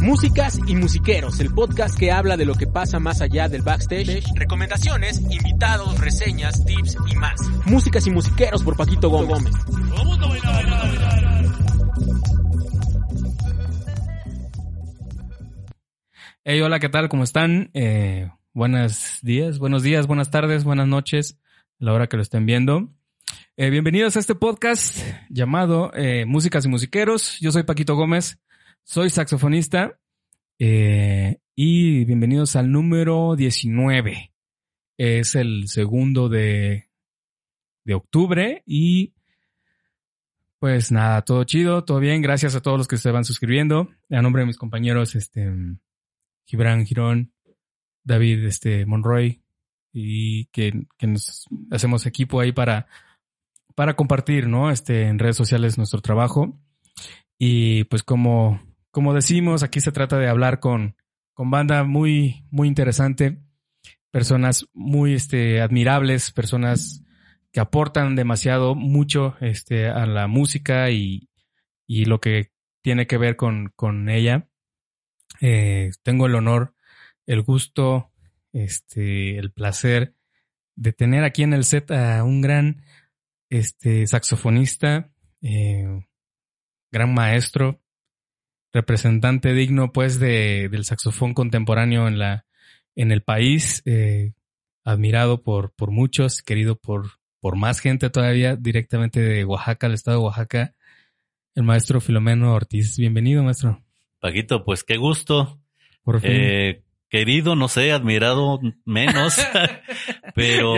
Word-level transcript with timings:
Músicas 0.00 0.58
y 0.66 0.74
musiqueros, 0.76 1.40
el 1.40 1.52
podcast 1.52 1.98
que 1.98 2.10
habla 2.10 2.36
de 2.36 2.46
lo 2.46 2.54
que 2.54 2.66
pasa 2.66 2.98
más 2.98 3.20
allá 3.20 3.48
del 3.48 3.62
backstage, 3.62 4.24
recomendaciones, 4.34 5.20
invitados, 5.30 6.00
reseñas, 6.00 6.64
tips 6.64 6.96
y 7.10 7.16
más. 7.16 7.40
Músicas 7.66 8.06
y 8.06 8.10
musiqueros 8.10 8.62
por 8.62 8.76
Paquito 8.76 9.10
Gómez. 9.10 9.54
Hey, 16.44 16.60
hola, 16.62 16.80
¿qué 16.80 16.88
tal? 16.88 17.10
¿Cómo 17.10 17.22
están? 17.22 17.70
Eh, 17.74 18.30
buenos 18.54 19.18
días, 19.20 19.58
buenos 19.58 19.82
días, 19.82 20.06
buenas 20.06 20.30
tardes, 20.30 20.64
buenas 20.64 20.88
noches, 20.88 21.38
a 21.78 21.84
la 21.84 21.92
hora 21.92 22.06
que 22.06 22.16
lo 22.16 22.22
estén 22.22 22.46
viendo. 22.46 22.88
Eh, 23.62 23.68
bienvenidos 23.68 24.16
a 24.16 24.20
este 24.20 24.34
podcast 24.34 24.96
llamado 25.28 25.92
eh, 25.92 26.24
Músicas 26.24 26.64
y 26.64 26.68
Musiqueros. 26.68 27.38
Yo 27.40 27.52
soy 27.52 27.62
Paquito 27.62 27.94
Gómez, 27.94 28.40
soy 28.84 29.10
saxofonista 29.10 29.98
eh, 30.58 31.40
y 31.54 32.06
bienvenidos 32.06 32.56
al 32.56 32.72
número 32.72 33.36
19. 33.36 34.32
Es 34.96 35.34
el 35.34 35.68
segundo 35.68 36.30
de, 36.30 36.88
de 37.84 37.92
octubre 37.92 38.62
y 38.64 39.12
pues 40.58 40.90
nada, 40.90 41.20
todo 41.20 41.44
chido, 41.44 41.84
todo 41.84 42.00
bien. 42.00 42.22
Gracias 42.22 42.54
a 42.54 42.62
todos 42.62 42.78
los 42.78 42.88
que 42.88 42.96
se 42.96 43.10
van 43.10 43.26
suscribiendo. 43.26 43.90
A 44.08 44.22
nombre 44.22 44.40
de 44.40 44.46
mis 44.46 44.56
compañeros, 44.56 45.14
este, 45.14 45.52
Gibran 46.46 46.86
Girón, 46.86 47.34
David, 48.04 48.42
este, 48.42 48.86
Monroy 48.86 49.42
y 49.92 50.46
que, 50.46 50.86
que 50.96 51.06
nos 51.06 51.46
hacemos 51.70 52.06
equipo 52.06 52.40
ahí 52.40 52.52
para 52.52 52.86
para 53.74 53.94
compartir, 53.94 54.48
¿no? 54.48 54.70
Este, 54.70 55.04
en 55.04 55.18
redes 55.18 55.36
sociales 55.36 55.78
nuestro 55.78 56.00
trabajo. 56.00 56.58
Y 57.38 57.84
pues 57.84 58.02
como, 58.02 58.60
como 58.90 59.14
decimos, 59.14 59.62
aquí 59.62 59.80
se 59.80 59.92
trata 59.92 60.18
de 60.18 60.28
hablar 60.28 60.60
con, 60.60 60.96
con 61.32 61.50
banda 61.50 61.84
muy, 61.84 62.44
muy 62.50 62.68
interesante, 62.68 63.42
personas 64.10 64.66
muy, 64.74 65.14
este, 65.14 65.60
admirables, 65.60 66.32
personas 66.32 67.02
que 67.52 67.60
aportan 67.60 68.14
demasiado, 68.14 68.74
mucho, 68.74 69.36
este, 69.40 69.88
a 69.88 70.06
la 70.06 70.26
música 70.26 70.90
y, 70.90 71.28
y 71.86 72.04
lo 72.04 72.20
que 72.20 72.52
tiene 72.82 73.06
que 73.06 73.18
ver 73.18 73.36
con, 73.36 73.72
con 73.74 74.08
ella. 74.08 74.48
Eh, 75.40 75.90
tengo 76.02 76.26
el 76.26 76.34
honor, 76.34 76.74
el 77.26 77.42
gusto, 77.42 78.12
este, 78.52 79.38
el 79.38 79.52
placer 79.52 80.14
de 80.76 80.92
tener 80.92 81.24
aquí 81.24 81.42
en 81.42 81.52
el 81.52 81.64
set 81.64 81.90
a 81.90 82.24
un 82.24 82.40
gran 82.40 82.82
este 83.50 84.06
saxofonista, 84.06 85.10
eh, 85.42 86.06
gran 86.90 87.12
maestro, 87.12 87.80
representante 88.72 89.52
digno 89.52 89.92
pues 89.92 90.18
de, 90.18 90.68
del 90.70 90.84
saxofón 90.84 91.34
contemporáneo 91.34 92.08
en 92.08 92.18
la 92.18 92.46
en 92.96 93.12
el 93.12 93.22
país, 93.22 93.82
eh, 93.86 94.32
admirado 94.84 95.42
por, 95.42 95.72
por 95.72 95.90
muchos, 95.90 96.42
querido 96.42 96.76
por, 96.76 97.12
por 97.40 97.56
más 97.56 97.80
gente 97.80 98.10
todavía, 98.10 98.56
directamente 98.56 99.20
de 99.20 99.44
Oaxaca, 99.44 99.86
el 99.86 99.94
estado 99.94 100.18
de 100.18 100.24
Oaxaca, 100.24 100.74
el 101.54 101.62
maestro 101.62 102.00
Filomeno 102.00 102.52
Ortiz. 102.52 102.98
Bienvenido, 102.98 103.42
maestro. 103.42 103.82
Paquito, 104.20 104.64
pues 104.64 104.84
qué 104.84 104.96
gusto. 104.96 105.60
Por 106.02 106.20
fin. 106.20 106.30
Eh, 106.32 106.82
querido, 107.08 107.56
no 107.56 107.68
sé, 107.68 107.92
admirado 107.92 108.60
menos, 108.84 109.36
pero, 110.34 110.74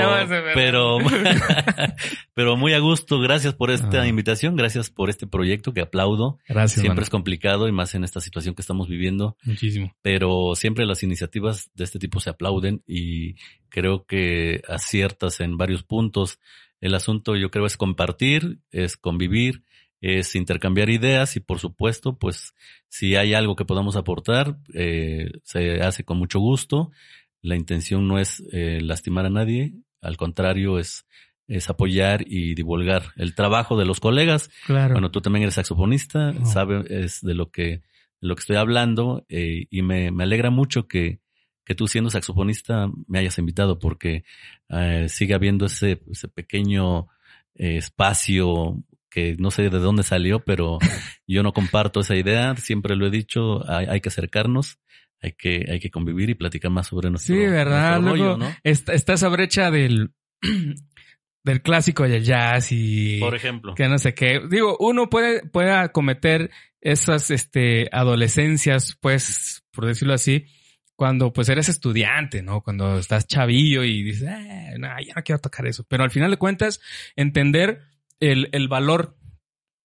pero, 0.55 0.99
pero 2.35 2.57
muy 2.57 2.73
a 2.73 2.79
gusto. 2.79 3.19
Gracias 3.21 3.55
por 3.55 3.71
esta 3.71 4.03
Ah. 4.03 4.07
invitación, 4.09 4.57
gracias 4.57 4.91
por 4.91 5.11
este 5.11 5.27
proyecto 5.27 5.73
que 5.75 5.81
aplaudo. 5.81 6.39
Gracias, 6.49 6.81
Siempre 6.81 6.91
mano. 6.97 7.03
es 7.03 7.11
complicado 7.11 7.69
y 7.69 7.73
más 7.73 7.95
en 7.95 8.05
esta 8.05 8.21
situación 8.21 8.55
que 8.55 8.63
estamos 8.63 8.89
viviendo, 8.89 9.37
Muchísimo. 9.45 9.95
pero 10.03 10.55
siempre 10.55 10.87
las 10.87 11.03
iniciativas 11.03 11.71
de 11.75 11.85
este 11.85 11.99
tipo 11.99 12.21
se 12.21 12.31
aplauden 12.31 12.83
y 12.87 13.35
creo 13.69 14.05
que 14.07 14.63
aciertas 14.69 15.41
en 15.41 15.57
varios 15.57 15.83
puntos. 15.83 16.39
El 16.81 16.95
asunto 16.95 17.37
yo 17.37 17.51
creo 17.51 17.67
es 17.67 17.77
compartir, 17.77 18.59
es 18.71 18.97
convivir, 18.97 19.63
es 20.01 20.35
intercambiar 20.35 20.91
ideas 20.91 21.37
y 21.37 21.41
por 21.41 21.61
supuesto, 21.61 22.19
pues 22.19 22.55
si 22.89 23.15
hay 23.15 23.35
algo 23.35 23.55
que 23.55 23.65
podamos 23.65 23.95
aportar, 23.95 24.59
eh, 24.75 25.31
se 25.45 25.81
hace 25.81 26.03
con 26.03 26.19
mucho 26.19 26.41
gusto. 26.41 26.91
La 27.41 27.55
intención 27.57 28.09
no 28.09 28.19
es 28.19 28.43
eh, 28.53 28.81
lastimar 28.83 29.27
a 29.27 29.31
nadie, 29.31 29.75
al 30.01 30.17
contrario 30.17 30.79
es, 30.81 31.07
es 31.57 31.69
apoyar 31.71 32.25
y 32.27 32.55
divulgar 32.55 33.13
el 33.17 33.35
trabajo 33.35 33.77
de 33.79 33.85
los 33.85 34.01
colegas. 34.01 34.51
Claro. 34.67 34.95
Bueno, 34.95 35.11
tú 35.11 35.21
también 35.21 35.43
eres 35.45 35.55
saxofonista, 35.55 36.33
Oh. 36.41 36.47
sabes 36.47 37.21
de 37.23 37.35
lo 37.35 37.51
que, 37.51 37.65
de 37.67 37.83
lo 38.29 38.35
que 38.37 38.41
estoy 38.41 38.57
hablando 38.57 39.25
eh, 39.29 39.67
y 39.71 39.83
me, 39.83 40.11
me 40.11 40.25
alegra 40.25 40.51
mucho 40.51 40.87
que, 40.89 41.21
que 41.65 41.75
tú 41.75 41.87
siendo 41.89 42.11
saxofonista 42.11 42.89
me 43.07 43.19
hayas 43.21 43.39
invitado 43.39 43.79
porque 43.79 44.25
eh, 44.69 45.07
sigue 45.09 45.35
habiendo 45.35 45.67
ese, 45.67 46.03
ese 46.11 46.29
pequeño 46.29 47.07
eh, 47.55 47.77
espacio 47.77 48.83
que 49.11 49.37
no 49.39 49.51
sé 49.51 49.65
de 49.69 49.79
dónde 49.79 50.03
salió, 50.05 50.41
pero 50.41 50.79
yo 51.27 51.43
no 51.43 51.53
comparto 51.53 52.01
esa 52.01 52.17
idea, 52.17 52.57
siempre 52.57 52.97
lo 52.97 53.07
he 53.07 53.11
dicho, 53.11 53.69
hay, 53.71 53.87
hay 53.87 54.01
que 54.01 54.09
acercarnos, 54.09 54.79
hay 55.21 55.33
que, 55.33 55.67
hay 55.71 55.79
que 55.81 55.91
convivir 55.91 56.31
y 56.31 56.35
platicar 56.35 56.71
más 56.71 56.87
sobre 56.87 57.11
nuestro, 57.11 57.35
Sí, 57.35 57.41
¿verdad? 57.43 58.01
nuestro 58.01 58.17
Luego, 58.17 58.39
¿no? 58.39 58.55
está, 58.65 58.95
está 58.95 59.13
esa 59.13 59.29
brecha 59.29 59.71
del, 59.71 60.13
del 61.45 61.63
clásico 61.63 62.05
del 62.05 62.23
jazz 62.23 62.69
y 62.71 63.19
Por 63.21 63.35
ejemplo. 63.35 63.75
que 63.75 63.89
no 63.89 63.99
sé 63.99 64.15
qué. 64.15 64.41
Digo, 64.49 64.77
uno 64.79 65.11
puede, 65.11 65.43
puede 65.47 65.73
acometer 65.73 66.51
esas 66.81 67.31
este, 67.31 67.89
adolescencias, 67.93 68.97
pues, 69.01 69.65
por 69.73 69.87
decirlo 69.87 70.15
así, 70.15 70.47
cuando 70.97 71.33
pues 71.33 71.49
eres 71.49 71.69
estudiante, 71.69 72.43
¿no? 72.43 72.63
Cuando 72.63 72.99
estás 72.99 73.27
chavillo 73.27 73.83
y 73.83 74.03
dices, 74.03 74.29
eh, 74.29 74.75
no, 74.79 74.89
ya 75.01 75.15
no 75.17 75.23
quiero 75.23 75.41
tocar 75.41 75.67
eso. 75.67 75.85
Pero 75.89 76.05
al 76.05 76.11
final 76.11 76.31
de 76.31 76.37
cuentas, 76.37 76.81
entender 77.17 77.81
el, 78.21 78.49
el 78.53 78.69
valor 78.69 79.17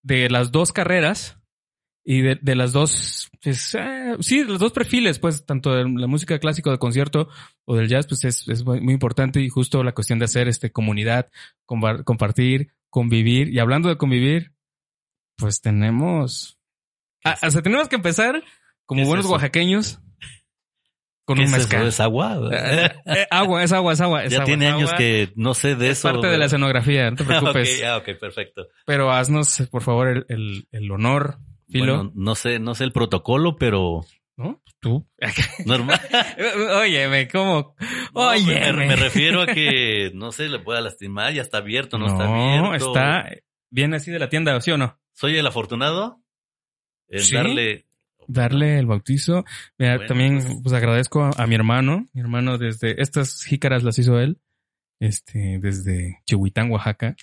de 0.04 0.30
las 0.30 0.52
dos 0.52 0.72
carreras 0.72 1.37
y 2.10 2.22
de, 2.22 2.40
de 2.42 2.56
las 2.56 2.72
dos, 2.72 3.30
pues, 3.44 3.76
eh, 3.76 4.16
sí, 4.22 4.40
de 4.40 4.46
los 4.46 4.60
dos 4.60 4.72
perfiles, 4.72 5.20
pues, 5.20 5.46
tanto 5.46 5.74
de 5.76 5.84
la 5.84 6.08
música 6.08 6.40
clásica 6.40 6.72
de 6.72 6.78
concierto 6.80 7.28
o 7.66 7.76
del 7.76 7.90
jazz, 7.90 8.08
pues 8.08 8.24
es, 8.24 8.48
es 8.48 8.64
muy 8.64 8.80
muy 8.80 8.94
importante 8.94 9.42
y 9.42 9.50
justo 9.50 9.84
la 9.84 9.92
cuestión 9.92 10.18
de 10.18 10.24
hacer 10.26 10.48
este 10.48 10.72
comunidad, 10.72 11.30
compa- 11.68 12.06
compartir, 12.06 12.72
convivir. 12.90 13.50
Y 13.50 13.60
hablando 13.60 13.90
de 13.90 13.98
convivir, 13.98 14.54
pues 15.36 15.60
tenemos, 15.60 16.58
¿Qué 17.22 17.30
ah, 17.32 17.34
es- 17.34 17.44
o 17.44 17.52
sea, 17.52 17.62
tenemos 17.62 17.90
que 17.90 17.98
empezar 17.98 18.42
como 18.86 19.00
¿Qué 19.00 19.02
es 19.04 19.08
buenos 19.10 19.26
eso? 19.26 19.34
oaxaqueños 19.34 20.00
con 21.26 21.36
¿Qué 21.36 21.42
un 21.42 21.48
es 21.48 21.52
mezcal. 21.52 21.88
¿Es 21.88 22.00
agua? 22.00 22.40
Eh, 22.54 22.90
eh, 23.06 23.28
agua, 23.30 23.62
es 23.66 23.74
agua, 23.74 23.92
es 23.92 24.00
agua. 24.00 24.24
es 24.24 24.32
ya 24.32 24.38
agua, 24.38 24.46
tiene 24.46 24.68
es 24.70 24.74
años 24.74 24.94
que 24.94 25.34
no 25.36 25.54
sé 25.54 25.76
de 25.76 25.90
es 25.90 25.98
eso. 26.00 26.10
parte 26.10 26.28
de 26.28 26.38
la 26.38 26.46
escenografía, 26.46 27.12
no 27.12 27.18
te 27.18 27.24
preocupes. 27.26 27.84
ah, 27.84 27.98
ok, 27.98 28.18
perfecto. 28.18 28.66
Pero 28.86 29.12
haznos, 29.12 29.62
por 29.70 29.82
favor, 29.82 30.08
el, 30.08 30.26
el, 30.30 30.68
el 30.72 30.90
honor, 30.90 31.40
Filo. 31.70 31.96
Bueno, 31.96 32.12
no 32.16 32.36
sé, 32.36 32.60
no 32.60 32.76
sé 32.76 32.84
el 32.86 32.92
protocolo, 32.92 33.56
pero 33.58 34.06
¿No? 34.38 34.62
Tú. 34.80 35.08
normal. 35.66 36.00
Óyeme, 36.82 37.28
¿cómo? 37.28 37.76
No, 38.14 38.22
me- 38.22 38.38
Óyeme. 38.38 38.88
me, 38.88 38.96
refiero 38.96 39.42
a 39.42 39.48
que 39.48 40.12
no 40.16 40.32
se 40.32 40.48
le 40.48 40.60
pueda 40.60 40.80
lastimar, 40.82 41.34
ya 41.34 41.42
está 41.42 41.58
abierto, 41.58 41.98
no, 41.98 42.08
está 42.08 42.26
No, 42.28 42.68
abierto. 42.68 42.88
está 42.88 43.30
bien 43.72 43.94
así 43.94 44.12
de 44.12 44.20
la 44.20 44.30
tienda, 44.30 44.60
¿sí 44.62 44.72
o 44.72 44.78
no? 44.78 45.00
Soy 45.14 45.36
el 45.38 45.48
afortunado 45.48 46.22
en 47.10 47.20
Sí. 47.22 47.36
darle. 47.36 47.86
Darle 48.30 48.78
el 48.78 48.86
bautizo. 48.86 49.46
Mira, 49.78 49.94
Bueno, 49.96 50.08
también 50.08 50.42
pues- 50.44 50.58
pues 50.62 50.74
agradezco 50.76 51.24
a, 51.24 51.32
a 51.38 51.48
mi 51.48 51.56
hermano. 51.56 52.06
Mi 52.14 52.22
hermano 52.22 52.58
desde 52.58 53.02
estas 53.02 53.44
jícaras 53.44 53.84
las 53.84 53.98
hizo 54.00 54.20
él. 54.20 54.40
Este, 55.00 55.60
desde 55.62 56.20
Chihuitán, 56.26 56.70
Oaxaca. 56.72 57.16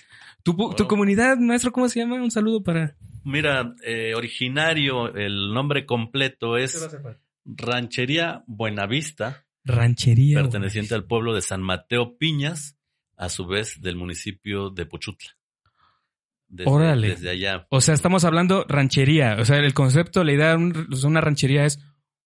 Tu, 0.43 0.55
tu 0.75 0.87
comunidad, 0.87 1.37
maestro, 1.37 1.71
¿cómo 1.71 1.87
se 1.89 1.99
llama? 1.99 2.15
Un 2.15 2.31
saludo 2.31 2.63
para. 2.63 2.95
Mira, 3.25 3.73
eh, 3.83 4.13
originario, 4.15 5.13
el 5.15 5.53
nombre 5.53 5.85
completo 5.85 6.57
es 6.57 6.95
Ranchería 7.43 8.43
Buenavista, 8.47 9.45
Ranchería. 9.63 10.41
perteneciente 10.41 10.95
al 10.95 11.05
pueblo 11.05 11.33
de 11.33 11.41
San 11.41 11.61
Mateo 11.61 12.17
Piñas, 12.17 12.77
a 13.17 13.29
su 13.29 13.47
vez 13.47 13.81
del 13.81 13.95
municipio 13.95 14.69
de 14.69 14.85
Pochutla. 14.85 15.31
Desde, 16.47 16.69
Órale. 16.69 17.09
Desde 17.09 17.29
allá. 17.31 17.65
O 17.69 17.81
sea, 17.81 17.95
estamos 17.95 18.23
hablando 18.23 18.65
ranchería. 18.69 19.37
O 19.39 19.45
sea, 19.45 19.57
el 19.57 19.73
concepto, 19.73 20.23
la 20.23 20.33
idea 20.33 20.49
de 20.51 20.57
un- 20.57 20.95
sea, 20.95 21.09
una 21.09 21.21
ranchería 21.21 21.65
es 21.65 21.79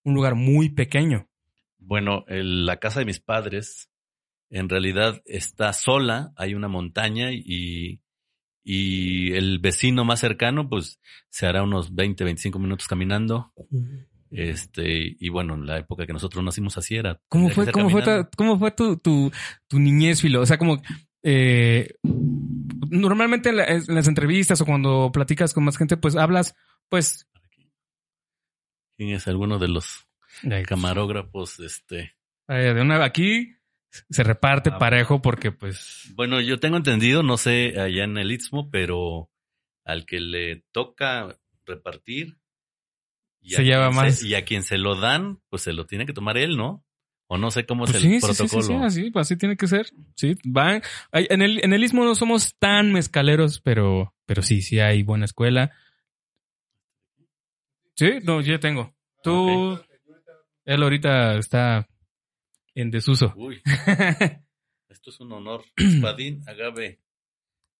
un 0.03 0.13
lugar 0.13 0.35
muy 0.35 0.69
pequeño. 0.69 1.29
Bueno, 1.77 2.25
el- 2.27 2.65
la 2.65 2.77
casa 2.77 2.99
de 2.99 3.05
mis 3.05 3.19
padres 3.21 3.89
en 4.49 4.67
realidad 4.67 5.21
está 5.25 5.71
sola, 5.73 6.33
hay 6.35 6.53
una 6.55 6.67
montaña 6.67 7.31
y, 7.31 8.01
y 8.63 9.33
el 9.33 9.59
vecino 9.59 10.05
más 10.05 10.19
cercano 10.19 10.69
pues 10.69 10.99
se 11.29 11.47
hará 11.47 11.63
unos 11.63 11.95
20, 11.95 12.23
25 12.23 12.59
minutos 12.59 12.87
caminando. 12.87 13.53
Este, 14.31 15.15
y 15.19 15.29
bueno, 15.29 15.55
en 15.55 15.65
la 15.65 15.79
época 15.79 16.05
que 16.05 16.13
nosotros 16.13 16.43
nacimos 16.43 16.77
así 16.77 16.95
era. 16.95 17.19
¿Cómo 17.29 17.49
fue, 17.49 17.71
cómo 17.71 17.89
fue, 17.89 18.03
tu, 18.03 18.29
cómo 18.37 18.59
fue 18.59 18.71
tu, 18.71 18.97
tu, 18.97 19.31
tu 19.67 19.79
niñez, 19.79 20.21
Filo? 20.21 20.41
O 20.41 20.45
sea, 20.45 20.57
como, 20.59 20.81
eh, 21.23 21.95
normalmente 22.89 23.49
en, 23.49 23.57
la- 23.57 23.65
en 23.65 23.83
las 23.87 24.07
entrevistas 24.07 24.61
o 24.61 24.65
cuando 24.65 25.11
platicas 25.11 25.53
con 25.53 25.63
más 25.63 25.77
gente, 25.77 25.97
pues 25.97 26.15
hablas, 26.15 26.55
pues... 26.89 27.27
¿Quién 28.97 29.11
es 29.11 29.27
alguno 29.27 29.59
de 29.59 29.69
los 29.69 30.05
camarógrafos? 30.67 31.59
Este, 31.59 32.13
ay, 32.47 32.73
de 32.73 32.81
una, 32.81 33.03
aquí 33.03 33.55
se 34.09 34.23
reparte 34.23 34.69
Ah, 34.73 34.77
parejo 34.77 35.21
porque 35.21 35.51
pues... 35.51 36.11
bueno, 36.15 36.41
yo 36.41 36.59
tengo 36.59 36.77
entendido, 36.77 37.23
no 37.23 37.37
sé 37.37 37.73
allá 37.79 38.03
en 38.03 38.17
el 38.17 38.31
Istmo, 38.31 38.69
pero 38.69 39.29
al 39.85 40.05
que 40.05 40.19
le 40.19 40.63
toca 40.71 41.35
repartir 41.65 42.37
y 43.41 43.51
Se 43.51 43.63
lleva 43.63 43.89
más. 43.91 44.21
y 44.23 44.35
a 44.35 44.43
quien 44.45 44.63
se 44.63 44.77
lo 44.77 44.95
dan, 44.95 45.39
pues 45.49 45.61
se 45.63 45.73
lo 45.73 45.85
tiene 45.85 46.05
que 46.05 46.13
tomar 46.13 46.37
él, 46.37 46.57
¿no? 46.57 46.83
O 47.31 47.37
no 47.37 47.51
sé 47.51 47.65
cómo 47.65 47.85
Pues 47.85 47.95
es 47.95 48.01
sí, 48.01 48.07
el 48.15 48.21
sí, 48.21 48.27
sí, 48.27 48.33
sí, 48.33 48.37
protocolo. 48.57 48.63
sí, 48.63 48.73
así, 49.01 49.11
pues 49.11 49.27
así 49.27 49.37
tiene 49.37 49.55
que 49.55 49.67
ser. 49.67 49.87
Sí, 50.15 50.35
van. 50.43 50.81
En 51.11 51.41
el, 51.41 51.63
en 51.63 51.73
el 51.73 51.83
Istmo 51.83 52.03
no 52.03 52.15
somos 52.15 52.55
tan 52.57 52.91
mezcaleros, 52.91 53.61
pero, 53.61 54.13
pero 54.25 54.41
sí, 54.41 54.61
sí 54.63 54.79
hay 54.79 55.03
buena 55.03 55.25
escuela. 55.25 55.71
Sí, 57.95 58.19
no, 58.23 58.41
yo 58.41 58.59
tengo. 58.59 58.95
Tú, 59.23 59.79
él 60.65 60.83
ahorita 60.83 61.37
está 61.37 61.87
en 62.81 62.91
desuso. 62.91 63.33
Uy, 63.35 63.61
esto 64.89 65.09
es 65.09 65.19
un 65.19 65.31
honor. 65.31 65.63
Espadín 65.75 66.41
Agave. 66.47 66.99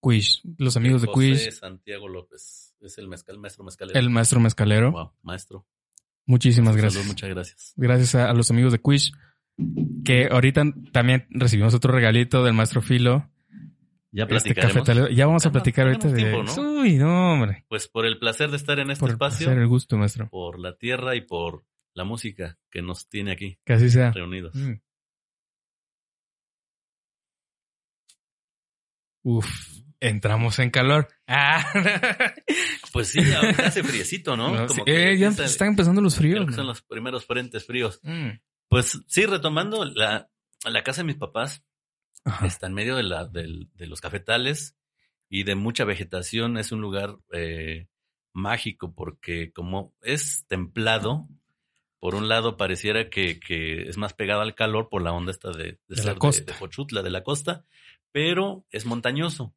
Quish, 0.02 0.42
los 0.58 0.78
amigos 0.78 1.02
de 1.02 1.08
José 1.08 1.20
Quish, 1.34 1.52
Santiago 1.52 2.08
López. 2.08 2.74
Es 2.80 2.98
el 2.98 3.10
mezcal, 3.10 3.38
maestro 3.38 3.66
mezcalero. 3.66 4.00
el 4.00 4.10
maestro 4.10 4.40
mezcalero. 4.40 4.92
Wow, 4.94 5.12
maestro. 5.24 5.66
Muchísimas 6.26 6.70
Salud, 6.76 6.82
gracias. 6.84 7.06
muchas 7.06 7.30
gracias. 7.30 7.74
Gracias 7.76 8.16
a, 8.16 8.30
a 8.30 8.34
los 8.34 8.50
amigos 8.50 8.72
de 8.72 8.80
Quish, 8.80 9.12
que 10.06 10.28
ahorita 10.32 10.64
también 10.94 11.28
recibimos 11.32 11.74
otro 11.74 11.92
regalito 11.92 12.44
del 12.46 12.54
maestro 12.54 12.82
Filo. 12.82 13.30
Ya 14.12 14.24
Este 14.24 14.54
platicaremos. 14.54 15.16
Ya 15.16 15.26
vamos 15.28 15.46
a 15.46 15.52
platicar 15.52 15.88
ahorita 15.88 16.08
de. 16.08 16.34
Uy, 16.60 16.96
no, 16.98 17.34
hombre. 17.34 17.66
Pues 17.68 17.88
por 17.90 18.06
el 18.06 18.18
placer 18.20 18.50
de 18.52 18.56
estar 18.58 18.80
en 18.80 18.92
este 18.92 19.02
Por 19.02 19.10
espacio, 19.12 19.48
hacer 19.50 19.60
el 19.62 19.68
gusto, 19.68 19.98
maestro. 19.98 20.30
por 20.30 20.60
la 20.60 20.78
tierra 20.78 21.16
y 21.18 21.22
por 21.22 21.66
la 21.94 22.06
música 22.06 22.58
que 22.72 22.82
nos 22.82 23.10
tiene 23.10 23.34
aquí 23.34 23.60
Que 23.66 23.74
así 23.74 23.90
sea. 23.90 24.12
reunidos. 24.12 24.56
Mm. 24.56 24.76
Uf, 29.38 29.48
entramos 30.00 30.58
en 30.60 30.70
calor. 30.72 31.08
Ah. 31.28 31.64
Pues 32.92 33.10
sí, 33.10 33.20
ahorita 33.20 33.68
hace 33.68 33.84
friecito, 33.84 34.36
¿no? 34.36 34.50
No, 34.50 34.66
Como 34.66 34.80
sí, 34.80 34.82
que 34.86 35.12
eh, 35.12 35.18
ya 35.20 35.28
empieza- 35.28 35.46
están 35.46 35.68
empezando 35.70 36.02
los 36.02 36.16
fríos. 36.16 36.44
que 36.48 36.54
son 36.54 36.64
¿no? 36.66 36.70
los 36.72 36.82
primeros 36.82 37.26
frentes 37.26 37.64
fríos. 37.66 38.00
Mm. 38.02 38.30
Pues 38.68 39.00
sí, 39.08 39.26
retomando, 39.28 39.86
la, 39.86 40.28
la 40.66 40.84
casa 40.84 41.02
de 41.02 41.06
mis 41.06 41.18
papás 41.18 41.64
Ajá. 42.26 42.48
está 42.48 42.66
en 42.66 42.74
medio 42.74 42.96
de, 42.96 43.04
la, 43.04 43.26
del- 43.26 43.70
de 43.76 43.86
los 43.86 44.02
cafetales 44.02 44.76
y 45.30 45.44
de 45.44 45.54
mucha 45.54 45.84
vegetación. 45.86 46.58
Es 46.58 46.72
un 46.72 46.82
lugar 46.82 47.16
eh, 47.32 47.88
mágico 48.34 48.96
porque 48.96 49.52
como 49.54 49.94
es 50.02 50.46
templado, 50.48 51.28
por 52.00 52.16
un 52.16 52.28
lado 52.28 52.58
pareciera 52.58 53.10
que, 53.12 53.40
que 53.40 53.84
es 53.84 53.98
más 53.98 54.14
pegado 54.14 54.42
al 54.42 54.56
calor 54.56 54.90
por 54.90 55.04
la 55.04 55.12
onda 55.12 55.32
esta 55.32 55.52
de, 55.52 55.78
de, 55.88 55.96
De 55.96 56.04
la 56.06 56.16
costa. 56.16 56.52
de 56.54 56.58
Xochutla, 56.58 57.04
de 57.04 57.12
la 57.12 57.24
costa, 57.24 57.66
pero 58.12 58.66
es 58.72 58.86
montañoso. 58.86 59.54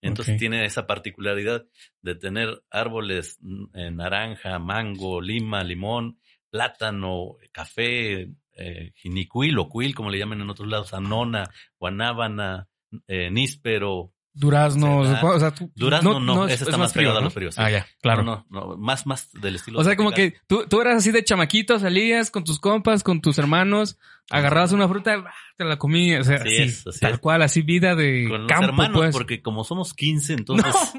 Entonces 0.00 0.36
tiene 0.36 0.64
esa 0.64 0.86
particularidad 0.86 1.64
de 2.00 2.16
tener 2.16 2.64
árboles 2.70 3.38
eh, 3.72 3.90
naranja, 3.92 4.58
mango, 4.58 5.20
lima, 5.20 5.62
limón, 5.62 6.18
plátano, 6.50 7.36
café, 7.52 8.28
eh, 8.54 8.92
jinicuil 8.96 9.58
o 9.58 9.68
cuil, 9.68 9.94
como 9.94 10.10
le 10.10 10.18
llaman 10.18 10.40
en 10.40 10.50
otros 10.50 10.68
lados, 10.68 10.92
anona, 10.92 11.48
guanábana, 11.78 12.68
eh, 13.06 13.30
níspero. 13.30 14.12
Duraznos. 14.34 15.08
¿Será? 15.08 15.24
O 15.24 15.38
sea, 15.40 15.50
tú- 15.52 15.70
Durazno 15.74 16.18
no, 16.18 16.46
es- 16.46 16.54
ese 16.54 16.64
es 16.64 16.68
está 16.68 16.78
más 16.78 16.92
pegado 16.92 17.16
a 17.16 17.20
¿no? 17.20 17.24
los 17.26 17.34
fríos, 17.34 17.54
sí. 17.54 17.60
Ah, 17.62 17.70
ya, 17.70 17.86
claro. 18.00 18.22
No, 18.22 18.46
no, 18.48 18.66
no, 18.68 18.76
más, 18.78 19.06
más 19.06 19.30
del 19.32 19.56
estilo. 19.56 19.78
O 19.78 19.84
sea, 19.84 19.94
como 19.96 20.12
que 20.12 20.34
tú, 20.46 20.66
tú 20.68 20.80
eras 20.80 20.96
así 20.96 21.10
de 21.10 21.22
chamaquito, 21.22 21.78
salías 21.78 22.30
con 22.30 22.42
tus 22.44 22.58
compas, 22.58 23.02
con 23.02 23.20
tus 23.20 23.36
hermanos, 23.38 23.98
agarrabas 24.30 24.72
una 24.72 24.88
fruta, 24.88 25.22
te 25.58 25.64
la 25.64 25.76
comías. 25.76 26.22
O 26.22 26.24
sea, 26.24 26.36
Así 26.36 26.48
así, 26.48 26.62
es, 26.62 26.86
así 26.86 27.00
tal 27.00 27.12
es. 27.14 27.18
cual, 27.18 27.42
así 27.42 27.60
vida 27.62 27.94
de 27.94 28.26
Con 28.28 28.42
los 28.42 28.48
campo, 28.48 28.64
hermanos, 28.66 28.96
pues. 28.96 29.12
porque 29.12 29.42
como 29.42 29.64
somos 29.64 29.92
15, 29.92 30.32
No, 30.36 30.38
entonces, 30.38 30.92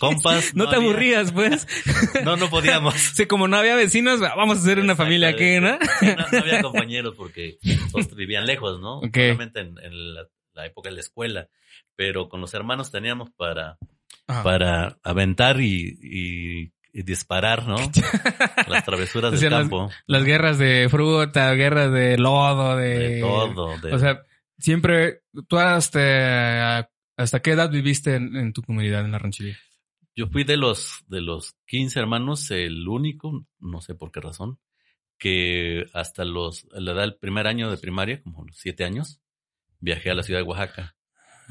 compas. 0.00 0.54
no 0.54 0.68
te 0.70 0.76
había- 0.76 0.88
aburrías, 0.88 1.32
pues. 1.32 1.66
No, 2.24 2.36
no 2.36 2.48
podíamos. 2.48 2.94
Sí, 3.14 3.26
como 3.26 3.46
no 3.48 3.56
había 3.58 3.76
vecinos, 3.76 4.20
vamos 4.20 4.56
a 4.58 4.60
hacer 4.60 4.78
una 4.78 4.96
familia 4.96 5.28
aquí, 5.28 5.60
¿no? 5.60 5.72
No, 5.78 6.16
no 6.32 6.38
había 6.38 6.62
compañeros 6.62 7.14
porque 7.16 7.58
todos 7.92 8.14
vivían 8.14 8.46
lejos, 8.46 8.80
¿no? 8.80 8.98
Ok. 9.00 9.14
Solamente 9.16 9.60
en, 9.60 9.74
en 9.82 10.14
la, 10.14 10.22
la 10.54 10.66
época 10.66 10.88
de 10.88 10.94
la 10.94 11.00
escuela. 11.00 11.48
Pero 12.00 12.30
con 12.30 12.40
los 12.40 12.54
hermanos 12.54 12.90
teníamos 12.90 13.28
para, 13.32 13.76
Ajá. 14.26 14.42
para 14.42 14.98
aventar 15.02 15.60
y, 15.60 15.98
y- 16.02 16.72
y 16.92 17.02
disparar, 17.02 17.66
¿no? 17.68 17.76
Las 18.68 18.84
travesuras 18.86 19.38
del 19.38 19.50
campo. 19.50 19.90
Las 20.06 20.24
guerras 20.24 20.56
de 20.58 20.88
fruta, 20.90 21.52
guerras 21.52 21.92
de 21.92 22.16
lodo, 22.16 22.74
de... 22.76 22.98
De 22.98 23.20
todo. 23.20 23.76
de- 23.78 23.92
O 23.92 23.98
sea, 23.98 24.22
siempre, 24.58 25.20
tú 25.46 25.58
hasta, 25.58 26.90
hasta 27.18 27.42
qué 27.42 27.50
edad 27.50 27.70
viviste 27.70 28.14
en, 28.16 28.34
en 28.34 28.52
tu 28.54 28.62
comunidad, 28.62 29.04
en 29.04 29.12
la 29.12 29.18
ranchería. 29.18 29.58
Yo 30.16 30.26
fui 30.28 30.44
de 30.44 30.56
los, 30.56 31.04
de 31.06 31.20
los 31.20 31.54
15 31.66 32.00
hermanos, 32.00 32.50
el 32.50 32.88
único, 32.88 33.46
no 33.58 33.80
sé 33.82 33.94
por 33.94 34.10
qué 34.10 34.20
razón, 34.20 34.58
que 35.18 35.84
hasta 35.92 36.24
los, 36.24 36.66
la 36.72 36.92
edad 36.92 37.02
del 37.02 37.16
primer 37.16 37.46
año 37.46 37.70
de 37.70 37.76
primaria, 37.76 38.22
como 38.22 38.44
los 38.46 38.56
siete 38.56 38.84
años, 38.84 39.20
viajé 39.80 40.10
a 40.10 40.14
la 40.14 40.22
ciudad 40.22 40.40
de 40.40 40.44
Oaxaca. 40.46 40.96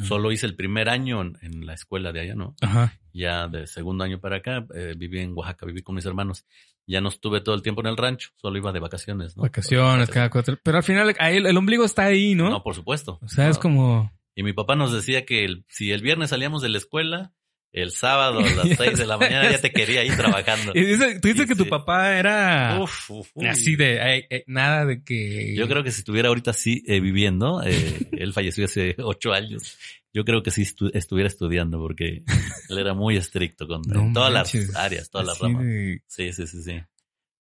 Solo 0.08 0.32
hice 0.32 0.46
el 0.46 0.56
primer 0.56 0.90
año 0.90 1.22
en, 1.22 1.38
en 1.42 1.66
la 1.66 1.74
escuela 1.74 2.12
de 2.12 2.22
allá, 2.22 2.36
¿no? 2.36 2.56
Ajá. 2.62 2.94
Ya 3.14 3.48
de 3.48 3.68
segundo 3.68 4.04
año 4.04 4.20
para 4.20 4.38
acá, 4.38 4.66
eh, 4.76 4.94
viví 4.98 5.20
en 5.20 5.34
Oaxaca, 5.36 5.66
viví 5.66 5.82
con 5.82 5.96
mis 5.96 6.06
hermanos. 6.06 6.46
Ya 6.88 7.02
no 7.02 7.10
estuve 7.10 7.42
todo 7.42 7.54
el 7.56 7.62
tiempo 7.62 7.82
en 7.82 7.88
el 7.88 7.98
rancho, 7.98 8.30
solo 8.38 8.58
iba 8.58 8.72
de 8.72 8.80
vacaciones, 8.80 9.36
¿no? 9.38 9.44
Vacaciones, 9.44 10.10
cada 10.10 10.30
cuatro. 10.30 10.58
Pero 10.64 10.78
al 10.78 10.84
final, 10.84 11.16
ahí 11.20 11.38
el, 11.38 11.46
el 11.46 11.58
ombligo 11.58 11.86
está 11.86 12.06
ahí, 12.06 12.34
¿no? 12.36 12.50
No, 12.50 12.64
por 12.64 12.74
supuesto. 12.76 13.20
o 13.22 13.28
sea, 13.28 13.50
es 13.50 13.58
como... 13.60 14.12
Y 14.36 14.44
mi 14.44 14.54
papá 14.54 14.76
nos 14.76 14.94
decía 14.94 15.26
que 15.26 15.44
el- 15.44 15.66
si 15.68 15.92
el 15.92 16.02
viernes 16.02 16.30
salíamos 16.30 16.62
de 16.62 16.70
la 16.70 16.78
escuela, 16.78 17.34
el 17.72 17.92
sábado 17.92 18.40
a 18.40 18.50
las 18.50 18.78
seis 18.78 18.98
de 18.98 19.06
la 19.06 19.18
mañana 19.18 19.50
ya 19.52 19.62
te 19.62 19.72
quería 19.72 20.04
ir 20.04 20.16
trabajando. 20.16 20.72
Y 20.76 20.82
dice, 20.84 21.20
tú 21.20 21.28
dices 21.28 21.46
Y 21.46 21.48
que 21.50 21.56
tu 21.56 21.68
papá 21.70 22.18
era 22.18 22.80
Uf, 22.82 23.12
uf, 23.12 23.30
así 23.48 23.76
de... 23.76 24.02
ay, 24.02 24.26
eh, 24.30 24.44
nada 24.48 24.86
de 24.86 25.04
que... 25.04 25.56
Yo 25.56 25.68
creo 25.68 25.84
que 25.84 25.92
si 25.92 26.00
estuviera 26.00 26.30
ahorita 26.30 26.54
sí 26.54 26.84
eh, 26.88 27.00
viviendo, 27.00 27.62
eh, 27.64 28.00
él 28.14 28.34
falleció 28.34 28.66
hace 28.66 28.96
ocho 29.00 29.34
años. 29.34 29.78
Yo 30.12 30.26
creo 30.26 30.42
que 30.42 30.50
sí 30.52 30.64
estu- 30.64 30.90
estuviera 30.94 31.28
estudiando 31.28 31.78
porque 31.80 32.24
él 32.70 32.78
era 32.80 32.94
muy 32.96 33.16
estricto 33.18 33.68
con 33.68 33.82
No 33.86 34.12
todas 34.14 34.34
manches. 34.34 34.68
las 34.70 34.76
áreas, 34.78 35.10
todas 35.12 35.28
las 35.28 35.36
Así 35.36 35.44
ramas. 35.44 35.64
de- 35.66 36.02
Sí, 36.08 36.34
sí, 36.34 36.48
sí, 36.48 36.64
sí. 36.64 36.82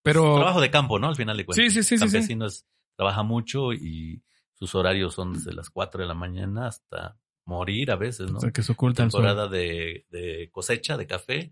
Pero... 0.03 0.35
Trabajo 0.35 0.61
de 0.61 0.69
campo, 0.69 0.99
¿no? 0.99 1.07
Al 1.07 1.15
final 1.15 1.35
de 1.37 1.45
cuentas. 1.45 1.73
Sí, 1.73 1.83
sí, 1.83 1.97
sí, 1.97 2.21
sí, 2.21 2.37
trabaja 2.95 3.23
mucho 3.23 3.73
y 3.73 4.21
sus 4.53 4.75
horarios 4.75 5.13
son 5.15 5.33
desde 5.33 5.53
las 5.53 5.69
4 5.69 6.01
de 6.01 6.07
la 6.07 6.13
mañana 6.13 6.67
hasta 6.67 7.17
morir 7.49 7.89
a 7.89 7.95
veces, 7.95 8.31
¿no? 8.31 8.37
O 8.37 8.41
sea, 8.41 8.51
que 8.51 8.61
se 8.61 8.71
oculta 8.71 9.03
el 9.03 9.11
sol. 9.11 9.21
Temporada 9.21 9.47
de, 9.49 10.05
de 10.11 10.49
cosecha 10.51 10.97
de 10.97 11.07
café, 11.07 11.51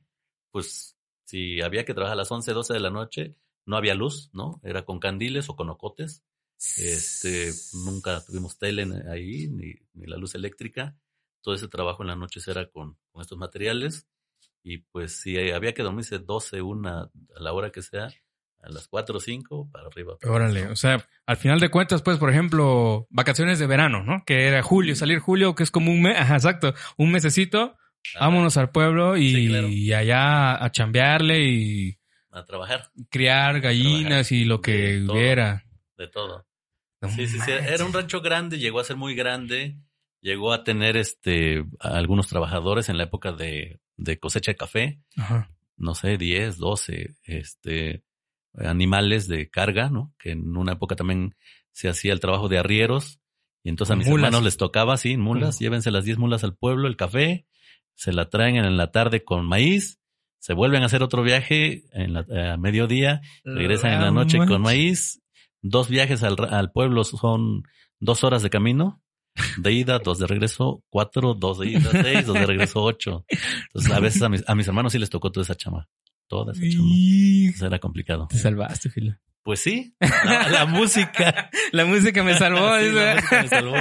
pues 0.52 0.96
si 1.26 1.60
había 1.62 1.86
que 1.86 1.94
trabajar 1.96 2.14
a 2.14 2.22
las 2.22 2.32
11, 2.32 2.54
12 2.54 2.74
de 2.74 2.80
la 2.80 2.92
noche, 2.92 3.36
no 3.66 3.78
había 3.78 3.96
luz, 3.96 4.30
¿no? 4.32 4.62
Era 4.64 4.86
con 4.86 5.00
candiles 5.00 5.50
o 5.50 5.56
con 5.56 5.70
ocotes. 5.70 6.24
Este, 6.78 7.52
nunca 7.84 8.24
tuvimos 8.24 8.58
tele 8.58 8.88
ahí, 9.10 9.48
ni, 9.48 9.74
ni 9.94 10.06
la 10.06 10.18
luz 10.18 10.36
eléctrica. 10.36 10.96
Todo 11.42 11.56
ese 11.56 11.68
trabajo 11.68 12.04
en 12.04 12.10
las 12.10 12.18
noches 12.18 12.48
era 12.48 12.70
con, 12.70 12.98
con 13.12 13.22
estos 13.22 13.38
materiales. 13.38 14.08
Y 14.64 14.78
pues 14.78 15.20
si 15.20 15.38
había 15.50 15.74
que 15.74 15.84
dormirse 15.84 16.20
12, 16.20 16.62
una, 16.62 17.02
a 17.02 17.40
la 17.40 17.54
hora 17.54 17.72
que 17.72 17.82
sea, 17.82 18.10
a 18.62 18.70
las 18.70 18.88
4 18.88 19.18
o 19.18 19.20
5, 19.20 19.70
para 19.72 19.88
arriba. 19.88 20.18
Órale, 20.24 20.68
o 20.68 20.76
sea, 20.76 21.06
al 21.26 21.38
final 21.38 21.60
de 21.60 21.70
cuentas, 21.70 22.02
pues, 22.02 22.18
por 22.18 22.30
ejemplo, 22.30 23.08
vacaciones 23.10 23.60
de 23.60 23.68
verano, 23.68 24.04
¿no? 24.04 24.24
Que 24.26 24.48
era 24.48 24.62
julio, 24.64 24.96
salir 24.96 25.20
julio, 25.20 25.56
que 25.56 25.64
es 25.64 25.72
como 25.72 25.92
un 25.92 26.02
mes, 26.02 26.18
ajá, 26.18 26.36
exacto, 26.36 26.74
un 26.98 27.12
mesecito, 27.12 27.78
vámonos 28.20 28.58
al 28.58 28.72
pueblo 28.72 29.16
y, 29.18 29.34
Sí, 29.34 29.48
claro. 29.50 29.68
y 29.70 29.94
allá 29.94 30.64
a 30.64 30.72
chambearle 30.72 31.44
y 31.46 31.98
A 32.32 32.44
trabajar, 32.46 32.90
criar 33.10 33.60
gallinas 33.62 34.32
y 34.32 34.46
lo 34.46 34.62
que 34.62 34.72
De 35.00 35.06
todo. 35.06 35.14
hubiera. 35.18 35.64
de 35.98 36.08
todo. 36.08 36.46
No 37.02 37.10
Sí, 37.10 37.28
sí, 37.28 37.40
sí. 37.40 37.52
Era 37.52 37.86
un 37.86 37.94
rancho 37.94 38.22
grande, 38.22 38.58
llegó 38.58 38.80
a 38.80 38.84
ser 38.84 38.96
muy 38.98 39.14
grande, 39.16 39.78
llegó 40.22 40.52
a 40.52 40.64
tener 40.64 40.98
este 40.98 41.64
a 41.80 41.90
algunos 41.98 42.28
trabajadores 42.28 42.90
en 42.90 42.98
la 42.98 43.04
época 43.04 43.32
de, 43.34 43.80
de 43.98 44.20
cosecha 44.20 44.52
de 44.52 44.56
café, 44.58 45.00
Ajá. 45.16 45.50
no 45.78 45.94
sé, 45.96 46.18
10, 46.18 46.58
12, 46.58 47.16
este 47.24 48.04
animales 48.58 49.28
de 49.28 49.50
carga, 49.50 49.90
¿no? 49.90 50.14
Que 50.20 50.32
en 50.32 50.56
una 50.58 50.74
época 50.74 50.96
también 50.96 51.36
se 51.72 51.90
hacía 51.90 52.14
el 52.14 52.20
trabajo 52.20 52.50
de 52.50 52.58
arrieros. 52.58 53.20
Y 53.64 53.70
entonces 53.70 53.94
a 53.94 53.96
mis 53.98 54.08
mulas. 54.08 54.26
hermanos 54.28 54.44
les 54.46 54.58
tocaba, 54.58 54.98
sí, 54.98 55.18
mulas, 55.18 55.58
Con- 55.58 55.64
llévense 55.66 55.92
las 55.92 56.06
10 56.06 56.18
mulas 56.18 56.44
al 56.44 56.56
pueblo, 56.56 56.88
el 56.88 56.96
café, 56.96 57.46
se 57.96 58.14
la 58.14 58.30
traen 58.30 58.56
en 58.56 58.78
la 58.78 58.92
tarde 58.92 59.24
con 59.24 59.46
maíz, 59.46 60.00
se 60.40 60.54
vuelven 60.54 60.84
a 60.84 60.86
hacer 60.86 61.04
otro 61.04 61.24
viaje 61.24 61.84
en 61.92 62.14
la, 62.14 62.26
eh, 62.30 62.52
a 62.52 62.58
mediodía, 62.58 63.22
regresan 63.44 63.94
en 63.94 64.02
la 64.02 64.08
Ah, 64.08 64.12
noche 64.12 64.38
con 64.48 64.62
maíz, 64.62 65.22
dos 65.62 65.90
viajes 65.90 66.24
al, 66.24 66.36
al 66.52 66.72
pueblo 66.72 67.04
son 67.04 67.64
dos 68.00 68.24
horas 68.24 68.42
de 68.44 68.50
camino, 68.50 69.02
de 69.58 69.72
ida, 69.74 70.00
dos 70.00 70.18
de 70.20 70.28
regreso, 70.28 70.84
cuatro, 70.90 71.34
dos 71.34 71.60
de 71.60 71.72
ida, 71.72 71.90
seis, 72.04 72.26
dos 72.26 72.36
de 72.36 72.46
regreso, 72.46 72.82
ocho. 72.84 73.26
Entonces, 73.66 73.92
a 73.92 74.00
veces 74.00 74.22
a 74.22 74.30
mis, 74.30 74.48
a 74.48 74.56
mis 74.56 74.68
hermanos 74.68 74.94
sí 74.94 75.00
les 75.00 75.10
tocó 75.10 75.32
toda 75.32 75.44
esa 75.44 75.56
chama. 75.56 75.90
Toda 76.28 76.54
esa. 76.54 76.62
Entonces 76.64 77.62
era 77.62 77.80
complicado. 77.80 78.28
Te 78.28 78.38
salvaste, 78.38 78.90
Fila. 78.90 79.20
Pues 79.44 79.62
sí, 79.62 79.96
la, 80.26 80.50
la 80.50 80.66
música. 80.66 81.50
La 81.72 81.86
música 81.86 82.24
me 82.24 82.34
salvó. 82.36 82.60
Sí, 82.80 82.92
la 82.92 83.14
dice. 83.14 83.16
música 83.16 83.42
me 83.44 83.48
salvó. 83.50 83.76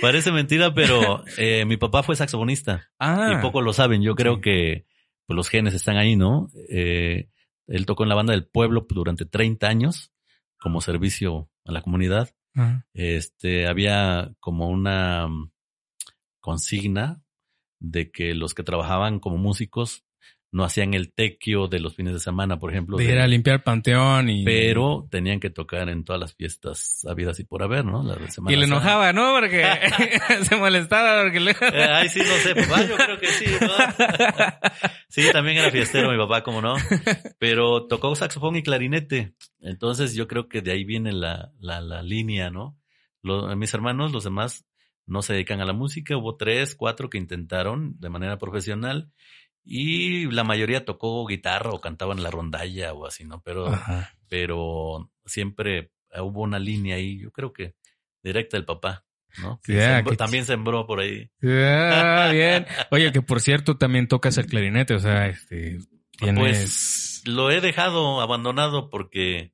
Parece 0.00 0.32
mentira, 0.32 0.72
pero 0.74 1.22
eh, 1.36 1.64
mi 1.66 1.76
papá 1.76 2.02
fue 2.02 2.16
saxofonista 2.16 2.88
Ah, 2.98 3.34
y 3.36 3.42
pocos 3.42 3.62
lo 3.64 3.72
saben. 3.72 4.00
Yo 4.02 4.14
creo 4.14 4.36
Sí. 4.36 4.40
que 4.42 4.86
pues, 5.26 5.36
los 5.36 5.48
genes 5.48 5.74
están 5.74 5.96
ahí, 5.96 6.16
¿no? 6.16 6.48
Eh, 6.70 7.28
él 7.66 7.84
tocó 7.86 8.02
en 8.04 8.08
la 8.08 8.14
banda 8.14 8.32
del 8.32 8.46
pueblo 8.46 8.86
durante 8.88 9.24
30 9.26 9.66
años 9.68 10.12
como 10.58 10.80
servicio 10.80 11.50
a 11.64 11.72
la 11.72 11.82
comunidad. 11.82 12.30
Ajá. 12.54 12.86
Este, 12.94 13.66
había 13.66 14.32
como 14.40 14.68
una 14.68 15.26
mm, 15.28 15.50
consigna 16.40 17.22
de 17.80 18.10
que 18.10 18.34
los 18.34 18.54
que 18.54 18.62
trabajaban 18.62 19.18
como 19.20 19.36
músicos 19.36 20.04
no 20.54 20.64
hacían 20.64 20.92
el 20.92 21.12
tequio 21.14 21.66
de 21.66 21.80
los 21.80 21.96
fines 21.96 22.12
de 22.12 22.20
semana, 22.20 22.58
por 22.58 22.70
ejemplo. 22.70 22.98
de 22.98 23.06
de- 23.06 23.12
ir 23.14 23.18
a 23.20 23.26
limpiar 23.26 23.64
panteón 23.64 24.28
y. 24.28 24.44
pero 24.44 25.08
tenían 25.10 25.40
que 25.40 25.48
tocar 25.48 25.88
en 25.88 26.04
todas 26.04 26.20
las 26.20 26.34
fiestas 26.34 27.04
habidas 27.08 27.40
y 27.40 27.44
por 27.44 27.62
haber, 27.62 27.84
¿no? 27.86 28.02
La 28.02 28.16
Y 28.50 28.56
le 28.56 28.66
enojaba, 28.66 29.12
¿no? 29.14 29.32
Porque 29.32 29.64
se 30.44 30.56
molestaba 30.56 31.22
porque 31.22 31.40
le... 31.40 31.52
Eh, 31.52 31.86
ay, 31.90 32.08
sí, 32.10 32.20
no 32.20 32.34
sé, 32.36 32.54
papá, 32.54 32.82
yo 32.86 32.96
creo 32.96 33.18
que 33.18 33.28
sí, 33.28 33.46
¿no? 33.60 33.68
Sí, 35.08 35.22
también 35.32 35.58
era 35.58 35.70
fiestero 35.70 36.10
mi 36.10 36.18
papá, 36.18 36.42
como 36.42 36.60
no. 36.62 36.76
Pero 37.38 37.86
tocó 37.86 38.14
saxofón 38.14 38.56
y 38.56 38.62
clarinete. 38.62 39.34
Entonces 39.60 40.14
yo 40.14 40.26
creo 40.28 40.48
que 40.48 40.60
de 40.62 40.72
ahí 40.72 40.84
viene 40.84 41.12
la, 41.12 41.50
la, 41.60 41.80
la 41.80 42.02
línea, 42.02 42.50
¿no? 42.50 42.78
Lo- 43.22 43.54
mis 43.56 43.72
hermanos, 43.74 44.12
los 44.12 44.24
demás, 44.24 44.64
no 45.06 45.22
se 45.22 45.32
dedican 45.34 45.60
a 45.60 45.64
la 45.64 45.72
música. 45.72 46.16
Hubo 46.16 46.36
tres, 46.36 46.74
cuatro 46.74 47.10
que 47.10 47.18
intentaron 47.18 47.98
de 48.00 48.08
manera 48.08 48.38
profesional. 48.38 49.10
Y 49.64 50.26
la 50.30 50.44
mayoría 50.44 50.84
tocó 50.84 51.24
guitarra 51.26 51.70
o 51.70 51.80
cantaban 51.80 52.22
la 52.22 52.30
rondalla 52.30 52.92
o 52.92 53.06
así, 53.06 53.24
¿no? 53.24 53.40
Pero, 53.42 53.68
Ajá. 53.68 54.12
pero 54.28 55.10
siempre 55.24 55.92
hubo 56.18 56.42
una 56.42 56.58
línea 56.58 56.96
ahí, 56.96 57.18
yo 57.20 57.30
creo 57.30 57.52
que 57.52 57.74
directa 58.22 58.56
del 58.56 58.66
papá, 58.66 59.04
¿no? 59.40 59.60
Sembró- 59.64 60.10
qué 60.10 60.16
también 60.16 60.44
sembró 60.44 60.86
por 60.86 61.00
ahí. 61.00 61.30
Ah, 61.44 62.28
bien. 62.32 62.66
Oye, 62.90 63.12
que 63.12 63.22
por 63.22 63.40
cierto 63.40 63.78
también 63.78 64.08
tocas 64.08 64.36
el 64.38 64.46
clarinete, 64.46 64.94
o 64.94 64.98
sea, 64.98 65.28
este, 65.28 65.78
tienes... 66.18 66.38
Pues 66.40 67.22
lo 67.26 67.50
he 67.52 67.60
dejado 67.60 68.20
abandonado 68.20 68.90
porque 68.90 69.52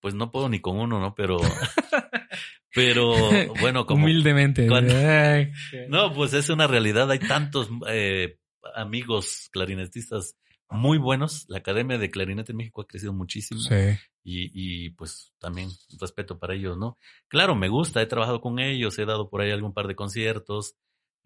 pues 0.00 0.12
no 0.14 0.30
puedo 0.30 0.50
ni 0.50 0.60
con 0.60 0.76
uno, 0.78 1.00
¿no? 1.00 1.14
Pero 1.14 1.38
pero 2.74 3.14
bueno, 3.60 3.86
como 3.86 4.04
Humildemente. 4.04 4.66
cuando- 4.66 4.94
no, 5.88 6.12
pues 6.12 6.32
es 6.34 6.48
una 6.50 6.66
realidad, 6.66 7.10
hay 7.10 7.20
tantos 7.20 7.70
eh, 7.88 8.36
amigos 8.74 9.48
clarinetistas 9.52 10.36
muy 10.70 10.98
buenos, 10.98 11.44
la 11.48 11.58
Academia 11.58 11.98
de 11.98 12.10
Clarinete 12.10 12.52
en 12.52 12.56
México 12.58 12.80
ha 12.82 12.86
crecido 12.86 13.12
muchísimo 13.12 13.60
Sí. 13.60 13.98
y, 14.24 14.86
y 14.86 14.90
pues 14.90 15.32
también 15.38 15.70
respeto 16.00 16.38
para 16.38 16.54
ellos, 16.54 16.76
¿no? 16.78 16.98
Claro, 17.28 17.54
me 17.54 17.68
gusta, 17.68 18.00
he 18.02 18.06
trabajado 18.06 18.40
con 18.40 18.58
ellos, 18.58 18.98
he 18.98 19.04
dado 19.04 19.28
por 19.28 19.40
ahí 19.42 19.50
algún 19.50 19.72
par 19.74 19.86
de 19.86 19.94
conciertos, 19.94 20.74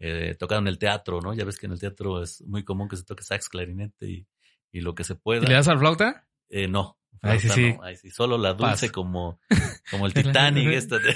eh, 0.00 0.34
tocado 0.38 0.60
en 0.60 0.68
el 0.68 0.78
teatro, 0.78 1.20
¿no? 1.20 1.34
Ya 1.34 1.44
ves 1.44 1.58
que 1.58 1.66
en 1.66 1.72
el 1.72 1.80
teatro 1.80 2.22
es 2.22 2.42
muy 2.42 2.64
común 2.64 2.88
que 2.88 2.96
se 2.96 3.04
toque 3.04 3.22
sax, 3.24 3.48
clarinete 3.48 4.06
y, 4.08 4.26
y 4.72 4.80
lo 4.80 4.94
que 4.94 5.04
se 5.04 5.14
pueda. 5.14 5.44
¿Y 5.44 5.46
le 5.46 5.54
das 5.54 5.68
al 5.68 5.78
flauta? 5.78 6.26
Eh, 6.50 6.68
no. 6.68 6.98
Ahí 7.22 7.40
sí, 7.40 7.46
flauta 7.48 7.54
sí. 7.62 7.72
no, 7.78 7.82
ahí 7.84 7.96
sí. 7.96 8.10
Solo 8.10 8.38
la 8.38 8.54
dulce 8.54 8.86
Paz. 8.88 8.92
como, 8.92 9.40
como 9.90 10.06
el 10.06 10.14
Titanic, 10.14 10.68
esta 10.72 10.98
de- 10.98 11.14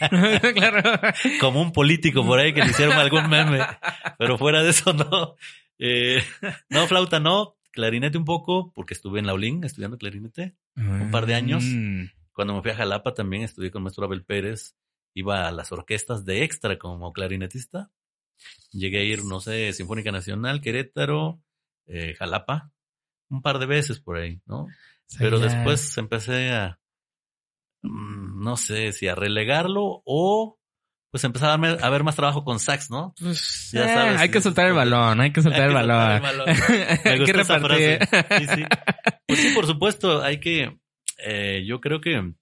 claro. 0.54 1.00
como 1.40 1.60
un 1.60 1.72
político 1.72 2.24
por 2.24 2.38
ahí 2.38 2.52
que 2.52 2.62
le 2.62 2.70
hicieron 2.70 2.96
algún 2.96 3.28
meme. 3.28 3.60
Pero 4.18 4.38
fuera 4.38 4.62
de 4.62 4.70
eso, 4.70 4.92
no. 4.92 5.36
Eh, 5.78 6.22
no, 6.68 6.86
flauta 6.86 7.20
no. 7.20 7.56
Clarinete 7.72 8.16
un 8.16 8.24
poco, 8.24 8.72
porque 8.74 8.94
estuve 8.94 9.18
en 9.18 9.26
la 9.26 9.34
Olin 9.34 9.62
estudiando 9.64 9.98
clarinete. 9.98 10.56
Un 10.76 11.10
par 11.10 11.26
de 11.26 11.34
años. 11.34 11.64
Mm. 11.64 12.04
Cuando 12.32 12.54
me 12.54 12.62
fui 12.62 12.70
a 12.70 12.76
Jalapa 12.76 13.14
también 13.14 13.42
estudié 13.42 13.70
con 13.70 13.80
el 13.80 13.84
maestro 13.84 14.04
Abel 14.06 14.24
Pérez. 14.24 14.76
Iba 15.14 15.48
a 15.48 15.52
las 15.52 15.72
orquestas 15.72 16.24
de 16.24 16.42
extra 16.42 16.78
como 16.78 17.12
clarinetista. 17.12 17.90
Llegué 18.70 19.00
a 19.00 19.04
ir, 19.04 19.24
no 19.24 19.40
sé, 19.40 19.72
Sinfónica 19.72 20.12
Nacional, 20.12 20.60
Querétaro, 20.60 21.40
eh, 21.86 22.14
Jalapa. 22.18 22.70
Un 23.28 23.42
par 23.42 23.58
de 23.58 23.66
veces 23.66 23.98
por 23.98 24.18
ahí, 24.18 24.40
¿no? 24.46 24.68
Pero 25.18 25.38
después 25.38 25.96
empecé 25.98 26.50
a, 26.50 26.78
no 27.90 28.56
sé 28.56 28.92
si 28.92 29.08
a 29.08 29.14
relegarlo 29.14 30.02
o 30.04 30.58
pues 31.10 31.24
empezaba 31.24 31.54
a 31.54 31.56
ver, 31.56 31.78
a 31.82 31.88
ver 31.88 32.04
más 32.04 32.14
trabajo 32.16 32.44
con 32.44 32.58
sax, 32.58 32.90
¿no? 32.90 33.14
Pues, 33.18 33.70
Ya 33.72 33.84
eh, 33.90 33.94
sabes, 33.94 34.20
hay 34.20 34.28
que 34.30 34.40
soltar 34.40 34.66
el 34.66 34.74
balón, 34.74 35.20
hay 35.20 35.32
que 35.32 35.40
soltar 35.40 35.70
el 35.70 35.76
Hay 35.76 35.86
que 35.86 35.88
soltar 35.88 36.20
balón. 36.20 36.46
el 36.46 36.58
balón. 36.58 37.00
Me 37.04 37.10
hay 37.10 37.24
que 37.24 37.32
repartir. 37.32 37.98
frase. 38.08 38.38
Sí, 38.38 38.46
sí. 38.54 38.64
Pues 39.26 39.40
sí, 39.40 39.52
por 39.54 39.66
supuesto, 39.66 40.22
hay 40.22 40.40
que, 40.40 40.78
eh, 41.24 41.64
yo 41.66 41.80
creo 41.80 42.00
que 42.02 42.34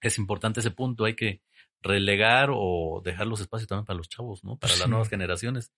es 0.00 0.18
importante 0.18 0.60
ese 0.60 0.70
punto, 0.70 1.04
hay 1.04 1.14
que 1.14 1.42
relegar 1.86 2.50
o 2.52 3.00
dejar 3.04 3.26
los 3.26 3.40
espacios 3.40 3.68
también 3.68 3.84
para 3.86 3.96
los 3.96 4.08
chavos, 4.08 4.44
¿no? 4.44 4.56
Para 4.58 4.72
las 4.72 4.80
nuevas 4.88 5.08
generaciones, 5.08 5.72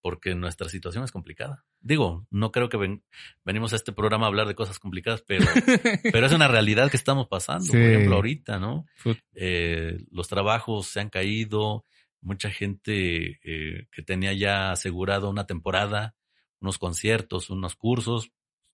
porque 0.00 0.34
nuestra 0.34 0.68
situación 0.68 1.04
es 1.04 1.12
complicada. 1.12 1.64
Digo, 1.80 2.26
no 2.30 2.50
creo 2.52 2.68
que 2.68 2.76
ven- 2.76 3.04
venimos 3.44 3.72
a 3.72 3.76
este 3.76 3.92
programa 3.92 4.26
a 4.26 4.28
hablar 4.28 4.46
de 4.48 4.54
cosas 4.54 4.78
complicadas, 4.78 5.22
pero, 5.26 5.44
pero 6.12 6.26
es 6.26 6.32
una 6.32 6.48
realidad 6.48 6.90
que 6.90 6.96
estamos 6.96 7.28
pasando, 7.28 7.66
por 7.70 7.76
ejemplo, 7.80 8.16
ahorita, 8.16 8.58
¿no? 8.58 8.86
Eh, 9.34 9.98
los 10.10 10.28
trabajos 10.28 10.86
se 10.88 11.00
han 11.00 11.08
caído, 11.10 11.84
mucha 12.20 12.50
gente 12.50 13.40
eh, 13.44 13.86
que 13.90 14.02
tenía 14.02 14.32
ya 14.32 14.70
asegurado 14.72 15.28
una 15.30 15.46
temporada, 15.46 16.14
unos 16.60 16.78
conciertos, 16.78 17.50
unos 17.50 17.74
cursos, 17.74 18.30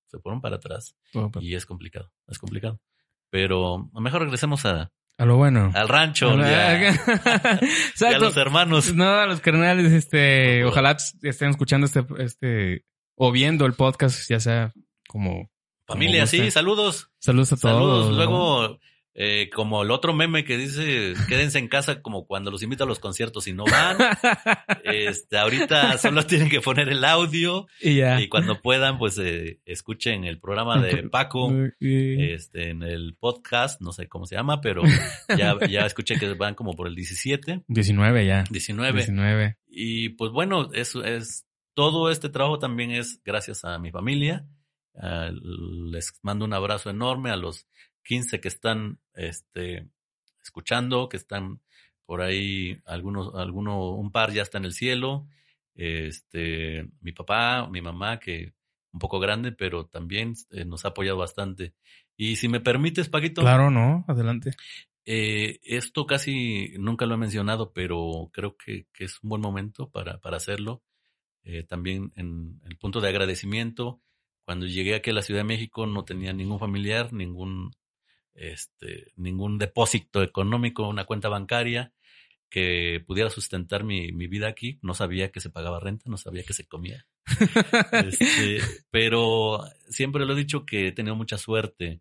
se 0.07 0.18
fueron 0.18 0.40
para 0.40 0.57
atrás 0.57 0.97
y 1.42 1.54
es 1.54 1.66
complicado, 1.66 2.12
es 2.26 2.38
complicado. 2.38 2.80
Pero 3.30 3.90
mejor 3.95 4.23
regresemos 4.23 4.64
a, 4.64 4.90
A 5.18 5.25
lo 5.25 5.37
bueno. 5.37 5.72
al 5.75 5.88
rancho, 5.88 6.30
A 6.30 6.37
lo- 6.37 6.42
ya, 6.44 6.92
y 8.00 8.04
a 8.04 8.18
los 8.18 8.37
hermanos. 8.37 8.94
No, 8.94 9.08
a 9.18 9.26
los 9.26 9.40
carnales, 9.40 9.92
este, 9.92 10.64
ojalá 10.64 10.96
estén 11.22 11.50
escuchando 11.50 11.87
este, 11.87 12.04
este, 12.20 12.84
o 13.16 13.32
viendo 13.32 13.66
el 13.66 13.72
podcast, 13.75 14.28
ya 14.30 14.38
sea 14.40 14.72
como 15.08 15.50
Familia, 15.87 16.22
guste. 16.22 16.44
sí, 16.44 16.50
saludos. 16.50 17.10
saludos 17.18 17.52
a 17.52 17.56
todos. 17.56 17.75
Saludos. 18.06 18.16
Luego, 18.16 18.78
eh, 19.20 19.50
como 19.52 19.82
el 19.82 19.90
otro 19.90 20.14
meme 20.14 20.44
que 20.44 20.56
dice, 20.56 21.14
quédense 21.28 21.58
en 21.58 21.66
casa 21.66 22.02
como 22.02 22.25
cuando 22.25 22.52
los 22.52 22.62
invito 22.62 22.84
a 22.84 22.87
los 22.87 23.00
conciertos 23.00 23.48
y 23.48 23.52
no 23.52 23.64
van. 23.64 23.98
Este, 24.84 25.37
ahorita 25.37 25.98
solo 25.98 26.25
tienen 26.25 26.48
que 26.48 26.60
poner 26.60 26.88
el 26.88 27.04
audio 27.04 27.66
y 27.80 27.96
ya. 27.96 28.20
y 28.20 28.28
cuando 28.28 28.62
puedan, 28.62 28.96
pues 28.96 29.18
eh, 29.18 29.60
escuchen 29.66 30.25
el 30.25 30.38
programa 30.40 30.80
de 30.80 31.02
Paco. 31.08 31.52
Este, 31.80 32.70
en 32.70 32.82
el 32.82 33.16
podcast, 33.18 33.82
no 33.82 33.92
sé 33.92 34.08
cómo 34.08 34.25
se 34.25 34.37
llama, 34.37 34.60
pero 34.60 34.82
ya, 35.37 35.58
ya 35.68 35.84
escuché 35.84 36.18
que 36.18 36.32
van 36.34 36.54
como 36.54 36.75
por 36.75 36.87
el 36.87 36.94
17, 36.94 37.64
19 37.66 38.25
ya. 38.26 38.44
19. 38.48 38.92
19. 38.92 39.58
Y 39.66 40.10
pues 40.10 40.30
bueno, 40.30 40.70
eso 40.72 41.04
es, 41.04 41.44
todo 41.75 42.10
este 42.10 42.28
trabajo 42.28 42.58
también 42.58 42.92
es 42.92 43.20
gracias 43.25 43.64
a 43.64 43.78
mi 43.78 43.90
familia. 43.90 44.46
Ah, 44.94 45.30
les 45.32 46.18
mando 46.22 46.44
un 46.44 46.54
abrazo 46.54 46.88
enorme 46.88 47.30
a 47.30 47.37
los 47.37 47.68
15 48.09 48.41
que 48.41 48.49
están, 48.49 48.99
este, 49.12 49.87
escuchando, 50.43 51.11
que 51.11 51.19
están 51.19 51.61
por 52.07 52.23
ahí, 52.23 52.81
algunos, 52.87 53.35
alguno, 53.35 53.91
un 53.91 54.11
par 54.11 54.33
ya 54.33 54.41
está 54.41 54.57
en 54.57 54.65
el 54.65 54.73
cielo. 54.73 55.27
Este, 55.75 56.88
mi 57.03 57.12
papá, 57.12 57.69
mi 57.69 57.83
mamá, 57.83 58.19
que 58.19 58.55
un 58.93 58.99
poco 58.99 59.21
grande, 59.21 59.53
pero 59.53 59.85
también 59.85 60.33
eh, 60.50 60.65
nos 60.65 60.87
ha 60.87 60.88
apoyado 60.88 61.19
bastante. 61.19 61.75
Y 62.17 62.37
si 62.37 62.49
me 62.49 62.61
permites, 62.61 63.11
Paquito, 63.11 63.43
Claro, 63.43 63.71
¿no? 63.71 64.07
Adelante. 64.09 64.53
eh, 65.05 65.59
esto 65.62 66.07
casi 66.07 66.73
nunca 66.79 67.05
lo 67.05 67.15
he 67.15 67.19
mencionado, 67.19 67.73
pero 67.75 68.31
creo 68.33 68.57
que, 68.57 68.87
que 68.95 69.05
es 69.05 69.23
un 69.23 69.29
buen 69.29 69.43
momento 69.43 69.91
para, 69.91 70.19
para 70.19 70.38
hacerlo. 70.38 70.83
Eh, 71.45 71.62
también 71.65 72.11
en 72.17 72.59
el 72.65 72.77
punto 72.79 73.00
de 73.03 73.09
agradecimiento, 73.09 74.00
cuando 74.47 74.65
llegué 74.65 74.95
aquí 74.95 75.11
a 75.11 75.12
la 75.12 75.23
Ciudad 75.23 75.41
de 75.41 75.53
México 75.55 75.87
no 75.87 76.05
tenía 76.07 76.33
ningún 76.33 76.59
familiar, 76.59 77.12
ningún, 77.12 77.71
este, 78.38 79.12
ningún 79.16 79.59
depósito 79.59 80.23
económico, 80.23 80.88
una 80.88 81.04
cuenta 81.04 81.28
bancaria 81.28 81.92
que 82.50 83.04
pudiera 83.07 83.28
sustentar 83.30 83.85
mi, 83.85 84.12
mi 84.12 84.26
vida 84.26 84.49
aquí. 84.49 84.78
No 84.83 84.95
sabía 84.95 85.30
que 85.30 85.40
se 85.40 85.50
pagaba 85.50 85.80
renta, 85.80 86.04
no 86.09 86.16
sabía 86.16 86.45
que 86.45 86.54
se 86.54 86.66
comía. 86.66 87.07
Este, 87.92 88.61
pero 88.90 89.64
siempre 89.88 90.25
lo 90.25 90.33
he 90.33 90.37
dicho 90.37 90.64
que 90.64 90.88
he 90.88 90.92
tenido 90.92 91.16
mucha 91.16 91.38
suerte. 91.38 92.00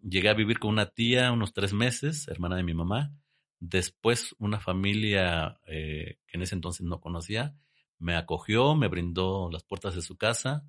Llegué 0.00 0.28
a 0.28 0.34
vivir 0.34 0.58
con 0.58 0.70
una 0.70 0.86
tía 0.86 1.32
unos 1.32 1.52
tres 1.52 1.72
meses, 1.72 2.28
hermana 2.28 2.56
de 2.56 2.64
mi 2.64 2.74
mamá. 2.74 3.12
Después 3.60 4.34
una 4.38 4.60
familia 4.60 5.60
eh, 5.66 6.18
que 6.26 6.36
en 6.36 6.42
ese 6.42 6.54
entonces 6.54 6.84
no 6.84 7.00
conocía 7.00 7.54
me 7.98 8.16
acogió, 8.16 8.74
me 8.74 8.88
brindó 8.88 9.50
las 9.50 9.64
puertas 9.64 9.94
de 9.94 10.02
su 10.02 10.16
casa. 10.16 10.66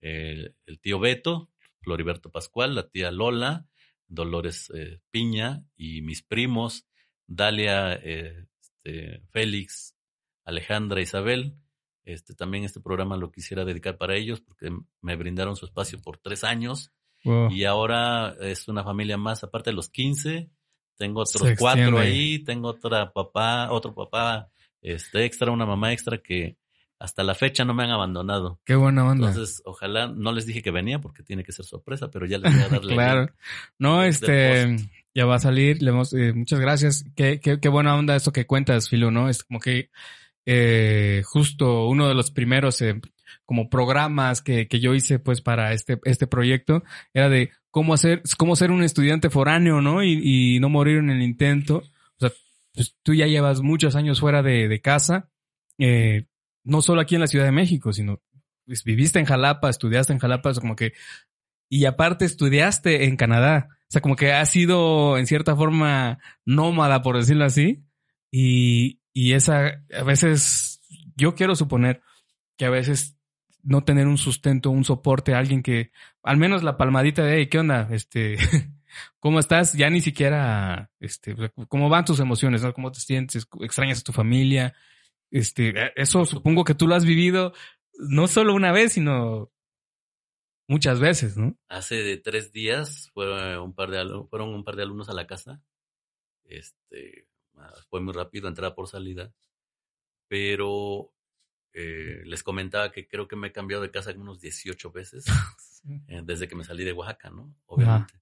El, 0.00 0.54
el 0.66 0.78
tío 0.80 1.00
Beto, 1.00 1.50
Floriberto 1.80 2.30
Pascual, 2.30 2.74
la 2.74 2.88
tía 2.88 3.10
Lola, 3.10 3.66
Dolores 4.08 4.70
eh, 4.74 5.00
Piña 5.10 5.64
y 5.76 6.02
mis 6.02 6.22
primos, 6.22 6.86
Dalia, 7.26 7.94
eh, 7.94 8.46
este, 8.60 9.22
Félix, 9.30 9.96
Alejandra, 10.44 11.00
Isabel. 11.00 11.56
Este, 12.04 12.34
también 12.34 12.64
este 12.64 12.80
programa 12.80 13.16
lo 13.16 13.32
quisiera 13.32 13.64
dedicar 13.64 13.98
para 13.98 14.14
ellos 14.14 14.40
porque 14.40 14.70
me 15.00 15.16
brindaron 15.16 15.56
su 15.56 15.66
espacio 15.66 16.00
por 16.00 16.18
tres 16.18 16.44
años. 16.44 16.92
Y 17.50 17.64
ahora 17.64 18.36
es 18.40 18.68
una 18.68 18.84
familia 18.84 19.16
más, 19.16 19.42
aparte 19.42 19.70
de 19.70 19.74
los 19.74 19.88
15, 19.88 20.48
tengo 20.96 21.22
otros 21.22 21.58
cuatro 21.58 21.98
ahí, 21.98 22.38
tengo 22.44 22.68
otra 22.68 23.12
papá, 23.12 23.72
otro 23.72 23.92
papá 23.94 24.48
este 24.80 25.24
extra, 25.24 25.50
una 25.50 25.66
mamá 25.66 25.92
extra 25.92 26.18
que 26.18 26.56
hasta 26.98 27.22
la 27.22 27.34
fecha 27.34 27.64
no 27.64 27.74
me 27.74 27.84
han 27.84 27.90
abandonado. 27.90 28.60
Qué 28.64 28.74
buena 28.74 29.04
onda. 29.04 29.28
Entonces, 29.28 29.62
ojalá, 29.64 30.08
no 30.08 30.32
les 30.32 30.46
dije 30.46 30.62
que 30.62 30.70
venía 30.70 30.98
porque 31.00 31.22
tiene 31.22 31.44
que 31.44 31.52
ser 31.52 31.64
sorpresa, 31.64 32.10
pero 32.10 32.26
ya 32.26 32.38
les 32.38 32.52
voy 32.52 32.62
a 32.62 32.68
darle. 32.68 32.94
claro. 32.94 33.32
No, 33.78 34.02
este, 34.02 34.76
ya 35.14 35.26
va 35.26 35.36
a 35.36 35.40
salir. 35.40 35.82
Le 35.82 35.90
eh, 35.90 36.32
muchas 36.32 36.60
gracias. 36.60 37.04
Qué, 37.14 37.40
qué, 37.40 37.60
qué 37.60 37.68
buena 37.68 37.94
onda 37.94 38.16
eso 38.16 38.32
que 38.32 38.46
cuentas, 38.46 38.88
Filo, 38.88 39.10
¿no? 39.10 39.28
Es 39.28 39.44
como 39.44 39.60
que 39.60 39.90
eh, 40.46 41.22
justo 41.24 41.86
uno 41.86 42.08
de 42.08 42.14
los 42.14 42.30
primeros 42.30 42.80
eh, 42.80 43.00
como 43.44 43.68
programas 43.68 44.40
que, 44.40 44.66
que 44.66 44.80
yo 44.80 44.94
hice 44.94 45.18
pues 45.18 45.40
para 45.42 45.72
este, 45.72 45.98
este 46.04 46.26
proyecto 46.26 46.82
era 47.12 47.28
de 47.28 47.50
cómo 47.70 47.92
hacer, 47.94 48.22
cómo 48.38 48.56
ser 48.56 48.70
un 48.70 48.82
estudiante 48.82 49.28
foráneo, 49.28 49.82
¿no? 49.82 50.02
Y, 50.02 50.56
y 50.56 50.60
no 50.60 50.70
morir 50.70 50.98
en 50.98 51.10
el 51.10 51.20
intento. 51.20 51.78
O 51.78 52.20
sea, 52.20 52.30
pues 52.72 52.96
tú 53.02 53.12
ya 53.12 53.26
llevas 53.26 53.60
muchos 53.60 53.96
años 53.96 54.20
fuera 54.20 54.42
de, 54.42 54.66
de 54.68 54.80
casa. 54.80 55.28
Eh, 55.78 56.26
no 56.66 56.82
solo 56.82 57.00
aquí 57.00 57.14
en 57.14 57.22
la 57.22 57.28
Ciudad 57.28 57.44
de 57.44 57.52
México, 57.52 57.92
sino 57.92 58.20
pues, 58.66 58.84
viviste 58.84 59.18
en 59.18 59.24
Jalapa, 59.24 59.70
estudiaste 59.70 60.12
en 60.12 60.18
Jalapa, 60.18 60.50
es 60.50 60.60
como 60.60 60.76
que, 60.76 60.92
y 61.68 61.84
aparte 61.86 62.24
estudiaste 62.24 63.04
en 63.04 63.16
Canadá. 63.16 63.68
O 63.82 63.88
sea, 63.88 64.00
como 64.00 64.16
que 64.16 64.32
has 64.32 64.50
sido 64.50 65.16
en 65.16 65.26
cierta 65.26 65.54
forma 65.54 66.18
nómada, 66.44 67.02
por 67.02 67.16
decirlo 67.16 67.44
así. 67.44 67.84
Y, 68.32 69.00
y 69.12 69.32
esa, 69.32 69.84
a 69.96 70.02
veces, 70.02 70.82
yo 71.16 71.36
quiero 71.36 71.54
suponer 71.54 72.02
que 72.56 72.66
a 72.66 72.70
veces 72.70 73.16
no 73.62 73.84
tener 73.84 74.08
un 74.08 74.18
sustento, 74.18 74.70
un 74.70 74.84
soporte, 74.84 75.34
alguien 75.34 75.62
que, 75.62 75.92
al 76.22 76.36
menos 76.36 76.64
la 76.64 76.76
palmadita 76.76 77.22
de, 77.22 77.36
hey, 77.36 77.46
¿qué 77.48 77.60
onda? 77.60 77.88
Este, 77.92 78.36
¿cómo 79.20 79.38
estás? 79.38 79.72
Ya 79.74 79.88
ni 79.88 80.00
siquiera, 80.00 80.90
este, 80.98 81.36
¿cómo 81.68 81.88
van 81.88 82.04
tus 82.04 82.18
emociones? 82.18 82.62
¿Cómo 82.74 82.90
te 82.90 83.00
sientes? 83.00 83.46
¿Extrañas 83.60 84.00
a 84.00 84.04
tu 84.04 84.12
familia? 84.12 84.74
Este, 85.36 85.68
eh, 85.68 85.92
eso 85.96 86.24
supongo 86.24 86.64
que 86.64 86.74
tú 86.74 86.86
lo 86.86 86.94
has 86.94 87.04
vivido 87.04 87.52
no 87.98 88.26
solo 88.26 88.54
una 88.54 88.72
vez, 88.72 88.94
sino 88.94 89.52
muchas 90.66 90.98
veces, 90.98 91.36
¿no? 91.36 91.58
Hace 91.68 92.16
tres 92.16 92.52
días 92.52 93.10
fueron 93.12 93.58
un 93.58 93.74
par 93.74 93.90
de, 93.90 94.02
fueron 94.30 94.54
un 94.54 94.64
par 94.64 94.76
de 94.76 94.84
alumnos 94.84 95.10
a 95.10 95.14
la 95.14 95.26
casa. 95.26 95.62
Este, 96.44 97.28
ah, 97.56 97.74
fue 97.90 98.00
muy 98.00 98.14
rápido, 98.14 98.48
entrada 98.48 98.74
por 98.74 98.88
salida. 98.88 99.30
Pero 100.26 101.12
eh, 101.74 102.22
les 102.24 102.42
comentaba 102.42 102.90
que 102.90 103.06
creo 103.06 103.28
que 103.28 103.36
me 103.36 103.48
he 103.48 103.52
cambiado 103.52 103.82
de 103.82 103.90
casa 103.90 104.12
unos 104.16 104.40
18 104.40 104.90
veces 104.90 105.26
eh, 106.08 106.22
desde 106.24 106.48
que 106.48 106.56
me 106.56 106.64
salí 106.64 106.82
de 106.82 106.94
Oaxaca, 106.94 107.28
¿no? 107.28 107.54
Obviamente. 107.66 108.14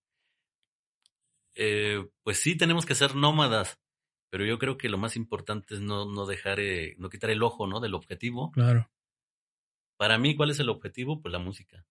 pues 2.24 2.40
sí, 2.40 2.56
tenemos 2.56 2.84
que 2.84 2.96
ser 2.96 3.14
nómadas, 3.14 3.78
pero 4.34 4.46
yo 4.46 4.58
creo 4.58 4.76
que 4.76 4.88
lo 4.88 4.98
más 4.98 5.14
importante 5.14 5.76
es 5.76 5.80
no, 5.80 6.06
no 6.06 6.26
dejar, 6.26 6.58
eh, 6.58 6.96
no 6.98 7.08
quitar 7.08 7.30
el 7.30 7.44
ojo, 7.44 7.68
¿no? 7.68 7.78
Del 7.78 7.94
objetivo. 7.94 8.50
Claro. 8.50 8.90
Para 9.96 10.18
mí, 10.18 10.34
¿cuál 10.34 10.50
es 10.50 10.58
el 10.58 10.70
objetivo? 10.70 11.22
Pues 11.22 11.30
la 11.30 11.38
música. 11.38 11.86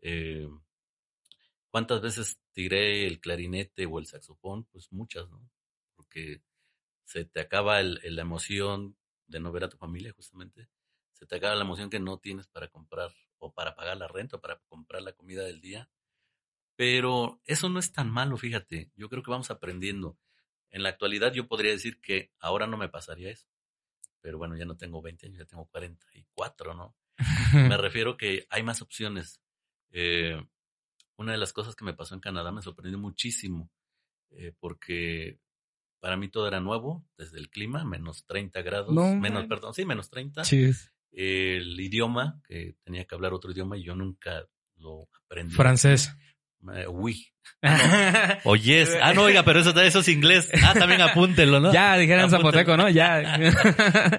Eh, 0.00 0.48
¿Cuántas 1.70 2.00
veces 2.00 2.40
tiré 2.50 3.06
el 3.06 3.20
clarinete 3.20 3.86
o 3.86 4.00
el 4.00 4.06
saxofón? 4.06 4.64
Pues 4.64 4.90
muchas, 4.90 5.30
¿no? 5.30 5.48
Porque 5.94 6.42
se 7.04 7.24
te 7.24 7.38
acaba 7.38 7.78
el, 7.78 8.00
la 8.02 8.22
emoción 8.22 8.96
de 9.28 9.38
no 9.38 9.52
ver 9.52 9.62
a 9.62 9.68
tu 9.68 9.76
familia, 9.76 10.12
justamente. 10.16 10.68
Se 11.12 11.26
te 11.26 11.36
acaba 11.36 11.54
la 11.54 11.62
emoción 11.62 11.90
que 11.90 12.00
no 12.00 12.18
tienes 12.18 12.48
para 12.48 12.66
comprar 12.66 13.12
o 13.38 13.52
para 13.52 13.76
pagar 13.76 13.98
la 13.98 14.08
renta 14.08 14.38
o 14.38 14.40
para 14.40 14.58
comprar 14.66 15.02
la 15.02 15.12
comida 15.12 15.44
del 15.44 15.60
día. 15.60 15.88
Pero 16.74 17.40
eso 17.44 17.68
no 17.68 17.78
es 17.78 17.92
tan 17.92 18.10
malo, 18.10 18.36
fíjate. 18.36 18.90
Yo 18.96 19.08
creo 19.08 19.22
que 19.22 19.30
vamos 19.30 19.52
aprendiendo. 19.52 20.18
En 20.70 20.82
la 20.82 20.90
actualidad 20.90 21.32
yo 21.32 21.46
podría 21.48 21.72
decir 21.72 22.00
que 22.00 22.32
ahora 22.38 22.66
no 22.66 22.76
me 22.76 22.88
pasaría 22.88 23.30
eso. 23.30 23.48
Pero 24.20 24.38
bueno, 24.38 24.56
ya 24.56 24.64
no 24.64 24.76
tengo 24.76 25.00
20 25.00 25.26
años, 25.26 25.38
ya 25.38 25.44
tengo 25.44 25.66
44, 25.66 26.74
¿no? 26.74 26.96
me 27.52 27.76
refiero 27.76 28.16
que 28.16 28.46
hay 28.50 28.62
más 28.62 28.82
opciones. 28.82 29.40
Eh, 29.90 30.40
una 31.16 31.32
de 31.32 31.38
las 31.38 31.52
cosas 31.52 31.74
que 31.74 31.84
me 31.84 31.94
pasó 31.94 32.14
en 32.14 32.20
Canadá 32.20 32.52
me 32.52 32.62
sorprendió 32.62 32.98
muchísimo, 32.98 33.70
eh, 34.30 34.52
porque 34.58 35.40
para 36.00 36.16
mí 36.16 36.28
todo 36.28 36.46
era 36.46 36.60
nuevo, 36.60 37.04
desde 37.16 37.38
el 37.38 37.50
clima, 37.50 37.84
menos 37.84 38.24
30 38.26 38.62
grados, 38.62 38.94
menos, 38.94 39.46
perdón, 39.46 39.74
sí, 39.74 39.84
menos 39.84 40.10
30. 40.10 40.44
El 41.10 41.80
idioma, 41.80 42.40
que 42.46 42.76
tenía 42.84 43.04
que 43.04 43.14
hablar 43.14 43.32
otro 43.32 43.50
idioma 43.50 43.76
y 43.76 43.82
yo 43.82 43.96
nunca 43.96 44.46
lo 44.76 45.08
aprendí. 45.24 45.54
Francés. 45.54 46.14
Eh, 46.74 46.86
uy. 46.88 47.26
Ah, 47.60 48.38
no. 48.44 48.52
O 48.52 48.56
yes. 48.56 48.96
Ah, 49.02 49.14
no, 49.14 49.22
oiga, 49.22 49.42
pero 49.42 49.58
eso, 49.58 49.70
eso 49.80 49.98
es 49.98 50.08
inglés. 50.08 50.48
Ah, 50.62 50.74
también 50.74 51.00
apúntelo, 51.00 51.58
¿no? 51.58 51.72
Ya, 51.72 51.96
dijeron 51.96 52.30
zapoteco, 52.30 52.76
¿no? 52.76 52.88
Ya. 52.88 53.36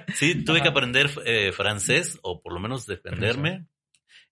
sí, 0.14 0.44
tuve 0.44 0.60
que 0.60 0.68
aprender 0.68 1.10
eh, 1.24 1.50
francés, 1.52 2.18
o 2.22 2.42
por 2.42 2.52
lo 2.52 2.60
menos 2.60 2.86
defenderme, 2.86 3.66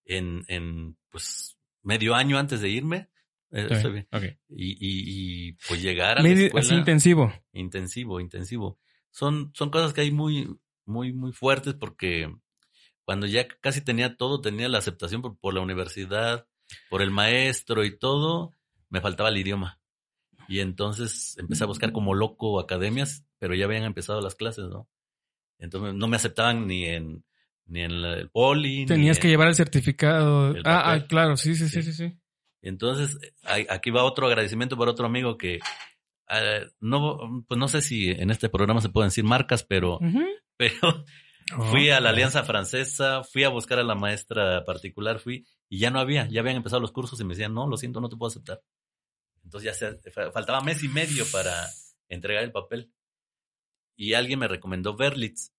en, 0.05 0.45
en, 0.49 0.97
pues, 1.09 1.57
medio 1.83 2.15
año 2.15 2.39
antes 2.39 2.61
de 2.61 2.69
irme. 2.69 3.09
Eh, 3.51 3.67
estoy 3.71 3.93
bien. 3.93 4.09
Y, 4.51 4.73
y, 4.73 4.77
y, 4.81 5.53
pues 5.67 5.81
llegar 5.81 6.19
a 6.19 6.23
la 6.23 6.29
escuela. 6.29 6.67
Es 6.67 6.71
intensivo. 6.71 7.33
Intensivo, 7.53 8.21
intensivo. 8.21 8.79
Son, 9.11 9.53
son 9.55 9.71
cosas 9.71 9.95
que 9.95 10.03
hay 10.03 10.11
muy, 10.11 10.55
muy, 10.85 11.15
muy 11.15 11.33
fuertes 11.33 11.73
porque 11.73 12.31
cuando 13.05 13.27
ya 13.27 13.49
casi 13.49 13.81
tenía 13.81 14.17
todo, 14.17 14.43
tenía 14.43 14.69
la 14.69 14.79
aceptación 14.79 15.23
por, 15.23 15.39
por 15.39 15.55
la 15.55 15.63
universidad, 15.63 16.47
por 16.89 17.03
el 17.03 17.11
maestro 17.11 17.85
y 17.85 17.97
todo, 17.97 18.53
me 18.89 19.01
faltaba 19.01 19.29
el 19.29 19.39
idioma. 19.39 19.81
Y 20.49 20.61
entonces 20.61 21.37
empecé 21.39 21.65
a 21.65 21.67
buscar 21.67 21.93
como 21.93 22.15
loco 22.15 22.59
academias, 22.59 23.25
pero 23.39 23.55
ya 23.55 23.67
habían 23.67 23.85
empezado 23.85 24.21
las 24.21 24.35
clases, 24.35 24.65
¿no? 24.69 24.89
Entonces 25.59 25.95
no 25.95 26.09
me 26.09 26.17
aceptaban 26.17 26.67
ni 26.67 26.85
en 26.85 27.25
ni 27.67 27.83
en 27.83 27.93
el 27.93 28.31
poli. 28.31 28.87
Tenías 28.87 29.19
que 29.19 29.29
llevar 29.29 29.49
el 29.49 29.55
certificado. 29.55 30.55
ah, 30.65 30.93
ah, 30.93 31.07
claro, 31.07 31.37
sí, 31.37 31.55
sí, 31.55 31.69
sí, 31.69 31.83
sí, 31.83 31.93
sí. 31.93 32.19
Entonces, 32.63 33.19
aquí 33.45 33.91
va 33.91 34.05
otro 34.05 34.27
agradecimiento 34.27 34.77
por 34.77 34.89
otro 34.89 35.07
amigo 35.07 35.37
que 35.37 35.59
ah, 36.29 36.61
no, 36.81 37.45
pues 37.47 37.59
no 37.59 37.69
sé 37.69 37.83
si 37.83 38.11
en 38.11 38.31
este 38.31 38.49
programa 38.49 38.81
se 38.81 38.89
pueden 38.89 39.09
decir 39.09 39.25
marcas, 39.25 39.65
pero, 39.65 39.99
pero 40.57 41.05
Fui 41.71 41.91
a 41.91 42.01
la 42.01 42.11
Alianza 42.11 42.45
Francesa, 42.45 43.25
fui 43.25 43.45
a 43.45 43.49
buscar 43.49 43.79
a 43.79 43.85
la 43.85 43.95
maestra 43.95 44.65
particular, 44.65 45.19
fui 45.19 45.47
y 45.69 45.79
ya 45.79 45.91
no 45.91 46.01
había, 46.01 46.29
ya 46.29 46.41
habían 46.41 46.57
empezado 46.57 46.81
los 46.81 46.93
cursos 46.93 47.21
y 47.21 47.25
me 47.25 47.35
decían, 47.35 47.55
no, 47.55 47.67
lo 47.67 47.77
siento, 47.77 48.01
no 48.01 48.09
te 48.09 48.17
puedo 48.17 48.29
aceptar. 48.29 48.63
Entonces 49.45 49.67
ya 49.67 49.75
se, 49.75 50.11
faltaba 50.11 50.61
mes 50.61 50.83
y 50.83 50.89
medio 50.89 51.25
para 51.31 51.69
entregar 52.09 52.45
el 52.45 52.53
papel. 52.53 52.93
Y 53.97 54.15
alguien 54.15 54.39
me 54.39 54.49
recomendó 54.49 54.97
Berlitz. 54.97 55.53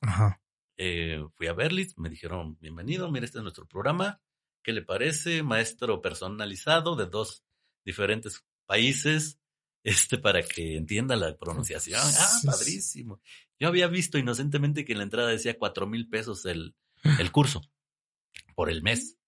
Ajá. 0.00 0.40
Eh, 0.76 1.24
fui 1.34 1.46
a 1.46 1.52
Berlitz, 1.52 1.96
me 1.96 2.08
dijeron, 2.08 2.58
bienvenido, 2.60 3.10
mira, 3.10 3.24
este 3.24 3.38
es 3.38 3.42
nuestro 3.42 3.66
programa. 3.66 4.20
¿Qué 4.62 4.72
le 4.72 4.82
parece? 4.82 5.42
Maestro 5.42 6.00
personalizado 6.02 6.96
de 6.96 7.06
dos 7.06 7.44
diferentes 7.84 8.44
países 8.66 9.38
este 9.84 10.16
para 10.16 10.42
que 10.42 10.76
entienda 10.76 11.14
la 11.14 11.36
pronunciación. 11.36 12.00
Ah, 12.02 12.40
padrísimo. 12.44 13.20
Yo 13.60 13.68
había 13.68 13.86
visto 13.86 14.16
inocentemente 14.16 14.84
que 14.84 14.92
en 14.92 14.98
la 14.98 15.04
entrada 15.04 15.28
decía 15.28 15.58
cuatro 15.58 15.86
mil 15.86 16.08
pesos 16.08 16.46
el, 16.46 16.74
el 17.18 17.30
curso 17.30 17.60
por 18.54 18.70
el 18.70 18.82
mes. 18.82 19.18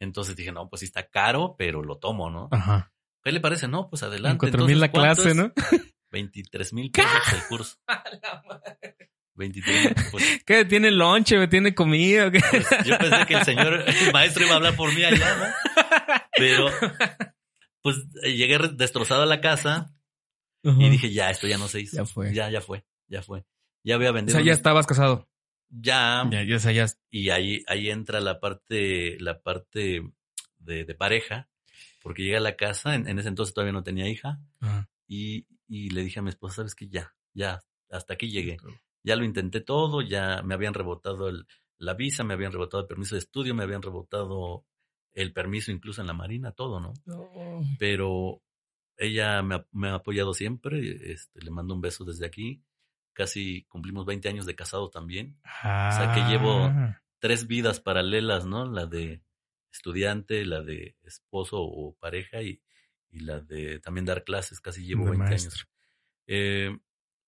Entonces 0.00 0.36
dije, 0.36 0.52
no, 0.52 0.68
pues 0.68 0.80
sí 0.80 0.86
está 0.86 1.08
caro, 1.08 1.56
pero 1.58 1.82
lo 1.82 1.98
tomo, 1.98 2.30
¿no? 2.30 2.48
Ajá. 2.50 2.92
¿Qué 3.22 3.32
le 3.32 3.40
parece? 3.40 3.66
No, 3.66 3.88
pues 3.88 4.02
adelante. 4.02 4.38
Cuatro 4.38 4.66
mil 4.66 4.78
la 4.78 4.90
clase, 4.90 5.34
¿no? 5.34 5.52
23 6.12 6.72
mil 6.72 6.90
pesos 6.90 7.32
el 7.32 7.42
curso. 7.48 7.76
23 9.36 9.94
pues, 10.10 10.42
¿Qué? 10.46 10.64
¿Tiene 10.64 10.90
lonche? 10.90 11.46
¿Tiene 11.48 11.74
comida? 11.74 12.30
Pues, 12.30 12.66
yo 12.84 12.98
pensé 12.98 13.26
que 13.26 13.34
el 13.34 13.44
señor, 13.44 13.84
el 13.86 14.12
maestro 14.12 14.44
iba 14.44 14.54
a 14.54 14.56
hablar 14.56 14.76
por 14.76 14.94
mí 14.94 15.04
allá, 15.04 15.36
¿no? 15.36 15.44
Pero, 16.36 16.70
pues 17.82 17.96
llegué 18.22 18.58
destrozado 18.74 19.22
a 19.22 19.26
la 19.26 19.40
casa 19.40 19.94
y 20.62 20.88
dije, 20.88 21.12
ya, 21.12 21.30
esto 21.30 21.46
ya 21.46 21.58
no 21.58 21.68
se 21.68 21.80
hizo. 21.80 21.96
Ya 21.96 22.04
fue. 22.04 22.34
Ya, 22.34 22.50
ya 22.50 22.60
fue, 22.60 22.84
ya 23.08 23.22
fue. 23.22 23.44
Ya 23.84 23.94
había 23.94 24.10
vendido. 24.10 24.36
O 24.36 24.40
sea, 24.40 24.46
ya 24.46 24.52
estabas 24.52 24.86
casado. 24.86 25.28
Ya. 25.70 26.28
Ya, 26.30 26.42
ya, 26.42 26.72
ya. 26.72 26.86
Y 27.10 27.30
ahí, 27.30 27.62
ahí 27.66 27.90
entra 27.90 28.20
la 28.20 28.40
parte, 28.40 29.18
la 29.20 29.42
parte 29.42 30.02
de, 30.58 30.84
de 30.84 30.94
pareja, 30.94 31.48
porque 32.02 32.22
llegué 32.22 32.36
a 32.36 32.40
la 32.40 32.56
casa, 32.56 32.94
en, 32.94 33.18
ese 33.18 33.28
entonces 33.28 33.54
todavía 33.54 33.72
no 33.72 33.82
tenía 33.82 34.08
hija, 34.08 34.40
y, 35.06 35.46
y 35.68 35.90
le 35.90 36.04
dije 36.04 36.20
a 36.20 36.22
mi 36.22 36.30
esposa, 36.30 36.56
sabes 36.56 36.74
que 36.74 36.88
ya, 36.88 37.14
ya, 37.34 37.62
hasta 37.90 38.14
aquí 38.14 38.30
llegué. 38.30 38.58
Ya 39.02 39.16
lo 39.16 39.24
intenté 39.24 39.60
todo, 39.60 40.02
ya 40.02 40.42
me 40.42 40.54
habían 40.54 40.74
rebotado 40.74 41.28
el, 41.28 41.46
la 41.78 41.94
visa, 41.94 42.24
me 42.24 42.34
habían 42.34 42.52
rebotado 42.52 42.82
el 42.82 42.88
permiso 42.88 43.14
de 43.14 43.20
estudio, 43.20 43.54
me 43.54 43.62
habían 43.62 43.82
rebotado 43.82 44.64
el 45.12 45.32
permiso 45.32 45.72
incluso 45.72 46.00
en 46.00 46.06
la 46.06 46.12
marina, 46.12 46.52
todo, 46.52 46.80
¿no? 46.80 46.92
Pero 47.78 48.42
ella 48.96 49.42
me 49.42 49.88
ha, 49.88 49.94
apoyado 49.94 50.32
siempre, 50.32 51.12
este, 51.12 51.42
le 51.42 51.50
mando 51.50 51.74
un 51.74 51.80
beso 51.80 52.04
desde 52.04 52.26
aquí, 52.26 52.62
casi 53.16 53.64
cumplimos 53.64 54.04
20 54.06 54.28
años 54.28 54.46
de 54.46 54.54
casado 54.54 54.90
también. 54.90 55.38
O 55.42 55.92
sea 55.92 56.12
que 56.14 56.20
llevo 56.30 56.66
Ah, 56.66 57.00
tres 57.18 57.46
vidas 57.46 57.80
paralelas, 57.80 58.44
¿no? 58.44 58.70
La 58.70 58.86
de 58.86 59.22
estudiante, 59.72 60.44
la 60.44 60.60
de 60.62 60.96
esposo 61.02 61.56
o 61.60 61.96
pareja 61.98 62.42
y, 62.42 62.60
y 63.10 63.20
la 63.20 63.40
de 63.40 63.80
también 63.80 64.04
dar 64.04 64.22
clases, 64.24 64.60
casi 64.60 64.84
llevo 64.84 65.04
De 65.04 65.10
20 65.12 65.28
maestro. 65.28 65.50
años. 65.52 65.68
Eh, 66.26 66.78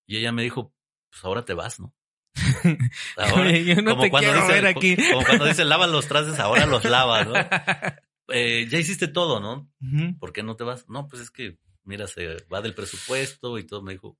y 0.05 0.17
ella 0.17 0.31
me 0.31 0.43
dijo, 0.43 0.73
pues 1.09 1.25
ahora 1.25 1.43
te 1.43 1.53
vas, 1.53 1.79
¿no? 1.79 1.93
Oye, 3.35 3.65
yo 3.65 3.81
no 3.81 3.99
te 3.99 4.09
quiero 4.11 4.47
ver 4.47 4.65
aquí. 4.67 4.95
Como 4.95 5.25
cuando 5.25 5.45
dice 5.45 5.65
lavas 5.65 5.89
los 5.89 6.07
trastes, 6.07 6.39
ahora 6.39 6.65
los 6.65 6.83
lavas, 6.85 7.27
¿no? 7.27 7.33
Eh, 8.31 8.67
ya 8.69 8.77
hiciste 8.77 9.07
todo, 9.07 9.39
¿no? 9.39 9.71
¿Por 10.19 10.31
qué 10.31 10.43
no 10.43 10.55
te 10.55 10.63
vas? 10.63 10.87
No, 10.87 11.07
pues 11.07 11.23
es 11.23 11.31
que, 11.31 11.57
mira, 11.83 12.05
se 12.05 12.37
va 12.53 12.61
del 12.61 12.75
presupuesto 12.75 13.57
y 13.57 13.65
todo. 13.65 13.81
Me 13.81 13.93
dijo, 13.93 14.19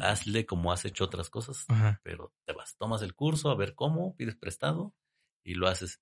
hazle 0.00 0.46
como 0.46 0.72
has 0.72 0.84
hecho 0.84 1.04
otras 1.04 1.30
cosas, 1.30 1.64
Ajá. 1.68 2.00
pero 2.02 2.32
te 2.44 2.52
vas, 2.52 2.76
tomas 2.76 3.02
el 3.02 3.14
curso, 3.14 3.50
a 3.50 3.54
ver 3.56 3.74
cómo, 3.74 4.16
pides 4.16 4.36
prestado 4.36 4.94
y 5.44 5.54
lo 5.54 5.68
haces. 5.68 6.00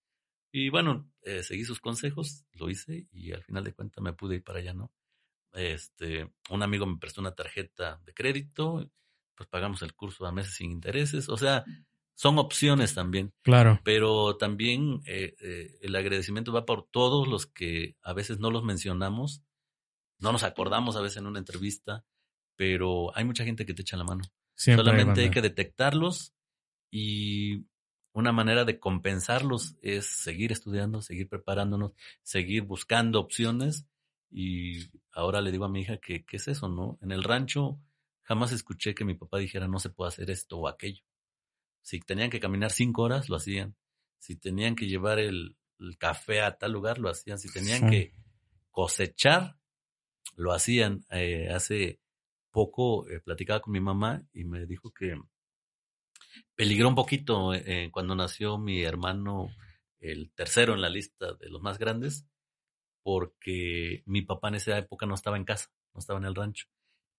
Y 0.53 0.69
bueno, 0.71 1.09
eh, 1.23 1.43
seguí 1.43 1.65
sus 1.65 1.81
consejos, 1.81 2.45
lo 2.53 2.71
hice 2.71 3.07
y 3.13 3.33
al 3.33 3.43
final 3.45 3.65
de 3.65 3.73
cuentas 3.73 4.03
me 4.03 4.13
pude 4.13 4.37
ir 4.37 4.45
para 4.45 4.59
allá, 4.59 4.75
¿no? 4.75 4.93
Este, 5.53 6.33
un 6.51 6.63
amigo 6.63 6.87
me 6.87 6.99
prestó 6.99 7.21
una 7.21 7.35
tarjeta 7.35 8.01
de 8.05 8.15
crédito, 8.15 8.91
pues 9.35 9.49
pagamos 9.49 9.83
el 9.83 9.95
curso 9.95 10.27
a 10.27 10.33
meses 10.33 10.55
sin 10.55 10.71
intereses, 10.71 11.29
o 11.29 11.37
sea, 11.37 11.65
son 12.15 12.39
opciones 12.39 12.95
también, 12.95 13.33
Claro. 13.43 13.81
pero 13.85 14.37
también 14.37 15.01
eh, 15.07 15.35
eh, 15.41 15.79
el 15.81 15.97
agradecimiento 15.97 16.53
va 16.53 16.67
por 16.67 16.87
todos 16.91 17.27
los 17.27 17.47
que 17.47 17.97
a 18.03 18.13
veces 18.13 18.39
no 18.39 18.51
los 18.51 18.63
mencionamos, 18.63 19.43
no 20.19 20.33
nos 20.33 20.43
acordamos 20.43 20.97
a 20.97 21.01
veces 21.01 21.19
en 21.19 21.27
una 21.27 21.39
entrevista, 21.39 22.05
pero 22.61 23.17
hay 23.17 23.25
mucha 23.25 23.43
gente 23.43 23.65
que 23.65 23.73
te 23.73 23.81
echa 23.81 23.97
la 23.97 24.05
mano. 24.05 24.23
Siempre 24.55 24.85
Solamente 24.85 25.23
hay 25.23 25.31
que 25.31 25.41
detectarlos 25.41 26.35
y 26.91 27.65
una 28.13 28.33
manera 28.33 28.67
de 28.67 28.79
compensarlos 28.79 29.77
es 29.81 30.05
seguir 30.05 30.53
estudiando, 30.53 31.01
seguir 31.01 31.27
preparándonos, 31.27 31.95
seguir 32.23 32.65
buscando 32.65 33.19
opciones. 33.19 33.87
Y 34.31 34.91
ahora 35.11 35.41
le 35.41 35.53
digo 35.53 35.65
a 35.65 35.71
mi 35.71 35.81
hija 35.81 35.97
que, 35.97 36.27
¿qué 36.27 36.37
es 36.37 36.49
eso, 36.49 36.69
no? 36.69 36.99
En 37.01 37.13
el 37.13 37.23
rancho 37.23 37.81
jamás 38.25 38.53
escuché 38.53 38.95
que 38.95 39.07
mi 39.07 39.15
papá 39.15 39.39
dijera 39.39 39.67
no 39.67 39.79
se 39.79 39.89
puede 39.89 40.09
hacer 40.09 40.31
esto 40.31 40.59
o 40.59 40.69
aquello. 40.69 41.03
Si 41.81 41.99
tenían 42.01 42.29
que 42.29 42.41
caminar 42.41 42.73
cinco 42.73 43.05
horas, 43.05 43.31
lo 43.31 43.37
hacían. 43.37 43.75
Si 44.19 44.37
tenían 44.37 44.77
que 44.77 44.87
llevar 44.87 45.19
el, 45.19 45.57
el 45.79 45.97
café 45.97 46.43
a 46.43 46.59
tal 46.59 46.73
lugar, 46.73 46.99
lo 46.99 47.09
hacían. 47.09 47.39
Si 47.39 47.51
tenían 47.51 47.85
Sí. 47.85 47.91
que 47.91 48.15
cosechar, 48.71 49.57
lo 50.37 50.53
hacían. 50.53 51.07
Eh, 51.11 51.49
hace 51.49 52.01
poco 52.51 53.09
eh, 53.09 53.21
platicaba 53.21 53.61
con 53.61 53.73
mi 53.73 53.81
mamá 53.81 54.23
y 54.33 54.45
me 54.45 54.67
dijo 54.67 54.93
que 54.93 55.17
peligró 56.55 56.89
un 56.89 56.95
poquito 56.95 57.55
eh, 57.55 57.91
cuando 57.93 58.15
nació 58.15 58.59
mi 58.59 58.83
hermano, 58.83 59.49
el 59.99 60.33
tercero 60.33 60.75
en 60.75 60.81
la 60.81 60.89
lista 60.89 61.35
de 61.35 61.49
los 61.49 61.61
más 61.63 61.79
grandes, 61.79 62.27
porque 63.03 64.03
mi 64.07 64.23
papá 64.23 64.49
en 64.49 64.57
esa 64.57 64.77
época 64.79 65.07
no 65.07 65.15
estaba 65.15 65.37
en 65.37 65.45
casa, 65.45 65.73
no 65.95 66.01
estaba 66.01 66.19
en 66.19 66.27
el 66.27 66.35
rancho. 66.35 66.67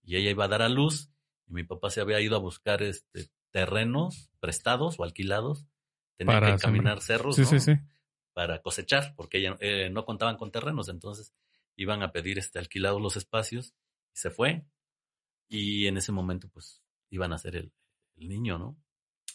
Y 0.03 0.15
ella 0.15 0.31
iba 0.31 0.45
a 0.45 0.47
dar 0.47 0.61
a 0.61 0.69
luz 0.69 1.11
y 1.47 1.53
mi 1.53 1.63
papá 1.63 1.89
se 1.89 2.01
había 2.01 2.19
ido 2.21 2.35
a 2.35 2.39
buscar 2.39 2.81
este 2.83 3.29
terrenos 3.51 4.31
prestados 4.39 4.99
o 4.99 5.03
alquilados. 5.03 5.67
Tenía 6.17 6.39
Para 6.39 6.55
que 6.55 6.61
caminar 6.61 7.01
cerros 7.01 7.35
Sí, 7.35 7.41
¿no? 7.41 7.47
sí, 7.47 7.59
sí. 7.59 7.73
para 8.33 8.61
cosechar, 8.61 9.13
porque 9.15 9.39
ella, 9.39 9.57
eh, 9.59 9.89
no 9.91 10.05
contaban 10.05 10.37
con 10.37 10.51
terrenos, 10.51 10.87
entonces 10.89 11.33
iban 11.75 12.03
a 12.03 12.11
pedir 12.11 12.37
este 12.37 12.59
alquilados 12.59 13.01
los 13.01 13.17
espacios 13.17 13.73
y 14.13 14.17
se 14.19 14.29
fue. 14.29 14.65
Y 15.53 15.87
en 15.87 15.97
ese 15.97 16.13
momento, 16.13 16.47
pues, 16.47 16.81
iban 17.09 17.33
a 17.33 17.37
ser 17.37 17.57
el, 17.57 17.73
el 18.15 18.29
niño, 18.29 18.57
¿no? 18.57 18.77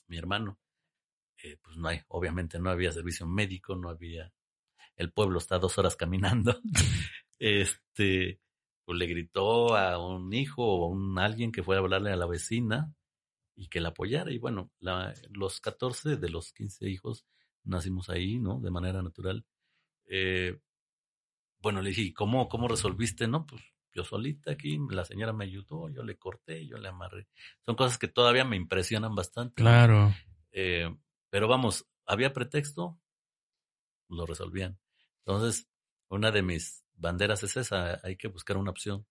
Mi 0.08 0.16
hermano. 0.16 0.58
Eh, 1.42 1.58
pues 1.62 1.76
no 1.76 1.88
hay, 1.88 2.00
obviamente 2.08 2.58
no 2.58 2.70
había 2.70 2.90
servicio 2.90 3.26
médico, 3.26 3.76
no 3.76 3.90
había, 3.90 4.32
el 4.96 5.12
pueblo 5.12 5.38
está 5.38 5.58
dos 5.58 5.76
horas 5.76 5.94
caminando. 5.94 6.58
este, 7.38 8.40
pues 8.86 8.98
le 8.98 9.06
gritó 9.06 9.76
a 9.76 9.98
un 9.98 10.32
hijo 10.32 10.64
o 10.64 10.86
a 10.86 10.88
un 10.88 11.18
alguien 11.18 11.52
que 11.52 11.62
fuera 11.62 11.82
a 11.82 11.84
hablarle 11.84 12.12
a 12.12 12.16
la 12.16 12.26
vecina 12.26 12.94
y 13.54 13.68
que 13.68 13.82
la 13.82 13.90
apoyara. 13.90 14.32
Y 14.32 14.38
bueno, 14.38 14.72
la, 14.80 15.12
los 15.28 15.60
14 15.60 16.16
de 16.16 16.30
los 16.30 16.54
15 16.54 16.88
hijos 16.88 17.26
nacimos 17.62 18.08
ahí, 18.08 18.38
¿no? 18.38 18.58
De 18.58 18.70
manera 18.70 19.02
natural. 19.02 19.44
Eh, 20.06 20.58
bueno, 21.60 21.82
le 21.82 21.90
dije, 21.90 22.02
¿y 22.02 22.12
cómo, 22.14 22.48
cómo 22.48 22.68
resolviste? 22.68 23.28
No, 23.28 23.44
pues 23.44 23.62
yo 23.96 24.04
solita 24.04 24.52
aquí, 24.52 24.78
la 24.90 25.06
señora 25.06 25.32
me 25.32 25.46
ayudó, 25.46 25.88
yo 25.88 26.02
le 26.02 26.18
corté, 26.18 26.66
yo 26.66 26.76
le 26.76 26.88
amarré. 26.88 27.28
Son 27.64 27.74
cosas 27.74 27.96
que 27.96 28.08
todavía 28.08 28.44
me 28.44 28.56
impresionan 28.56 29.14
bastante. 29.14 29.54
Claro. 29.54 30.14
Eh, 30.52 30.94
pero 31.30 31.48
vamos, 31.48 31.86
había 32.04 32.34
pretexto, 32.34 33.00
lo 34.10 34.26
resolvían. 34.26 34.78
Entonces, 35.24 35.66
una 36.08 36.30
de 36.30 36.42
mis 36.42 36.84
banderas 36.94 37.42
es 37.42 37.56
esa, 37.56 37.98
hay 38.04 38.16
que 38.16 38.28
buscar 38.28 38.58
una 38.58 38.70
opción. 38.70 39.06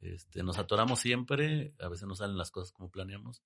Este, 0.00 0.42
nos 0.42 0.58
atoramos 0.58 1.00
siempre, 1.00 1.74
a 1.78 1.88
veces 1.88 2.06
no 2.06 2.14
salen 2.14 2.36
las 2.36 2.50
cosas 2.50 2.72
como 2.72 2.90
planeamos, 2.90 3.42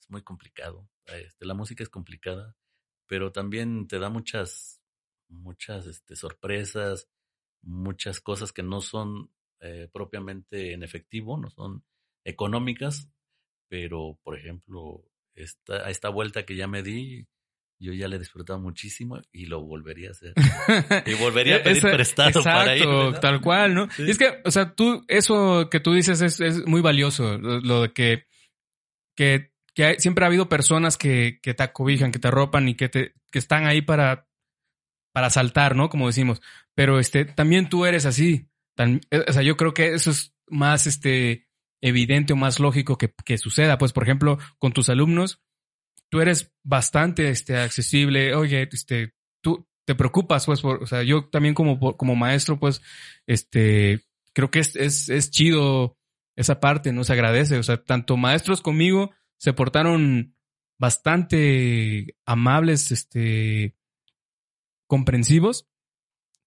es 0.00 0.10
muy 0.10 0.22
complicado. 0.22 0.88
Este, 1.04 1.46
la 1.46 1.54
música 1.54 1.84
es 1.84 1.88
complicada, 1.88 2.56
pero 3.06 3.30
también 3.30 3.86
te 3.86 4.00
da 4.00 4.10
muchas, 4.10 4.80
muchas 5.28 5.86
este, 5.86 6.16
sorpresas, 6.16 7.08
muchas 7.62 8.20
cosas 8.20 8.52
que 8.52 8.64
no 8.64 8.80
son 8.80 9.30
eh, 9.60 9.88
propiamente 9.92 10.72
en 10.72 10.82
efectivo, 10.82 11.36
no 11.38 11.50
son 11.50 11.82
económicas, 12.24 13.10
pero 13.68 14.18
por 14.22 14.38
ejemplo, 14.38 15.04
esta, 15.34 15.86
a 15.86 15.90
esta 15.90 16.08
vuelta 16.08 16.44
que 16.44 16.56
ya 16.56 16.66
me 16.66 16.82
di, 16.82 17.26
yo 17.78 17.92
ya 17.92 18.08
le 18.08 18.16
he 18.16 18.18
disfrutado 18.18 18.58
muchísimo 18.58 19.20
y 19.32 19.46
lo 19.46 19.60
volvería 19.62 20.08
a 20.08 20.12
hacer. 20.12 20.32
Y 21.06 21.14
volvería 21.14 21.56
a 21.56 21.62
pedir 21.62 21.76
Esa- 21.78 21.90
prestado 21.90 22.28
exacto, 22.30 22.50
para 22.50 22.76
ir. 22.76 22.86
¿verdad? 22.86 23.20
tal 23.20 23.40
cual, 23.40 23.74
¿no? 23.74 23.90
Sí. 23.90 24.04
Y 24.06 24.10
es 24.10 24.18
que, 24.18 24.40
o 24.44 24.50
sea, 24.50 24.74
tú, 24.74 25.04
eso 25.08 25.68
que 25.70 25.80
tú 25.80 25.92
dices 25.92 26.20
es, 26.22 26.40
es 26.40 26.66
muy 26.66 26.80
valioso, 26.80 27.36
lo, 27.38 27.60
lo 27.60 27.82
de 27.82 27.92
que, 27.92 28.26
que, 29.16 29.52
que 29.74 29.84
hay- 29.84 29.98
siempre 29.98 30.24
ha 30.24 30.28
habido 30.28 30.48
personas 30.48 30.96
que, 30.96 31.38
que 31.42 31.54
te 31.54 31.62
acobijan, 31.62 32.12
que 32.12 32.18
te 32.18 32.28
arropan 32.28 32.68
y 32.68 32.74
que 32.74 32.88
te, 32.88 33.14
que 33.30 33.38
están 33.38 33.66
ahí 33.66 33.82
para, 33.82 34.26
para 35.12 35.28
saltar, 35.30 35.76
¿no? 35.76 35.88
Como 35.90 36.06
decimos. 36.06 36.40
Pero 36.74 36.98
este, 36.98 37.24
también 37.26 37.68
tú 37.68 37.84
eres 37.84 38.06
así. 38.06 38.48
Eh, 38.78 39.24
o 39.28 39.32
sea, 39.32 39.42
yo 39.42 39.56
creo 39.56 39.74
que 39.74 39.94
eso 39.94 40.10
es 40.10 40.34
más 40.48 40.86
este 40.86 41.46
evidente 41.80 42.32
o 42.32 42.36
más 42.36 42.60
lógico 42.60 42.98
que, 42.98 43.12
que 43.24 43.38
suceda. 43.38 43.78
Pues, 43.78 43.92
por 43.92 44.02
ejemplo, 44.02 44.38
con 44.58 44.72
tus 44.72 44.88
alumnos, 44.88 45.42
tú 46.08 46.20
eres 46.20 46.52
bastante 46.62 47.28
este, 47.28 47.56
accesible. 47.56 48.34
Oye, 48.34 48.68
este, 48.70 49.14
tú 49.40 49.68
te 49.84 49.94
preocupas, 49.94 50.46
pues, 50.46 50.60
por, 50.60 50.82
o 50.82 50.86
sea, 50.86 51.02
yo 51.02 51.28
también 51.28 51.54
como, 51.54 51.96
como 51.96 52.16
maestro, 52.16 52.58
pues, 52.58 52.82
este, 53.26 54.04
creo 54.32 54.50
que 54.50 54.60
es, 54.60 54.76
es, 54.76 55.08
es 55.08 55.30
chido 55.30 55.96
esa 56.34 56.60
parte, 56.60 56.92
¿no? 56.92 57.04
Se 57.04 57.12
agradece. 57.12 57.58
O 57.58 57.62
sea, 57.62 57.82
tanto 57.82 58.16
maestros 58.16 58.60
conmigo 58.60 59.12
se 59.38 59.52
portaron 59.52 60.34
bastante 60.78 62.16
amables, 62.24 62.90
este, 62.90 63.76
comprensivos, 64.86 65.68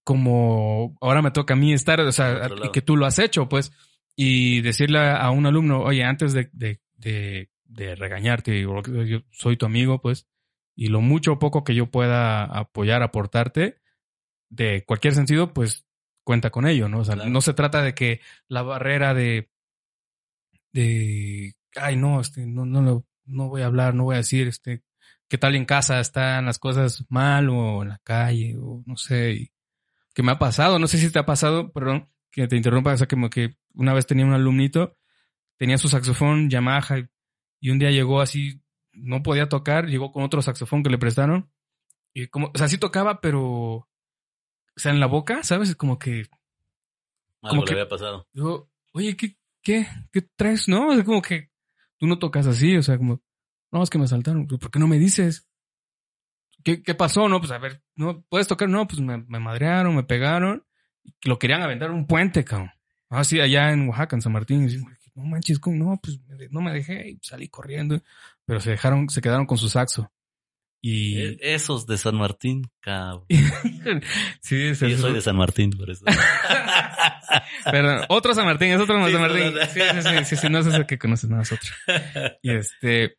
como 0.09 0.97
ahora 1.01 1.21
me 1.21 1.29
toca 1.29 1.53
a 1.53 1.55
mí 1.55 1.71
estar, 1.71 1.99
o 1.99 2.11
sea, 2.11 2.49
y 2.63 2.71
que 2.71 2.81
tú 2.81 2.97
lo 2.97 3.05
has 3.05 3.19
hecho, 3.19 3.47
pues, 3.47 3.71
y 4.15 4.59
decirle 4.61 4.97
a, 4.97 5.29
un 5.29 5.45
alumno, 5.45 5.83
oye, 5.83 6.03
antes 6.03 6.33
de, 6.33 6.49
de, 6.51 6.81
de, 6.97 7.51
de 7.65 7.93
regañarte, 7.93 8.59
yo 8.59 9.21
soy 9.29 9.55
tu 9.55 9.67
amigo, 9.67 10.01
pues, 10.01 10.27
y 10.75 10.87
lo 10.87 11.01
mucho 11.01 11.33
o 11.33 11.37
poco 11.37 11.63
que 11.63 11.75
yo 11.75 11.91
pueda 11.91 12.43
apoyar, 12.43 13.03
aportarte, 13.03 13.83
de 14.49 14.83
cualquier 14.83 15.13
sentido, 15.13 15.53
pues, 15.53 15.85
cuenta 16.23 16.49
con 16.49 16.65
ello, 16.65 16.89
¿no? 16.89 17.01
O 17.01 17.05
sea, 17.05 17.13
Claro. 17.13 17.29
no 17.29 17.41
se 17.41 17.53
trata 17.53 17.83
de 17.83 17.93
que 17.93 18.19
la 18.47 18.63
barrera 18.63 19.13
de, 19.13 19.51
de, 20.73 21.53
ay, 21.75 21.97
no, 21.97 22.19
este, 22.19 22.47
no, 22.47 22.65
no, 22.65 23.05
no 23.25 23.47
voy 23.47 23.61
a 23.61 23.67
hablar, 23.67 23.93
no 23.93 24.05
voy 24.05 24.15
a 24.15 24.25
decir, 24.25 24.47
este, 24.47 24.81
qué 25.27 25.37
tal 25.37 25.55
en 25.55 25.65
casa 25.65 25.99
están 25.99 26.47
las 26.47 26.57
cosas 26.57 27.05
mal 27.09 27.49
o 27.49 27.83
en 27.83 27.89
la 27.89 27.99
calle 28.03 28.57
o 28.59 28.81
no 28.87 28.97
sé, 28.97 29.33
y 29.33 29.51
que 30.13 30.23
me 30.23 30.31
ha 30.31 30.39
pasado, 30.39 30.79
no 30.79 30.87
sé 30.87 30.97
si 30.97 31.11
te 31.11 31.19
ha 31.19 31.25
pasado, 31.25 31.71
perdón, 31.71 32.09
que 32.31 32.47
te 32.47 32.55
interrumpa, 32.55 32.93
o 32.93 32.97
sea, 32.97 33.07
como 33.07 33.29
que 33.29 33.55
una 33.73 33.93
vez 33.93 34.05
tenía 34.05 34.25
un 34.25 34.33
alumnito, 34.33 34.97
tenía 35.57 35.77
su 35.77 35.87
saxofón 35.89 36.49
Yamaha 36.49 36.99
y- 37.61 37.69
un 37.71 37.79
día 37.79 37.91
llegó 37.91 38.21
así, 38.21 38.61
no 38.93 39.21
podía 39.23 39.49
tocar, 39.49 39.87
llegó 39.87 40.11
con 40.11 40.23
otro 40.23 40.41
saxofón 40.41 40.83
que 40.83 40.89
le 40.89 40.97
prestaron 40.97 41.51
y 42.13 42.27
como, 42.27 42.51
o 42.53 42.57
sea, 42.57 42.67
sí 42.67 42.77
tocaba, 42.77 43.19
pero, 43.21 43.43
o 43.45 43.87
sea, 44.75 44.91
en 44.91 44.99
la 44.99 45.05
boca, 45.07 45.43
¿sabes? 45.43 45.75
Como 45.75 45.99
que 45.99 46.25
Algo 47.41 47.49
como 47.49 47.61
le 47.61 47.65
que- 47.67 47.73
había 47.73 47.87
pasado. 47.89 48.27
Digo, 48.33 48.69
oye, 48.93 49.15
¿qué, 49.17 49.37
qué, 49.61 49.87
qué 50.11 50.21
traes? 50.21 50.67
No, 50.67 50.93
es 50.93 51.03
como 51.03 51.21
que 51.21 51.49
tú 51.97 52.07
no 52.07 52.17
tocas 52.19 52.47
así, 52.47 52.75
o 52.77 52.81
sea, 52.83 52.97
como, 52.97 53.21
no, 53.71 53.83
es 53.83 53.89
que 53.89 53.97
me 53.99 54.07
saltaron, 54.07 54.47
¿por 54.47 54.71
qué 54.71 54.79
no 54.79 54.87
me 54.87 54.97
dices? 54.99 55.47
¿Qué, 56.63 56.83
qué 56.83 56.93
pasó? 56.95 57.27
No, 57.29 57.39
pues 57.39 57.51
a 57.51 57.57
ver, 57.57 57.81
no, 57.95 58.21
¿puedes 58.29 58.47
tocar? 58.47 58.69
No, 58.69 58.87
pues 58.87 58.99
me, 59.01 59.17
me 59.27 59.39
madrearon, 59.39 59.95
me 59.95 60.03
pegaron, 60.03 60.65
lo 61.23 61.39
querían 61.39 61.61
aventar 61.61 61.91
un 61.91 62.05
puente, 62.07 62.43
cabrón. 62.43 62.71
Ah, 63.09 63.23
sí, 63.23 63.39
allá 63.39 63.71
en 63.71 63.87
Oaxaca, 63.87 64.15
en 64.15 64.21
San 64.21 64.33
Martín, 64.33 64.69
y, 64.69 64.77
no 65.15 65.25
manches, 65.25 65.59
¿cómo? 65.59 65.75
no, 65.77 65.99
pues 66.01 66.19
no 66.51 66.61
me 66.61 66.71
dejé 66.71 67.09
y 67.09 67.19
salí 67.21 67.47
corriendo. 67.49 68.01
Pero 68.45 68.59
se 68.59 68.71
dejaron, 68.71 69.09
se 69.09 69.21
quedaron 69.21 69.45
con 69.45 69.57
su 69.57 69.67
saxo. 69.69 70.11
Y 70.81 71.19
E- 71.19 71.37
Esos 71.41 71.85
de 71.87 71.97
San 71.97 72.15
Martín, 72.15 72.69
cabrón. 72.79 73.25
sí, 74.41 74.67
es 74.67 74.79
Sí, 74.79 74.89
yo 74.89 74.97
soy 74.97 75.13
de 75.13 75.21
San 75.21 75.35
Martín, 75.35 75.71
por 75.71 75.89
eso. 75.89 76.05
Perdón, 77.65 78.05
otro 78.09 78.33
San 78.33 78.45
Martín, 78.45 78.69
es 78.69 78.79
otro 78.79 78.95
San 79.09 79.21
Martín. 79.21 79.53
Sí, 79.73 79.79
sí, 79.81 80.01
sí, 80.01 80.25
sí, 80.25 80.35
sí, 80.35 80.49
no 80.49 80.59
es 80.59 80.67
ese 80.67 80.85
que 80.85 80.97
conoces, 80.97 81.29
no 81.29 81.41
es 81.41 81.51
otro. 81.51 81.69
Y 82.41 82.51
este, 82.51 83.17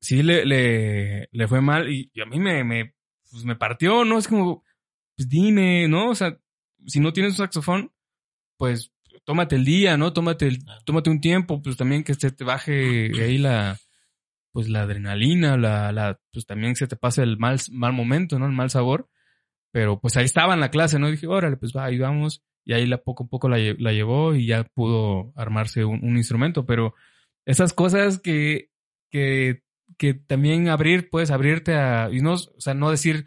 sí 0.00 0.22
le, 0.22 0.44
le, 0.44 1.28
le 1.30 1.48
fue 1.48 1.60
mal 1.60 1.90
y, 1.90 2.10
y 2.14 2.20
a 2.20 2.26
mí 2.26 2.38
me, 2.38 2.64
me, 2.64 2.94
pues 3.30 3.44
me 3.44 3.56
partió, 3.56 4.04
¿no? 4.04 4.18
Es 4.18 4.28
como, 4.28 4.64
pues 5.16 5.28
dime, 5.28 5.88
¿no? 5.88 6.10
O 6.10 6.14
sea, 6.14 6.38
si 6.86 7.00
no 7.00 7.12
tienes 7.12 7.32
un 7.32 7.38
saxofón, 7.38 7.92
pues 8.56 8.92
tómate 9.24 9.56
el 9.56 9.64
día, 9.64 9.96
¿no? 9.96 10.12
Tómate, 10.12 10.46
el, 10.48 10.58
tómate 10.84 11.10
un 11.10 11.20
tiempo, 11.20 11.62
pues 11.62 11.76
también 11.76 12.04
que 12.04 12.14
se 12.14 12.30
te 12.30 12.44
baje 12.44 13.10
ahí 13.22 13.38
la, 13.38 13.78
pues 14.52 14.68
la 14.68 14.82
adrenalina, 14.82 15.56
la, 15.56 15.92
la, 15.92 16.20
pues 16.32 16.46
también 16.46 16.74
se 16.76 16.86
te 16.86 16.96
pase 16.96 17.22
el 17.22 17.38
mal, 17.38 17.58
mal 17.70 17.92
momento, 17.92 18.38
¿no? 18.38 18.46
El 18.46 18.52
mal 18.52 18.70
sabor. 18.70 19.08
Pero 19.72 20.00
pues 20.00 20.16
ahí 20.16 20.24
estaba 20.24 20.54
en 20.54 20.60
la 20.60 20.70
clase, 20.70 20.98
¿no? 20.98 21.10
dije, 21.10 21.28
órale, 21.28 21.56
pues 21.56 21.72
va, 21.76 21.84
ahí 21.84 21.98
vamos. 21.98 22.42
Y 22.64 22.72
ahí 22.72 22.86
la 22.86 22.98
poco 22.98 23.24
a 23.24 23.28
poco 23.28 23.48
la, 23.48 23.56
la 23.78 23.92
llevó 23.92 24.34
y 24.34 24.46
ya 24.46 24.64
pudo 24.64 25.32
armarse 25.36 25.84
un, 25.84 26.04
un 26.04 26.16
instrumento. 26.16 26.66
Pero 26.66 26.94
esas 27.46 27.72
cosas 27.72 28.18
que, 28.18 28.70
que, 29.10 29.62
que 29.98 30.14
también 30.14 30.68
abrir, 30.68 31.10
puedes 31.10 31.30
abrirte 31.30 31.74
a, 31.74 32.08
y 32.10 32.20
no, 32.20 32.34
o 32.34 32.60
sea, 32.60 32.74
no 32.74 32.90
decir, 32.90 33.26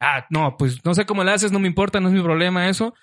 ah, 0.00 0.26
no, 0.30 0.56
pues 0.56 0.84
no 0.84 0.94
sé 0.94 1.06
cómo 1.06 1.24
le 1.24 1.32
haces, 1.32 1.52
no 1.52 1.58
me 1.58 1.68
importa, 1.68 2.00
no 2.00 2.08
es 2.08 2.14
mi 2.14 2.22
problema 2.22 2.68
eso. 2.68 2.94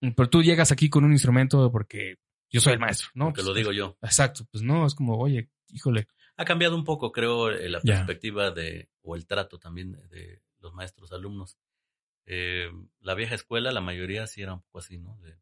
Pero 0.00 0.28
tú 0.28 0.42
llegas 0.42 0.70
aquí 0.72 0.90
con 0.90 1.04
un 1.04 1.12
instrumento 1.12 1.70
porque 1.72 2.16
yo 2.50 2.60
soy 2.60 2.74
el 2.74 2.78
maestro, 2.78 3.08
¿no? 3.14 3.26
Porque 3.26 3.42
Pues, 3.42 3.46
lo 3.46 3.54
digo 3.54 3.72
yo. 3.72 3.96
Exacto, 4.02 4.46
pues 4.50 4.62
no, 4.62 4.86
es 4.86 4.94
como, 4.94 5.18
oye, 5.18 5.50
híjole. 5.68 6.08
Ha 6.36 6.44
cambiado 6.44 6.76
un 6.76 6.84
poco, 6.84 7.12
creo, 7.12 7.50
eh, 7.50 7.68
la 7.68 7.80
perspectiva 7.80 8.50
de, 8.50 8.88
o 9.02 9.16
el 9.16 9.26
trato 9.26 9.58
también 9.58 9.92
de 10.10 10.42
los 10.58 10.74
maestros 10.74 11.12
alumnos. 11.12 11.58
Eh, 12.26 12.70
la 13.00 13.14
vieja 13.14 13.34
escuela, 13.34 13.70
la 13.70 13.80
mayoría 13.80 14.26
sí 14.26 14.42
era 14.42 14.54
un 14.54 14.62
poco 14.62 14.78
así, 14.78 14.98
¿no? 14.98 15.16
De, 15.18 15.36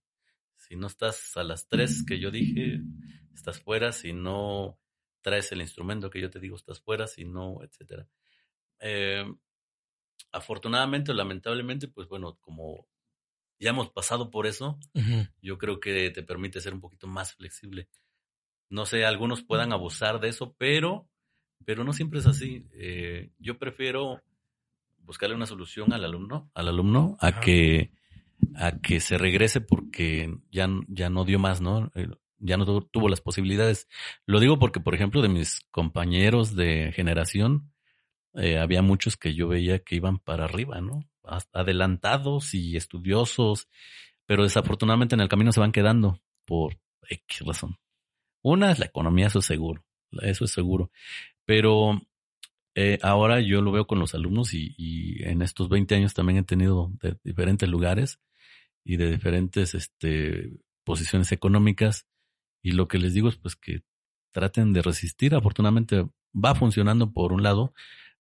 si 0.57 0.77
no 0.77 0.87
estás 0.87 1.37
a 1.37 1.45
las 1.45 1.67
tres 1.67 2.05
que 2.07 2.19
yo 2.19 2.31
dije, 2.31 2.81
estás 3.35 3.61
fuera, 3.61 3.93
si 3.93 4.13
no 4.13 4.79
traes 5.23 5.51
el 5.53 5.61
instrumento 5.61 6.11
que 6.11 6.21
yo 6.21 6.31
te 6.31 6.41
digo, 6.41 6.57
estás 6.57 6.81
fuera, 6.81 7.07
si 7.07 7.25
no, 7.25 7.63
etcétera. 7.63 8.07
Eh, 8.81 9.25
afortunadamente 10.33 11.13
o 11.13 11.15
lamentablemente, 11.15 11.89
pues 11.89 12.09
bueno, 12.09 12.39
como 12.41 12.87
ya 13.59 13.71
hemos 13.71 13.91
pasado 13.91 14.31
por 14.31 14.47
eso, 14.47 14.79
yo 15.41 15.57
creo 15.57 15.79
que 15.79 16.11
te 16.11 16.23
permite 16.23 16.61
ser 16.61 16.75
un 16.75 16.81
poquito 16.81 17.07
más 17.07 17.35
flexible. 17.35 17.89
No 18.69 18.87
sé, 18.87 19.05
algunos 19.05 19.43
puedan 19.45 19.73
abusar 19.73 20.19
de 20.19 20.29
eso, 20.29 20.57
pero, 20.59 21.09
pero 21.65 21.85
no 21.85 21.93
siempre 21.93 22.19
es 22.19 22.27
así. 22.27 22.67
Eh, 22.73 23.31
yo 23.39 23.59
prefiero 23.59 24.21
buscarle 24.99 25.37
una 25.37 25.47
solución 25.47 25.93
al 25.93 26.05
alumno, 26.05 26.51
al 26.55 26.69
alumno, 26.69 27.17
a 27.21 27.39
que, 27.39 27.93
a 28.57 28.81
que 28.81 28.99
se 28.99 29.17
regrese 29.17 29.61
porque 29.61 30.35
ya, 30.51 30.69
ya 30.89 31.09
no 31.09 31.25
dio 31.25 31.39
más, 31.39 31.61
¿no? 31.61 31.93
Ya 32.43 32.57
no 32.57 32.67
tu- 32.67 32.83
tuvo 32.91 33.09
las 33.09 33.21
posibilidades. 33.21 33.89
Lo 34.27 34.41
digo 34.41 34.59
porque, 34.59 34.81
por 34.81 34.95
ejemplo, 34.95 35.23
de 35.23 35.29
mis 35.29 35.61
compañeros 35.71 36.57
de 36.57 36.93
generación, 36.95 37.73
eh, 38.35 38.59
había 38.59 38.83
muchos 38.83 39.17
que 39.17 39.35
yo 39.35 39.49
veía 39.49 39.81
que 39.81 39.97
iban 39.97 40.19
para 40.19 40.45
arriba, 40.47 40.81
¿no? 40.81 41.05
Adelantados 41.53 42.55
y 42.55 42.77
estudiosos, 42.77 43.69
pero 44.27 44.45
desafortunadamente 44.45 45.15
en 45.15 45.21
el 45.21 45.29
camino 45.29 45.53
se 45.53 45.61
van 45.61 45.73
quedando 45.73 46.21
por 46.47 46.79
X 47.09 47.41
razón. 47.47 47.77
Una 48.43 48.73
es 48.73 48.79
la 48.79 48.87
economía, 48.87 49.29
eso 49.29 49.41
es 49.41 49.47
seguro, 49.47 49.85
eso 50.23 50.45
es 50.45 50.53
seguro. 50.53 50.91
Pero 51.47 52.01
eh, 52.75 52.99
ahora 53.03 53.41
yo 53.41 53.61
lo 53.63 53.73
veo 53.73 53.87
con 53.87 53.99
los 53.99 54.15
alumnos 54.15 54.55
y, 54.55 54.75
y 54.77 55.23
en 55.25 55.43
estos 55.43 55.69
20 55.69 55.95
años 55.95 56.15
también 56.15 56.39
he 56.39 56.43
tenido 56.45 56.91
de 57.03 57.17
diferentes 57.25 57.69
lugares 57.69 58.19
y 58.85 58.97
de 58.97 59.11
diferentes 59.13 59.75
este, 59.75 60.53
posiciones 60.85 61.33
económicas 61.33 62.07
y 62.63 62.73
lo 62.73 62.89
que 62.89 62.99
les 62.99 63.15
digo 63.15 63.29
es 63.29 63.37
pues 63.37 63.57
que 63.57 63.83
traten 64.31 64.73
de 64.73 64.83
resistir. 64.83 65.35
Afortunadamente 65.35 66.07
va 66.35 66.55
funcionando 66.55 67.13
por 67.13 67.33
un 67.33 67.43
lado. 67.43 67.75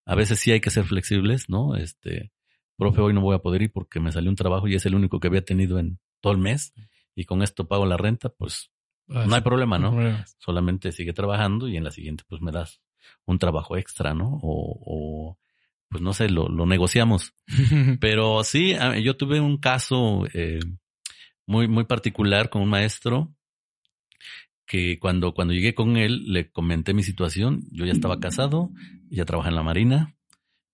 A 0.05 0.15
veces 0.15 0.41
sí 0.41 0.51
hay 0.51 0.61
que 0.61 0.71
ser 0.71 0.85
flexibles, 0.85 1.49
¿no? 1.49 1.77
Este, 1.77 2.33
profe, 2.77 3.01
hoy 3.01 3.15
no 3.15 3.21
voy 3.21 3.35
a 3.37 3.39
poder 3.39 3.63
ir 3.63 3.73
porque 3.73 4.01
me 4.01 4.13
salió 4.13 4.29
un 4.31 4.37
trabajo 4.37 4.67
y 4.69 4.75
es 4.75 4.85
el 4.87 4.95
único 4.95 5.21
que 5.21 5.29
había 5.29 5.45
tenido 5.45 5.79
en 5.79 5.99
todo 6.21 6.33
el 6.33 6.39
mes 6.39 6.75
y 7.15 7.25
con 7.25 7.43
esto 7.43 7.69
pago 7.69 7.87
la 7.87 7.97
renta, 7.97 8.29
pues 8.31 8.71
no 9.29 9.35
hay 9.35 9.43
problema, 9.43 9.79
¿no? 9.79 9.91
problemas. 9.93 10.37
Solamente 10.39 10.93
sigue 10.93 11.13
trabajando 11.13 11.69
y 11.69 11.77
en 11.77 11.85
la 11.85 11.91
siguiente 11.91 12.25
pues 12.29 12.41
me 12.43 12.51
das 12.53 12.81
un 13.27 13.39
trabajo 13.39 13.77
extra, 13.77 14.15
¿no? 14.15 14.39
O, 14.43 14.79
o 14.85 15.39
pues 15.89 16.03
no 16.03 16.13
sé, 16.15 16.29
lo, 16.31 16.49
lo 16.49 16.65
negociamos. 16.67 17.35
Pero 18.01 18.43
sí, 18.45 18.73
a- 18.75 18.99
yo 18.99 19.17
tuve 19.17 19.41
un 19.41 19.59
caso 19.59 20.27
eh, 20.33 20.61
muy, 21.47 21.69
muy 21.69 21.85
particular 21.85 22.49
con 22.51 22.63
un 22.63 22.69
maestro 22.71 23.35
que 24.73 24.99
cuando, 24.99 25.35
cuando 25.35 25.53
llegué 25.53 25.75
con 25.75 25.99
él 25.99 26.33
le 26.33 26.51
comenté 26.51 26.95
mi 26.95 27.03
situación. 27.03 27.63
Yo 27.71 27.85
ya 27.85 27.93
estaba 27.93 28.19
casado, 28.21 28.71
ya 29.11 29.27
trabajaba 29.27 29.51
en 29.51 29.57
la 29.57 29.63
marina 29.63 30.17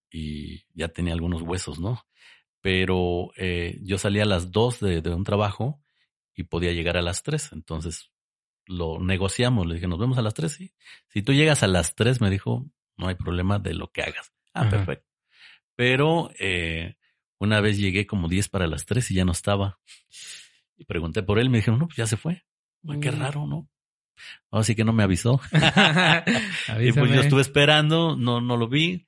y 0.08 0.62
ya 0.72 0.86
tenía 0.86 1.14
algunos 1.14 1.42
huesos, 1.42 1.80
¿no? 1.80 2.06
Pero 2.60 3.32
eh, 3.36 3.80
yo 3.82 3.98
salía 3.98 4.22
a 4.22 4.26
las 4.26 4.52
dos 4.52 4.78
de, 4.78 5.02
de 5.02 5.10
un 5.12 5.24
trabajo 5.24 5.82
y 6.32 6.44
podía 6.44 6.72
llegar 6.72 6.96
a 6.96 7.02
las 7.02 7.24
tres. 7.24 7.50
Entonces 7.50 8.12
lo 8.66 9.00
negociamos. 9.00 9.66
Le 9.66 9.74
dije, 9.74 9.88
nos 9.88 9.98
vemos 9.98 10.16
a 10.16 10.22
las 10.22 10.34
tres. 10.34 10.52
Sí. 10.52 10.72
Si 11.08 11.22
tú 11.22 11.32
llegas 11.32 11.64
a 11.64 11.66
las 11.66 11.96
tres, 11.96 12.20
me 12.20 12.30
dijo, 12.30 12.70
no 12.96 13.08
hay 13.08 13.16
problema 13.16 13.58
de 13.58 13.74
lo 13.74 13.90
que 13.90 14.02
hagas. 14.02 14.32
Ah, 14.54 14.60
Ajá. 14.60 14.70
perfecto. 14.70 15.08
Pero 15.74 16.30
eh, 16.38 16.94
una 17.38 17.60
vez 17.60 17.78
llegué 17.78 18.06
como 18.06 18.28
10 18.28 18.48
para 18.48 18.68
las 18.68 18.86
3 18.86 19.10
y 19.10 19.14
ya 19.14 19.24
no 19.24 19.32
estaba. 19.32 19.80
Y 20.76 20.84
pregunté 20.84 21.24
por 21.24 21.40
él, 21.40 21.50
me 21.50 21.58
dijeron, 21.58 21.80
no, 21.80 21.86
pues 21.88 21.96
ya 21.96 22.06
se 22.06 22.16
fue. 22.16 22.44
Ay, 22.88 23.00
qué 23.00 23.10
Mm. 23.10 23.18
raro, 23.20 23.44
¿no? 23.46 23.68
Así 24.50 24.74
que 24.74 24.84
no 24.84 24.92
me 24.92 25.02
avisó. 25.02 25.40
y 26.80 26.92
pues 26.92 27.12
yo 27.12 27.20
estuve 27.20 27.40
esperando, 27.40 28.16
no, 28.16 28.40
no 28.40 28.56
lo 28.56 28.68
vi. 28.68 29.06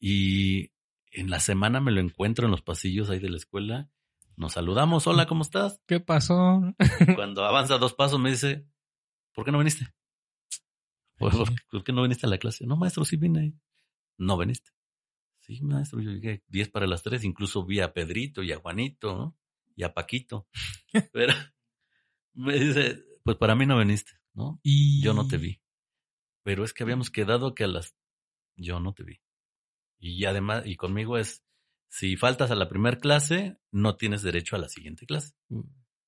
Y 0.00 0.70
en 1.12 1.30
la 1.30 1.40
semana 1.40 1.80
me 1.80 1.92
lo 1.92 2.00
encuentro 2.00 2.46
en 2.46 2.50
los 2.50 2.62
pasillos 2.62 3.10
ahí 3.10 3.18
de 3.18 3.30
la 3.30 3.36
escuela. 3.36 3.90
Nos 4.36 4.52
saludamos, 4.54 5.06
hola, 5.06 5.26
¿cómo 5.26 5.42
estás? 5.42 5.80
¿Qué 5.86 6.00
pasó? 6.00 6.62
Cuando 7.16 7.44
avanza 7.44 7.78
dos 7.78 7.94
pasos 7.94 8.18
me 8.18 8.30
dice, 8.30 8.66
¿por 9.34 9.44
qué 9.44 9.52
no 9.52 9.58
viniste? 9.58 9.88
"Pues, 11.18 11.36
¿Por, 11.36 11.48
por 11.70 11.84
qué 11.84 11.92
no 11.92 12.02
viniste 12.02 12.26
a 12.26 12.30
la 12.30 12.38
clase? 12.38 12.66
No, 12.66 12.76
maestro, 12.76 13.04
sí 13.04 13.16
vine. 13.16 13.54
No 14.18 14.38
viniste. 14.38 14.70
Sí, 15.40 15.60
maestro, 15.60 16.00
yo 16.00 16.10
llegué 16.12 16.42
10 16.48 16.70
para 16.70 16.86
las 16.86 17.02
3, 17.02 17.24
incluso 17.24 17.64
vi 17.64 17.80
a 17.80 17.92
Pedrito 17.92 18.42
y 18.42 18.52
a 18.52 18.58
Juanito, 18.58 19.16
¿no? 19.16 19.36
Y 19.76 19.82
a 19.82 19.92
Paquito. 19.92 20.46
Pero 21.12 21.34
me 22.34 22.58
dice, 22.58 23.04
pues 23.24 23.36
para 23.36 23.54
mí 23.54 23.66
no 23.66 23.78
viniste, 23.78 24.12
¿no? 24.34 24.60
Y 24.62 25.02
Yo 25.02 25.14
no 25.14 25.26
te 25.26 25.38
vi. 25.38 25.60
Pero 26.42 26.64
es 26.64 26.72
que 26.72 26.82
habíamos 26.82 27.10
quedado 27.10 27.54
que 27.54 27.64
a 27.64 27.68
las... 27.68 27.94
Yo 28.56 28.80
no 28.80 28.94
te 28.94 29.04
vi. 29.04 29.20
Y 29.98 30.24
además, 30.24 30.64
y 30.66 30.76
conmigo 30.76 31.16
es, 31.16 31.44
si 31.88 32.16
faltas 32.16 32.50
a 32.50 32.54
la 32.54 32.68
primera 32.68 32.98
clase, 32.98 33.58
no 33.70 33.96
tienes 33.96 34.22
derecho 34.22 34.56
a 34.56 34.58
la 34.58 34.68
siguiente 34.68 35.06
clase. 35.06 35.34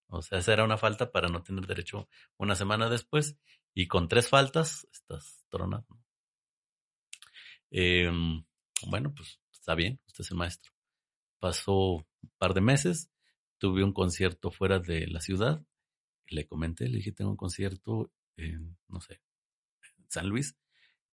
O 0.09 0.23
sea, 0.23 0.39
esa 0.39 0.53
era 0.53 0.65
una 0.65 0.77
falta 0.77 1.13
para 1.13 1.29
no 1.29 1.43
tener 1.43 1.67
derecho 1.67 2.09
una 2.37 2.55
semana 2.55 2.89
después. 2.89 3.39
Y 3.75 3.87
con 3.87 4.09
tres 4.09 4.29
faltas, 4.29 4.87
estás 4.93 5.45
tronado. 5.49 5.87
Eh, 7.71 8.11
bueno, 8.87 9.13
pues 9.15 9.41
está 9.53 9.75
bien, 9.75 10.01
usted 10.07 10.23
es 10.23 10.31
el 10.31 10.37
maestro. 10.37 10.73
Pasó 11.41 11.75
un 11.75 12.33
par 12.39 12.55
de 12.55 12.61
meses, 12.61 13.11
tuve 13.59 13.83
un 13.83 13.93
concierto 13.93 14.51
fuera 14.51 14.79
de 14.79 15.07
la 15.07 15.21
ciudad. 15.21 15.65
Le 16.29 16.47
comenté, 16.47 16.89
le 16.89 16.99
dije, 16.99 17.13
tengo 17.13 17.31
un 17.31 17.37
concierto 17.37 18.13
en, 18.37 18.77
no 18.89 19.01
sé, 19.01 19.21
en 19.99 20.11
San 20.11 20.29
Luis, 20.29 20.57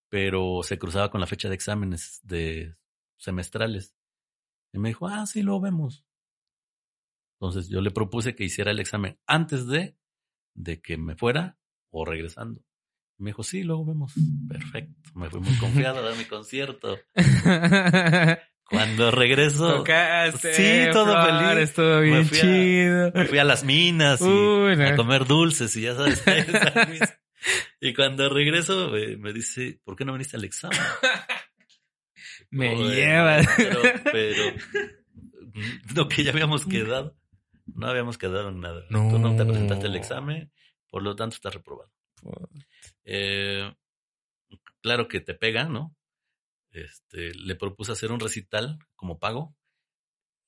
pero 0.09 0.61
se 0.63 0.77
cruzaba 0.77 1.11
con 1.11 1.21
la 1.21 1.27
fecha 1.27 1.49
de 1.49 1.55
exámenes 1.55 2.19
de 2.23 2.75
semestrales. 3.17 3.93
Y 4.73 4.79
me 4.79 4.89
dijo, 4.89 5.07
ah, 5.07 5.25
sí, 5.25 5.41
lo 5.41 5.59
vemos. 5.59 6.05
Entonces 7.39 7.69
yo 7.69 7.81
le 7.81 7.91
propuse 7.91 8.35
que 8.35 8.43
hiciera 8.43 8.71
el 8.71 8.79
examen 8.79 9.19
antes 9.25 9.67
de, 9.67 9.97
de 10.53 10.81
que 10.81 10.97
me 10.97 11.15
fuera 11.15 11.57
o 11.89 12.05
regresando. 12.05 12.61
Y 13.17 13.23
me 13.23 13.29
dijo, 13.31 13.43
sí, 13.43 13.63
luego 13.63 13.85
vemos. 13.85 14.13
Perfecto. 14.47 15.11
Me 15.15 15.29
fui 15.29 15.41
muy 15.41 15.57
confiado 15.57 15.99
a 15.99 16.01
dar 16.01 16.17
mi 16.17 16.25
concierto. 16.25 16.97
Cuando 18.71 19.11
regreso, 19.11 19.77
Tocaste. 19.77 20.53
Sí, 20.53 20.91
todo 20.93 21.11
flores, 21.13 21.53
feliz. 21.53 21.73
Todo 21.73 21.99
Me 21.99 22.05
bien 22.07 22.25
fui 22.25 22.37
a- 22.37 22.41
chido. 22.41 23.11
me 23.13 23.25
fui 23.25 23.37
a 23.37 23.43
las 23.43 23.63
minas 23.63 24.21
y 24.21 24.23
Uy, 24.23 24.75
no. 24.77 24.87
a 24.87 24.95
comer 24.95 25.25
dulces 25.25 25.75
y 25.75 25.81
ya 25.81 25.93
sabes. 25.95 26.23
y 27.81 27.93
cuando 27.93 28.29
regreso 28.29 28.89
me, 28.89 29.17
me 29.17 29.33
dice, 29.33 29.79
¿por 29.83 29.95
qué 29.95 30.05
no 30.05 30.13
viniste 30.13 30.37
al 30.37 30.45
examen? 30.45 30.79
Me 32.49 32.75
Joder, 32.75 32.95
llevas. 32.95 33.47
Pero, 33.55 33.81
pero, 34.11 34.43
lo 35.95 36.07
que 36.09 36.23
ya 36.25 36.31
habíamos 36.31 36.65
quedado, 36.65 37.15
no 37.75 37.87
habíamos 37.87 38.17
quedado 38.17 38.49
en 38.49 38.59
nada. 38.59 38.83
No. 38.89 39.09
Tú 39.09 39.19
no 39.19 39.35
te 39.37 39.45
presentaste 39.45 39.87
el 39.87 39.95
examen, 39.95 40.51
por 40.89 41.01
lo 41.01 41.15
tanto 41.15 41.35
estás 41.35 41.53
reprobado. 41.53 41.89
Eh, 43.05 43.73
claro 44.81 45.07
que 45.07 45.21
te 45.21 45.33
pega, 45.33 45.63
¿no? 45.65 45.95
Este, 46.71 47.33
le 47.33 47.55
propuse 47.55 47.91
hacer 47.91 48.11
un 48.11 48.19
recital 48.19 48.79
como 48.95 49.19
pago. 49.19 49.55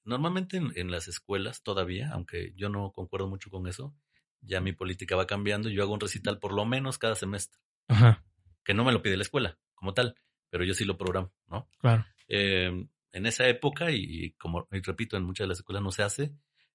Normalmente 0.05 0.57
en, 0.57 0.71
en, 0.75 0.91
las 0.91 1.07
escuelas 1.07 1.63
todavía, 1.63 2.11
aunque 2.11 2.53
yo 2.55 2.69
no 2.69 2.91
concuerdo 2.91 3.27
mucho 3.27 3.49
con 3.49 3.67
eso, 3.67 3.95
ya 4.41 4.61
mi 4.61 4.73
política 4.73 5.15
va 5.15 5.27
cambiando. 5.27 5.69
Yo 5.69 5.83
hago 5.83 5.93
un 5.93 5.99
recital 5.99 6.39
por 6.39 6.53
lo 6.53 6.65
menos 6.65 6.97
cada 6.97 7.15
semestre. 7.15 7.59
Ajá. 7.87 8.23
Que 8.63 8.73
no 8.73 8.83
me 8.83 8.91
lo 8.91 9.01
pide 9.01 9.17
la 9.17 9.23
escuela 9.23 9.57
como 9.75 9.93
tal, 9.93 10.15
pero 10.49 10.63
yo 10.63 10.73
sí 10.73 10.85
lo 10.85 10.97
programo, 10.97 11.33
¿no? 11.47 11.69
Claro. 11.79 12.05
Eh, 12.27 12.87
en 13.11 13.25
esa 13.25 13.47
época, 13.47 13.91
y, 13.91 14.31
como 14.33 14.67
y 14.71 14.81
repito, 14.81 15.17
en 15.17 15.23
muchas 15.23 15.45
de 15.45 15.49
las 15.49 15.59
escuelas 15.59 15.83
no 15.83 15.91
se 15.91 16.03
hace, 16.03 16.33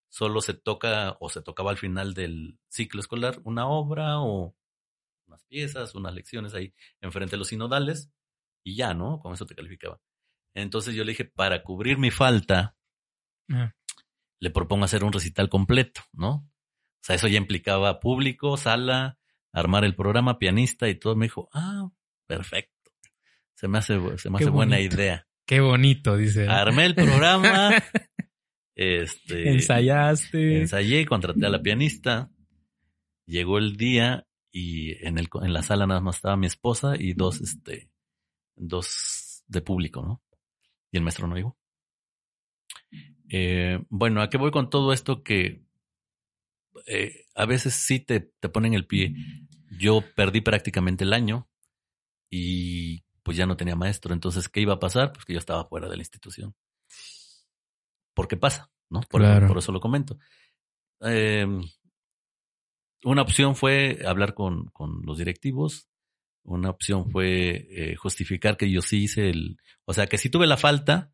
solo 0.09 0.41
se 0.41 0.55
toca 0.55 1.17
o 1.21 1.29
se 1.29 1.43
tocaba 1.43 1.71
al 1.71 1.79
final 1.79 2.15
del 2.15 2.59
ciclo 2.69 3.01
escolar 3.01 3.41
una 3.45 3.67
obra 3.67 4.21
o 4.21 4.55
unas 5.27 5.45
piezas, 5.45 5.95
unas 5.95 6.15
lecciones 6.15 6.55
ahí 6.55 6.75
enfrente 7.01 7.33
de 7.33 7.39
los 7.39 7.49
sinodales 7.49 8.11
y 8.69 8.77
ya, 8.77 8.95
¿no? 8.95 9.21
Con 9.21 9.33
eso 9.35 9.47
te 9.47 9.55
calificaba. 9.55 10.01
Entonces 10.55 10.95
yo 10.95 11.05
le 11.05 11.13
dije, 11.13 11.25
para 11.25 11.63
cubrir 11.63 11.99
mi 11.99 12.11
falta, 12.11 12.77
Ah, 13.51 13.75
le 14.41 14.51
propongo 14.51 14.85
hacer 14.85 15.05
un 15.05 15.13
recital 15.13 15.49
completo, 15.49 16.03
¿no? 16.13 16.31
O 16.31 17.01
sea, 17.01 17.17
eso 17.17 17.29
ya 17.29 17.39
implicaba 17.39 18.01
público, 18.01 18.57
sala, 18.57 19.19
armar 19.53 19.85
el 19.85 19.95
programa, 19.95 20.39
pianista 20.39 20.89
y 20.89 20.95
todo. 20.95 21.17
Me 21.17 21.27
dijo, 21.27 21.49
ah, 21.53 21.89
perfecto. 22.27 22.93
Se 23.55 23.69
me 23.69 23.79
hace, 23.79 23.95
se 24.19 24.31
me 24.31 24.39
Qué 24.39 24.45
hace 24.45 24.51
buena 24.51 24.81
idea. 24.81 25.27
Qué 25.47 25.61
bonito, 25.61 26.17
dice. 26.17 26.47
Armé 26.47 26.85
el 26.85 26.95
programa, 26.95 27.71
este, 28.77 29.51
Ensayaste. 29.51 30.61
ensayé, 30.61 31.07
contraté 31.07 31.47
a 31.47 31.51
la 31.51 31.63
pianista. 31.63 32.31
Llegó 33.27 33.59
el 33.59 33.77
día 33.77 34.27
y 34.53 35.05
en 35.07 35.19
el 35.19 35.29
en 35.43 35.53
la 35.53 35.63
sala 35.63 35.87
nada 35.87 36.01
más 36.01 36.17
estaba 36.17 36.37
mi 36.37 36.47
esposa 36.47 36.95
y 36.99 37.13
dos 37.15 37.41
este 37.41 37.91
dos 38.59 39.43
de 39.47 39.61
público, 39.63 40.03
¿no? 40.03 40.23
Y 40.91 40.97
el 40.99 41.03
maestro 41.03 41.27
no 41.27 41.37
llegó. 41.37 41.57
Eh, 43.31 43.79
bueno, 43.89 44.23
¿a 44.23 44.31
qué 44.31 44.39
voy 44.39 44.51
con 44.51 44.71
todo 44.71 44.93
esto? 44.93 45.23
Que 45.23 45.63
eh, 46.87 47.25
a 47.35 47.47
veces 47.47 47.75
sí 47.75 48.01
te, 48.01 48.21
te 48.21 48.49
ponen 48.49 48.75
el 48.75 48.87
pie. 48.87 49.15
Yo 49.79 50.03
perdí 50.15 50.41
prácticamente 50.41 51.05
el 51.05 51.13
año 51.13 51.49
y 52.31 53.05
pues 53.23 53.37
ya 53.37 53.47
no 53.47 53.57
tenía 53.57 53.77
maestro. 53.77 54.15
Entonces, 54.15 54.49
¿qué 54.49 54.61
iba 54.61 54.75
a 54.75 54.81
pasar? 54.81 55.13
Pues 55.13 55.25
que 55.25 55.35
yo 55.35 55.39
estaba 55.39 55.65
fuera 55.67 55.89
de 55.89 55.97
la 55.97 56.03
institución. 56.03 56.55
¿Por 58.15 58.29
qué 58.29 58.37
pasa? 58.37 58.71
¿No? 58.91 59.01
Por, 59.01 59.21
Claro. 59.21 59.47
por 59.49 59.59
eso 59.59 59.73
lo 59.73 59.81
comento. 59.81 60.19
Eh, 61.03 61.47
una 63.05 63.23
opción 63.23 63.55
fue 63.55 64.01
hablar 64.07 64.35
con, 64.35 64.67
con 64.71 65.03
los 65.05 65.19
directivos. 65.19 65.89
Una 66.43 66.71
opción 66.71 67.11
fue 67.11 67.69
eh, 67.71 67.97
justificar 67.97 68.57
que 68.57 68.71
yo 68.71 68.81
sí 68.81 69.05
hice 69.05 69.31
el, 69.31 69.59
o 69.85 69.93
sea, 69.93 70.07
que 70.07 70.19
sí 70.19 70.31
tuve 70.31 70.47
la 70.47 70.57
falta 70.57 71.13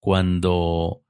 cuando, 0.00 1.04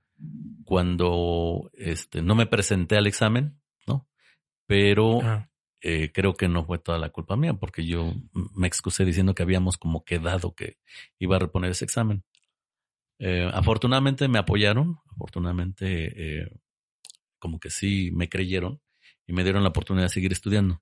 cuando, 0.64 1.70
este, 1.74 2.22
no 2.22 2.34
me 2.34 2.46
presenté 2.46 2.96
al 2.96 3.06
examen, 3.06 3.60
¿no? 3.86 4.08
Pero 4.66 5.20
Ah, 5.22 5.48
eh, 5.84 6.12
creo 6.12 6.34
que 6.34 6.46
no 6.46 6.64
fue 6.64 6.78
toda 6.78 6.96
la 6.98 7.10
culpa 7.10 7.34
mía, 7.36 7.54
porque 7.54 7.84
yo 7.84 8.14
me 8.54 8.68
excusé 8.68 9.04
diciendo 9.04 9.34
que 9.34 9.42
habíamos 9.42 9.78
como 9.78 10.04
quedado 10.04 10.54
que 10.54 10.78
iba 11.18 11.34
a 11.34 11.40
reponer 11.40 11.72
ese 11.72 11.84
examen. 11.84 12.22
Eh, 13.18 13.50
afortunadamente 13.52 14.28
me 14.28 14.38
apoyaron, 14.38 15.00
afortunadamente 15.10 16.42
eh, 16.42 16.48
como 17.40 17.58
que 17.58 17.70
sí 17.70 18.12
me 18.12 18.28
creyeron 18.28 18.80
y 19.26 19.32
me 19.32 19.42
dieron 19.42 19.64
la 19.64 19.70
oportunidad 19.70 20.04
de 20.04 20.10
seguir 20.10 20.30
estudiando. 20.30 20.80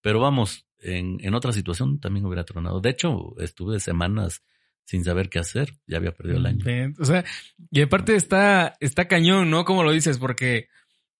Pero 0.00 0.18
vamos, 0.18 0.66
en, 0.82 1.18
en 1.20 1.34
otra 1.34 1.52
situación 1.52 2.00
también 2.00 2.24
hubiera 2.26 2.44
tronado. 2.44 2.80
De 2.80 2.90
hecho, 2.90 3.34
estuve 3.38 3.80
semanas 3.80 4.42
sin 4.84 5.04
saber 5.04 5.28
qué 5.30 5.38
hacer, 5.38 5.78
ya 5.86 5.98
había 5.98 6.12
perdido 6.12 6.38
el 6.38 6.46
año. 6.46 6.64
Ven, 6.64 6.94
O 6.98 7.04
sea, 7.04 7.24
y 7.70 7.80
aparte 7.82 8.16
está, 8.16 8.74
está 8.80 9.06
cañón, 9.06 9.50
¿no? 9.50 9.64
Como 9.64 9.84
lo 9.84 9.92
dices, 9.92 10.18
porque 10.18 10.68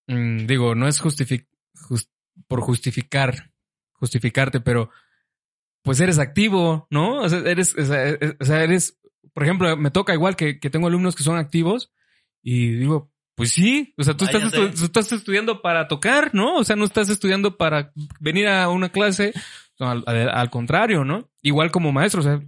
mm, 0.09 0.47
digo, 0.47 0.75
no 0.75 0.89
es 0.89 1.01
justifi- 1.01 1.47
jus- 1.75 2.09
por 2.49 2.61
justificar, 2.63 3.53
justificarte, 3.93 4.61
pero 4.61 4.91
pues 5.83 6.01
eres 6.01 6.19
activo, 6.19 6.87
¿no? 6.91 7.21
O 7.23 7.29
sea, 7.29 7.39
eres, 7.41 7.77
o 7.77 7.85
sea, 7.85 8.09
e- 8.09 8.37
o 8.41 8.45
sea, 8.45 8.63
eres, 8.65 8.99
por 9.33 9.45
ejemplo, 9.45 9.77
me 9.77 9.91
toca 9.91 10.15
igual 10.15 10.37
que, 10.37 10.59
que 10.59 10.71
tengo 10.71 10.89
alumnos 10.89 11.15
que 11.15 11.23
son 11.23 11.37
activos 11.39 11.93
y 12.43 12.73
digo, 12.73 13.10
pues 13.41 13.53
sí, 13.53 13.95
o 13.97 14.05
sea, 14.05 14.15
tú 14.15 14.27
estás, 14.27 14.53
tú 14.53 14.85
estás 14.85 15.11
estudiando 15.13 15.63
para 15.63 15.89
tocar, 15.89 16.35
¿no? 16.35 16.57
O 16.57 16.65
sea, 16.65 16.77
no 16.77 16.85
estás 16.85 17.09
estudiando 17.09 17.57
para 17.57 17.91
venir 18.19 18.49
a 18.49 18.69
una 18.69 18.91
clase, 18.91 19.33
al, 19.79 20.51
contrario, 20.51 21.07
¿no? 21.07 21.31
Igual 21.41 21.71
como 21.71 21.91
maestro, 21.91 22.21
o 22.21 22.23
sea, 22.23 22.43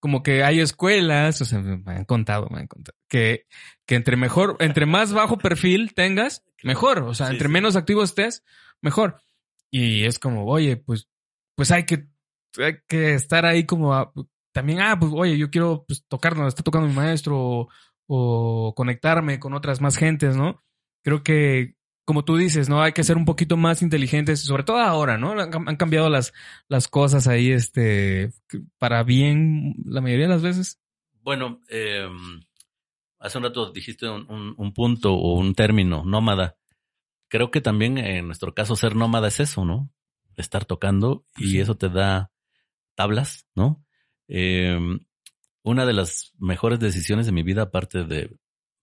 como 0.00 0.22
que 0.22 0.42
hay 0.44 0.60
escuelas, 0.60 1.42
o 1.42 1.44
sea, 1.44 1.58
me 1.58 1.82
han 1.92 2.06
contado, 2.06 2.48
me 2.50 2.60
han 2.60 2.66
contado, 2.66 2.96
que, 3.10 3.44
que 3.84 3.94
entre 3.94 4.16
mejor, 4.16 4.56
entre 4.60 4.86
más 4.86 5.12
bajo 5.12 5.36
perfil 5.36 5.92
tengas, 5.92 6.46
mejor, 6.62 7.00
o 7.00 7.12
sea, 7.12 7.26
Sí, 7.26 7.32
entre 7.34 7.48
sí. 7.48 7.52
menos 7.52 7.76
activo 7.76 8.02
estés, 8.02 8.42
mejor. 8.80 9.20
Y 9.70 10.04
es 10.04 10.18
como, 10.18 10.46
oye, 10.46 10.78
pues, 10.78 11.10
pues 11.56 11.70
hay 11.72 11.84
que, 11.84 12.06
hay 12.56 12.76
que 12.88 13.12
estar 13.12 13.44
ahí 13.44 13.66
como 13.66 13.92
a- 13.92 14.10
también, 14.52 14.80
ah, 14.80 14.98
pues, 14.98 15.12
oye, 15.14 15.36
yo 15.36 15.50
quiero 15.50 15.84
pues, 15.86 16.06
tocar 16.08 16.34
donde 16.34 16.48
está 16.48 16.62
tocando 16.62 16.88
mi 16.88 16.94
maestro 16.94 17.38
o, 17.38 17.68
o 18.08 18.72
conectarme 18.74 19.38
con 19.38 19.54
otras 19.54 19.80
más 19.80 19.96
gentes, 19.96 20.36
¿no? 20.36 20.64
Creo 21.02 21.22
que, 21.22 21.76
como 22.04 22.24
tú 22.24 22.36
dices, 22.36 22.68
¿no? 22.68 22.82
Hay 22.82 22.92
que 22.92 23.04
ser 23.04 23.16
un 23.16 23.24
poquito 23.24 23.56
más 23.56 23.82
inteligentes, 23.82 24.40
sobre 24.40 24.64
todo 24.64 24.78
ahora, 24.78 25.18
¿no? 25.18 25.32
Han, 25.40 25.76
cambiado 25.76 26.08
las, 26.10 26.32
las 26.68 26.88
cosas 26.88 27.28
ahí, 27.28 27.52
este, 27.52 28.30
para 28.78 29.02
bien 29.04 29.76
la 29.84 30.00
mayoría 30.00 30.26
de 30.26 30.32
las 30.32 30.42
veces. 30.42 30.80
Bueno, 31.22 31.60
eh, 31.68 32.08
hace 33.18 33.38
un 33.38 33.44
rato 33.44 33.70
dijiste 33.72 34.08
un, 34.08 34.26
un- 34.30 34.54
un 34.56 34.72
punto 34.72 35.12
o 35.14 35.38
un 35.38 35.54
término, 35.54 36.02
nómada. 36.04 36.56
Creo 37.28 37.50
que 37.50 37.60
también 37.60 37.98
en 37.98 38.26
nuestro 38.26 38.54
caso 38.54 38.74
ser 38.74 38.96
nómada 38.96 39.28
es 39.28 39.38
eso, 39.40 39.64
¿no? 39.66 39.90
Estar 40.36 40.64
tocando 40.64 41.26
y 41.36 41.50
Sí. 41.50 41.60
eso 41.60 41.76
te 41.76 41.90
da 41.90 42.30
tablas, 42.94 43.46
¿no? 43.54 43.84
Eh, 44.28 44.78
una 45.68 45.86
de 45.86 45.92
las 45.92 46.32
mejores 46.38 46.80
decisiones 46.80 47.26
de 47.26 47.32
mi 47.32 47.42
vida, 47.42 47.62
aparte 47.62 48.04
de, 48.04 48.30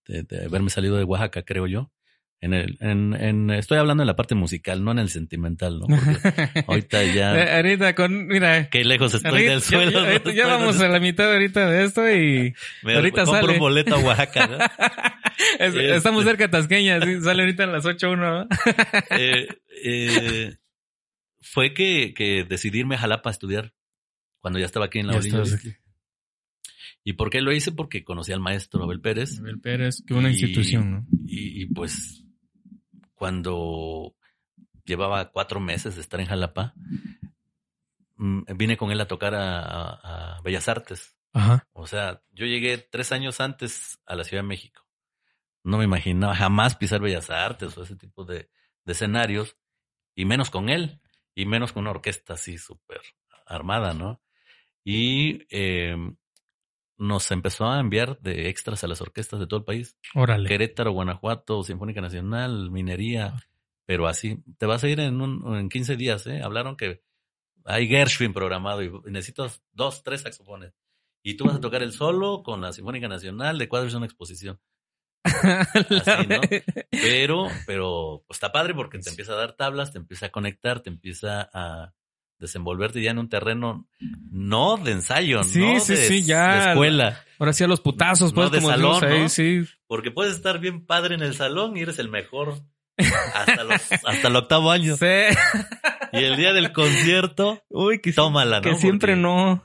de- 0.06 0.22
de 0.22 0.44
haberme 0.44 0.70
salido 0.70 0.96
de 0.96 1.04
Oaxaca, 1.04 1.42
creo 1.42 1.66
yo, 1.66 1.92
en 2.40 2.52
el, 2.54 2.76
en, 2.80 3.14
en- 3.14 3.50
estoy 3.50 3.78
hablando 3.78 4.02
en 4.02 4.06
la 4.06 4.14
parte 4.16 4.34
musical, 4.34 4.84
no 4.84 4.92
en 4.92 4.98
el 4.98 5.08
sentimental, 5.08 5.78
¿no? 5.80 5.86
Porque 5.86 6.64
ahorita 6.68 7.02
ya, 7.04 7.56
ahorita 7.56 7.94
con, 7.94 8.26
mira, 8.26 8.68
qué 8.68 8.84
lejos 8.84 9.14
estoy 9.14 9.30
ahorita- 9.30 9.50
del 9.50 9.62
suelo. 9.62 9.90
ya, 10.24 10.32
ya 10.32 10.46
vamos 10.58 10.78
a 10.80 10.88
la 10.88 11.00
mitad 11.00 11.32
ahorita 11.32 11.68
de 11.70 11.84
esto 11.84 12.08
y 12.10 12.54
me, 12.82 12.94
ahorita 12.94 13.24
compro 13.24 13.40
sale. 13.42 13.52
un 13.54 13.58
boleto 13.58 13.94
a 13.94 13.98
Oaxaca, 13.98 14.46
¿no? 14.46 14.58
Es- 15.58 15.74
Este. 15.74 15.96
estamos 15.96 16.24
cerca 16.24 16.44
de 16.44 16.48
Tasqueña, 16.50 17.00
sí, 17.00 17.20
sale 17.22 17.42
ahorita 17.42 17.64
a 17.64 17.66
las 17.68 17.84
8.1. 17.84 18.16
¿no? 18.16 18.48
eh, 19.10 19.48
eh, 19.84 20.56
fue 21.40 21.72
que, 21.74 22.12
que 22.14 22.44
decidí 22.44 22.80
irme 22.80 22.94
a 22.96 22.98
Jalapa 22.98 23.30
a 23.30 23.32
estudiar 23.32 23.72
cuando 24.40 24.58
ya 24.58 24.66
estaba 24.66 24.86
aquí 24.86 24.98
en 24.98 25.06
la 25.08 25.16
orilla. 25.16 25.42
¿Y 27.08 27.12
por 27.12 27.30
qué 27.30 27.40
lo 27.40 27.52
hice? 27.52 27.70
Porque 27.70 28.02
conocí 28.02 28.32
al 28.32 28.40
maestro 28.40 28.82
Abel 28.82 29.00
Pérez 29.00 29.38
Abel 29.38 29.60
Pérez, 29.60 30.02
que 30.04 30.12
una 30.12 30.28
Y- 30.28 30.32
institución, 30.32 30.90
¿no? 30.90 31.06
y, 31.24 31.62
y, 31.62 31.66
pues 31.66 32.24
cuando 33.14 34.14
llevaba 34.84 35.30
cuatro 35.30 35.60
meses 35.60 35.94
de 35.94 36.00
estar 36.00 36.18
en 36.20 36.26
Jalapa, 36.26 36.74
mm, 38.16 38.42
vine 38.56 38.76
con 38.76 38.90
él 38.90 39.00
a 39.00 39.06
tocar 39.06 39.34
a, 39.34 39.60
a- 39.60 40.36
a 40.38 40.40
Bellas 40.42 40.68
Artes. 40.68 41.16
Ajá. 41.32 41.66
O 41.72 41.86
sea, 41.86 42.22
yo 42.32 42.46
llegué 42.46 42.78
tres 42.78 43.12
años 43.12 43.40
antes 43.40 44.00
a 44.06 44.16
la 44.16 44.24
Ciudad 44.24 44.42
de 44.42 44.48
México. 44.48 44.82
No 45.62 45.78
me 45.78 45.84
imaginaba 45.84 46.34
jamás 46.34 46.76
pisar 46.76 47.00
Bellas 47.00 47.30
Artes 47.30 47.76
o 47.76 47.82
ese 47.82 47.96
tipo 47.96 48.24
de, 48.24 48.50
de 48.84 48.92
escenarios, 48.92 49.56
y 50.14 50.24
menos 50.24 50.50
con 50.50 50.70
él, 50.70 51.00
y 51.34 51.44
menos 51.46 51.72
con 51.72 51.82
una 51.82 51.90
orquesta 51.90 52.34
así 52.34 52.56
súper 52.58 53.00
armada, 53.46 53.92
¿no? 53.92 54.22
Y 54.82 55.42
eh, 55.50 55.96
nos 56.98 57.30
empezó 57.30 57.66
a 57.66 57.80
enviar 57.80 58.18
de 58.20 58.48
extras 58.48 58.82
a 58.84 58.88
las 58.88 59.00
orquestas 59.00 59.40
de 59.40 59.46
todo 59.46 59.58
el 59.58 59.64
país. 59.64 59.96
Órale. 60.14 60.48
Querétaro, 60.48 60.92
Guanajuato, 60.92 61.62
Sinfónica 61.62 62.00
Nacional, 62.00 62.70
Minería, 62.70 63.34
pero 63.84 64.06
así. 64.06 64.42
Te 64.58 64.66
vas 64.66 64.84
a 64.84 64.88
ir 64.88 65.00
en, 65.00 65.20
un, 65.20 65.56
en 65.56 65.68
15 65.68 65.96
días, 65.96 66.26
¿eh? 66.26 66.40
Hablaron 66.42 66.76
que 66.76 67.02
hay 67.64 67.88
Gershwin 67.88 68.32
programado 68.32 68.82
y 68.82 68.90
necesitas 69.06 69.62
dos, 69.72 70.02
tres 70.02 70.22
saxofones. 70.22 70.74
Y 71.22 71.36
tú 71.36 71.44
vas 71.44 71.56
a 71.56 71.60
tocar 71.60 71.82
el 71.82 71.92
solo 71.92 72.42
con 72.44 72.60
la 72.60 72.72
Sinfónica 72.72 73.08
Nacional 73.08 73.58
de 73.58 73.68
cuadros 73.68 73.92
de 73.92 73.98
una 73.98 74.06
exposición. 74.06 74.60
Así, 75.24 76.26
¿no? 76.28 76.40
Pero, 76.90 77.48
pero 77.66 78.24
pues 78.28 78.36
está 78.36 78.52
padre 78.52 78.74
porque 78.74 79.00
te 79.00 79.10
empieza 79.10 79.32
a 79.32 79.36
dar 79.36 79.56
tablas, 79.56 79.92
te 79.92 79.98
empieza 79.98 80.26
a 80.26 80.30
conectar, 80.30 80.80
te 80.80 80.90
empieza 80.90 81.50
a 81.52 81.95
desenvolverte 82.38 83.00
ya 83.02 83.10
en 83.12 83.18
un 83.18 83.28
terreno 83.28 83.86
no 84.30 84.76
de 84.76 84.92
ensayo, 84.92 85.42
Sí, 85.44 85.58
no 85.60 85.80
sí, 85.80 85.94
de, 85.94 86.04
sí, 86.08 86.22
ya. 86.22 86.64
de 86.66 86.70
escuela. 86.72 87.22
Ahora 87.38 87.52
sí 87.52 87.64
a 87.64 87.68
los 87.68 87.80
putazos, 87.80 88.32
No 88.32 88.36
pues, 88.42 88.50
de 88.52 88.58
como 88.58 88.70
salón, 88.70 89.04
ahí, 89.04 89.20
¿no? 89.22 89.28
sí. 89.28 89.64
Porque 89.86 90.10
puedes 90.10 90.34
estar 90.36 90.58
bien 90.58 90.84
padre 90.84 91.14
en 91.14 91.22
el 91.22 91.34
salón 91.34 91.76
y 91.76 91.80
eres 91.80 91.98
el 91.98 92.08
mejor 92.08 92.60
hasta, 93.34 93.64
los, 93.64 93.92
hasta 93.92 94.28
el 94.28 94.36
octavo 94.36 94.70
año. 94.70 94.96
Sí. 94.96 95.06
y 96.12 96.24
el 96.24 96.36
día 96.36 96.52
del 96.52 96.72
concierto, 96.72 97.62
Uy, 97.68 98.00
que, 98.00 98.12
tómala, 98.12 98.60
¿no? 98.60 98.62
que 98.62 98.74
siempre 98.76 99.12
Porque- 99.12 99.22
no. 99.22 99.64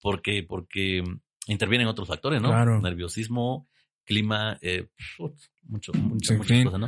Porque, 0.00 0.44
porque 0.48 1.02
intervienen 1.48 1.88
otros 1.88 2.06
factores, 2.06 2.40
¿no? 2.40 2.50
Claro. 2.50 2.80
Nerviosismo, 2.80 3.68
clima, 4.04 4.56
eh, 4.62 4.86
mucho, 5.18 5.92
mucho, 5.92 5.92
muchas 5.94 6.38
cosas, 6.38 6.80
¿no? 6.80 6.86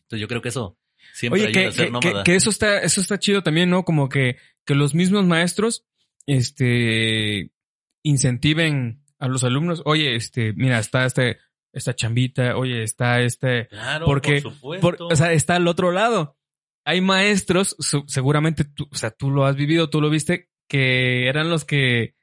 Entonces 0.00 0.20
yo 0.20 0.28
creo 0.28 0.40
que 0.40 0.48
eso 0.48 0.78
siempre 1.12 1.42
Oye, 1.44 1.52
que, 1.52 1.66
a 1.66 1.72
ser 1.72 1.86
que- 1.86 1.90
nómada. 1.92 2.22
que- 2.24 2.30
que 2.32 2.36
eso 2.36 2.50
está, 2.50 2.78
eso 2.80 3.00
está 3.00 3.18
chido 3.18 3.42
también, 3.42 3.70
¿no? 3.70 3.84
Como 3.84 4.08
que, 4.08 4.36
que 4.64 4.74
los 4.74 4.94
mismos 4.94 5.24
maestros, 5.26 5.84
este, 6.26 7.50
incentiven 8.02 9.02
a 9.18 9.28
los 9.28 9.44
alumnos. 9.44 9.82
Oye, 9.84 10.14
este, 10.16 10.52
mira, 10.54 10.78
está 10.78 11.04
este, 11.04 11.38
esta 11.72 11.94
chambita, 11.94 12.56
oye, 12.56 12.82
está 12.82 13.20
este, 13.22 13.68
Claro, 13.68 14.06
porque- 14.06 14.42
por 14.42 14.52
supuesto. 14.52 14.82
por- 14.98 15.12
o 15.12 15.16
sea, 15.16 15.32
está 15.32 15.56
al 15.56 15.68
otro 15.68 15.92
lado. 15.92 16.36
Hay 16.84 17.00
maestros, 17.00 17.76
su- 17.78 18.04
seguramente 18.08 18.64
tú, 18.64 18.88
o 18.90 18.94
sea, 18.96 19.10
tú 19.10 19.30
lo 19.30 19.44
has 19.46 19.54
vivido, 19.56 19.88
tú 19.88 20.00
lo 20.00 20.10
viste, 20.10 20.50
que 20.68 21.28
eran 21.28 21.48
los 21.48 21.64
que 21.64 22.14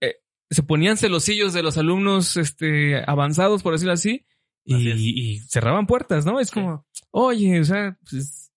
eh, 0.00 0.16
se 0.50 0.62
ponían 0.62 0.96
celosillos 0.96 1.52
de 1.52 1.62
los 1.62 1.78
alumnos, 1.78 2.36
este, 2.36 3.02
avanzados, 3.06 3.62
por 3.62 3.72
decirlo 3.74 3.92
así, 3.92 4.26
y, 4.64 5.38
cerraban 5.40 5.86
puertas, 5.86 6.24
¿no? 6.24 6.40
Es 6.40 6.48
Sí. 6.48 6.54
como, 6.54 6.86
oye, 7.10 7.60
o 7.60 7.64
sea, 7.64 7.96
pues, 8.08 8.52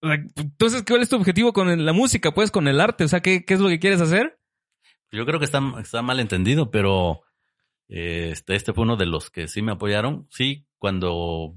o 0.00 0.06
sea, 0.08 0.16
entonces, 0.36 0.84
¿cuál 0.86 1.02
es 1.02 1.08
tu 1.08 1.16
objetivo 1.16 1.52
con 1.52 1.84
la 1.84 1.92
música? 1.92 2.32
Pues 2.32 2.50
con 2.50 2.68
el 2.68 2.80
arte, 2.80 3.04
o 3.04 3.08
sea, 3.08 3.20
¿qué, 3.20 3.44
qué 3.44 3.54
es 3.54 3.60
lo 3.60 3.68
que 3.68 3.78
quieres 3.78 4.00
hacer? 4.00 4.38
Yo 5.10 5.26
creo 5.26 5.38
que 5.38 5.44
está, 5.44 5.60
está 5.80 6.02
mal 6.02 6.20
entendido, 6.20 6.70
pero 6.70 7.22
eh, 7.88 8.30
este, 8.32 8.54
este 8.54 8.72
fue 8.72 8.84
uno 8.84 8.96
de 8.96 9.06
los 9.06 9.30
que 9.30 9.46
sí 9.48 9.60
me 9.62 9.72
apoyaron. 9.72 10.26
Sí, 10.30 10.66
cuando 10.78 11.54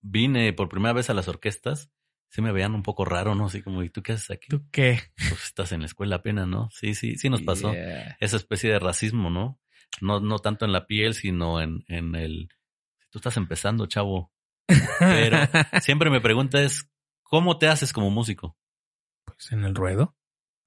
vine 0.00 0.52
por 0.52 0.68
primera 0.68 0.92
vez 0.92 1.08
a 1.10 1.14
las 1.14 1.26
orquestas, 1.28 1.90
sí 2.28 2.42
me 2.42 2.52
veían 2.52 2.74
un 2.74 2.82
poco 2.82 3.04
raro, 3.06 3.34
¿no? 3.34 3.46
Así 3.46 3.62
como, 3.62 3.82
¿y 3.82 3.88
tú 3.90 4.02
qué 4.02 4.12
haces 4.12 4.30
aquí? 4.30 4.48
¿Tú 4.48 4.62
qué? 4.70 5.00
Pues 5.16 5.44
estás 5.44 5.72
en 5.72 5.80
la 5.80 5.86
escuela 5.86 6.16
apenas, 6.16 6.46
¿no? 6.46 6.68
Sí, 6.70 6.94
sí, 6.94 7.16
sí 7.16 7.30
nos 7.30 7.42
pasó. 7.42 7.72
Yeah. 7.72 8.16
Esa 8.20 8.36
especie 8.36 8.70
de 8.70 8.78
racismo, 8.78 9.30
¿no? 9.30 9.58
No, 10.02 10.20
no 10.20 10.38
tanto 10.38 10.66
en 10.66 10.72
la 10.72 10.86
piel, 10.86 11.14
sino 11.14 11.60
en, 11.62 11.84
en 11.88 12.14
el... 12.14 12.50
Tú 13.10 13.18
estás 13.18 13.36
empezando, 13.36 13.86
chavo. 13.86 14.32
Pero 14.98 15.38
siempre 15.82 16.10
me 16.10 16.20
pregunta 16.20 16.60
es, 16.62 16.90
¿cómo 17.22 17.58
te 17.58 17.68
haces 17.68 17.92
como 17.92 18.10
músico? 18.10 18.56
pues 19.24 19.52
en 19.52 19.64
el 19.64 19.74
ruedo. 19.74 20.16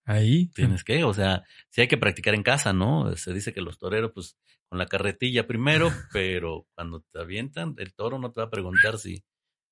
Ahí. 0.06 0.48
Tienes 0.54 0.84
que, 0.84 1.04
o 1.04 1.14
sea, 1.14 1.44
si 1.70 1.82
hay 1.82 1.88
que 1.88 1.98
practicar 1.98 2.34
en 2.36 2.44
casa, 2.44 2.74
¿no? 2.74 3.16
Se 3.16 3.34
dice 3.34 3.54
que 3.54 3.62
los 3.62 3.78
toreros, 3.78 4.12
pues, 4.14 4.38
con 4.68 4.78
la 4.80 4.86
carretilla 4.88 5.46
primero, 5.48 5.92
pero 6.14 6.68
cuando 6.76 7.04
te 7.12 7.20
avientan, 7.20 7.76
el 7.78 7.94
toro 7.94 8.18
no 8.20 8.32
te 8.32 8.42
va 8.42 8.48
a 8.48 8.52
preguntar 8.52 8.98
si, 8.98 9.24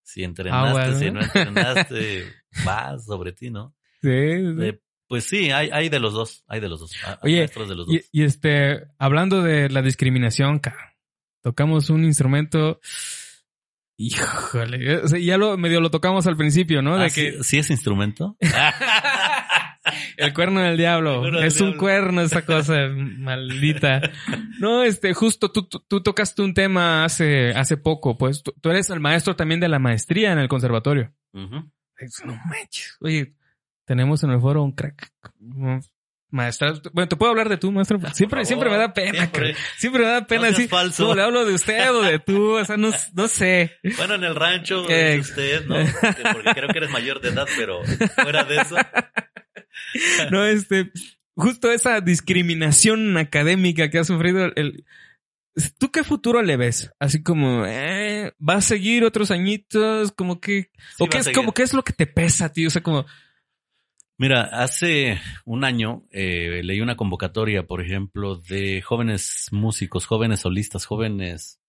si 0.04 0.24
entrenaste, 0.24 0.70
Ah, 0.70 0.72
bueno. 0.72 0.98
si 1.00 1.12
no 1.12 1.22
entrenaste, 1.22 2.26
va 2.68 2.98
sobre 3.00 3.32
ti, 3.34 3.50
¿no? 3.50 3.76
Sí, 4.02 4.10
sí. 4.10 4.64
Eh, 4.66 4.82
pues 5.08 5.24
sí, 5.24 5.50
hay, 5.52 5.70
hay 5.72 5.90
de 5.90 6.00
los 6.00 6.14
dos, 6.14 6.44
hay 6.48 6.60
de 6.60 6.70
los 6.70 6.80
dos. 6.82 6.92
Oye, 7.24 7.38
maestros 7.40 7.68
de 7.70 7.76
los 7.76 7.88
dos. 7.88 7.96
Y, 7.96 8.02
y 8.12 8.24
este, 8.24 8.88
hablando 9.00 9.42
de 9.42 9.70
la 9.70 9.82
discriminación, 9.82 10.60
ca, 10.60 10.89
tocamos 11.42 11.90
un 11.90 12.04
instrumento. 12.06 12.80
Híjole, 13.98 14.98
o 14.98 15.08
sea, 15.10 15.20
ya 15.20 15.38
lo 15.38 15.58
medio 15.58 15.82
lo 15.82 15.92
tocamos 15.92 16.26
al 16.26 16.38
principio, 16.38 16.82
¿no? 16.82 16.98
De 16.98 17.06
Ah, 17.06 17.10
que 17.10 17.34
¿sí, 17.34 17.44
sí 17.44 17.58
es 17.58 17.70
instrumento? 17.70 18.38
el 20.18 20.34
cuerno 20.34 20.62
del 20.62 20.78
diablo. 20.78 21.16
El 21.16 21.20
cuerno 21.20 21.40
del 21.40 21.48
es 21.48 21.60
un 21.60 21.74
cuerno 21.78 22.22
esa 22.22 22.46
cosa 22.46 22.76
maldita. 22.94 24.02
No, 24.60 24.84
este, 24.84 25.14
justo 25.14 25.52
tú, 25.52 25.68
tú, 25.68 25.84
tú 25.86 26.02
tocaste 26.02 26.42
un 26.42 26.54
tema 26.54 27.04
hace, 27.04 27.50
hace 27.50 27.76
poco, 27.76 28.18
pues 28.18 28.42
tú, 28.42 28.54
tú 28.62 28.70
eres 28.70 28.90
el 28.90 29.02
maestro 29.02 29.36
también 29.36 29.60
de 29.60 29.68
la 29.68 29.80
maestría 29.80 30.32
en 30.32 30.40
el 30.40 30.48
conservatorio. 30.48 31.14
No 31.34 32.36
manches. 32.46 32.98
Oye, 33.02 33.36
tenemos 33.86 34.24
en 34.24 34.32
el 34.32 34.40
foro 34.40 34.64
un 34.64 34.72
crack. 34.72 35.12
Maestra, 36.32 36.74
bueno, 36.94 37.10
te 37.10 37.16
puedo 37.16 37.32
hablar 37.32 37.50
de 37.50 37.58
tú, 37.58 37.72
maestro. 37.72 38.00
Siempre, 38.14 38.46
siempre 38.46 38.70
me 38.70 38.78
da 38.78 38.94
pena. 38.94 39.32
siempre. 39.78 40.04
me 40.04 40.12
da 40.12 40.28
pena 40.28 40.44
No 40.44 40.48
decir, 40.50 40.70
falso. 40.70 41.04
¿cómo 41.04 41.16
le 41.16 41.24
hablo 41.24 41.44
de 41.44 41.54
usted 41.56 41.92
o 41.92 42.02
de 42.04 42.20
tú? 42.20 42.58
O 42.58 42.66
sea, 42.66 42.78
no, 42.78 42.92
no 43.14 43.28
sé. 43.28 43.78
Bueno, 43.98 44.16
en 44.16 44.24
el 44.24 44.36
rancho 44.36 44.88
Eh, 44.90 45.16
es 45.16 45.30
usted, 45.30 45.66
¿no? 45.66 45.76
Porque, 45.76 46.24
porque 46.34 46.52
creo 46.54 46.70
que 46.70 46.78
eres 46.78 46.92
mayor 46.92 47.20
de 47.22 47.30
edad, 47.30 47.48
pero 47.58 47.82
fuera 48.16 48.44
de 48.44 48.58
eso. 48.58 48.76
No, 50.30 50.46
este, 50.46 50.92
justo 51.36 51.72
esa 51.72 52.02
discriminación 52.02 53.18
académica 53.18 53.90
que 53.90 53.98
ha 53.98 54.04
sufrido 54.04 54.52
el, 54.56 54.84
¿Tú 55.78 55.92
qué 55.92 56.04
futuro 56.04 56.42
le 56.42 56.58
ves? 56.58 56.92
Así 57.00 57.24
como, 57.24 57.66
eh, 57.66 58.34
¿va 58.40 58.56
a 58.56 58.62
seguir 58.62 59.04
otros 59.04 59.32
añitos? 59.32 60.12
Como 60.12 60.40
que, 60.40 60.72
Sí 60.98 61.04
o 61.04 61.08
qué 61.08 61.18
es, 61.18 61.30
como, 61.30 61.54
qué 61.54 61.64
es 61.64 61.74
lo 61.74 61.84
que 61.84 61.94
te 61.94 62.08
pesa, 62.08 62.52
tío? 62.52 62.68
O 62.68 62.72
sea, 62.72 62.84
como, 62.84 63.06
Mira, 64.20 64.42
hace 64.44 65.20
un 65.46 65.64
año 65.64 66.04
eh, 66.12 66.62
leí 66.64 66.82
una 66.82 66.96
convocatoria, 66.98 67.66
por 67.66 67.82
ejemplo, 67.82 68.36
de 68.36 68.82
jóvenes 68.82 69.48
músicos, 69.52 70.06
jóvenes 70.06 70.42
solistas, 70.42 70.86
jóvenes, 70.86 71.60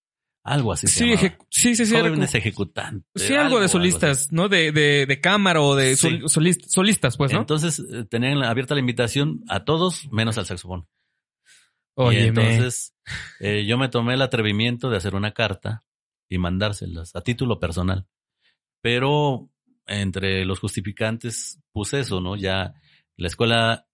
algo 0.42 0.72
así. 0.72 0.88
se 0.88 0.98
sí, 1.04 1.12
eje- 1.12 1.38
sí, 1.48 1.74
sí, 1.76 1.86
sí, 1.86 1.94
jóvenes 1.96 2.34
ejecutantes. 2.34 3.04
sí, 3.14 3.34
algo 3.36 3.60
de 3.60 3.68
solistas, 3.68 4.32
¿no? 4.32 4.48
De, 4.48 4.72
de, 4.72 5.06
de 5.06 5.20
cámara 5.20 5.62
o 5.62 5.76
de 5.76 5.94
Sí. 5.96 6.08
sol- 6.18 6.22
solist- 6.24 6.66
solistas, 6.66 7.16
pues, 7.16 7.32
¿no? 7.32 7.38
Entonces 7.40 7.78
eh, 7.78 8.04
tenían 8.10 8.42
abierta 8.42 8.74
la 8.74 8.80
invitación 8.80 9.42
a 9.48 9.64
todos 9.64 10.08
menos 10.12 10.36
al 10.36 10.46
saxofón. 10.46 10.88
Oye, 11.94 12.26
entonces 12.28 12.96
eh, 13.40 13.64
yo 13.66 13.78
me 13.78 13.88
tomé 13.88 14.14
el 14.14 14.22
atrevimiento 14.22 14.90
de 14.90 14.96
hacer 14.96 15.14
una 15.14 15.32
carta 15.32 15.84
y 16.28 16.38
mandárselas 16.38 17.14
a 17.14 17.20
título 17.20 17.60
personal. 17.60 18.06
Pero 18.80 19.50
entre 19.90 20.44
los 20.44 20.60
justificantes 20.60 21.60
puse 21.72 22.00
eso, 22.00 22.20
¿no? 22.20 22.36
Ya 22.36 22.74
la 23.16 23.26
escuela 23.26 23.86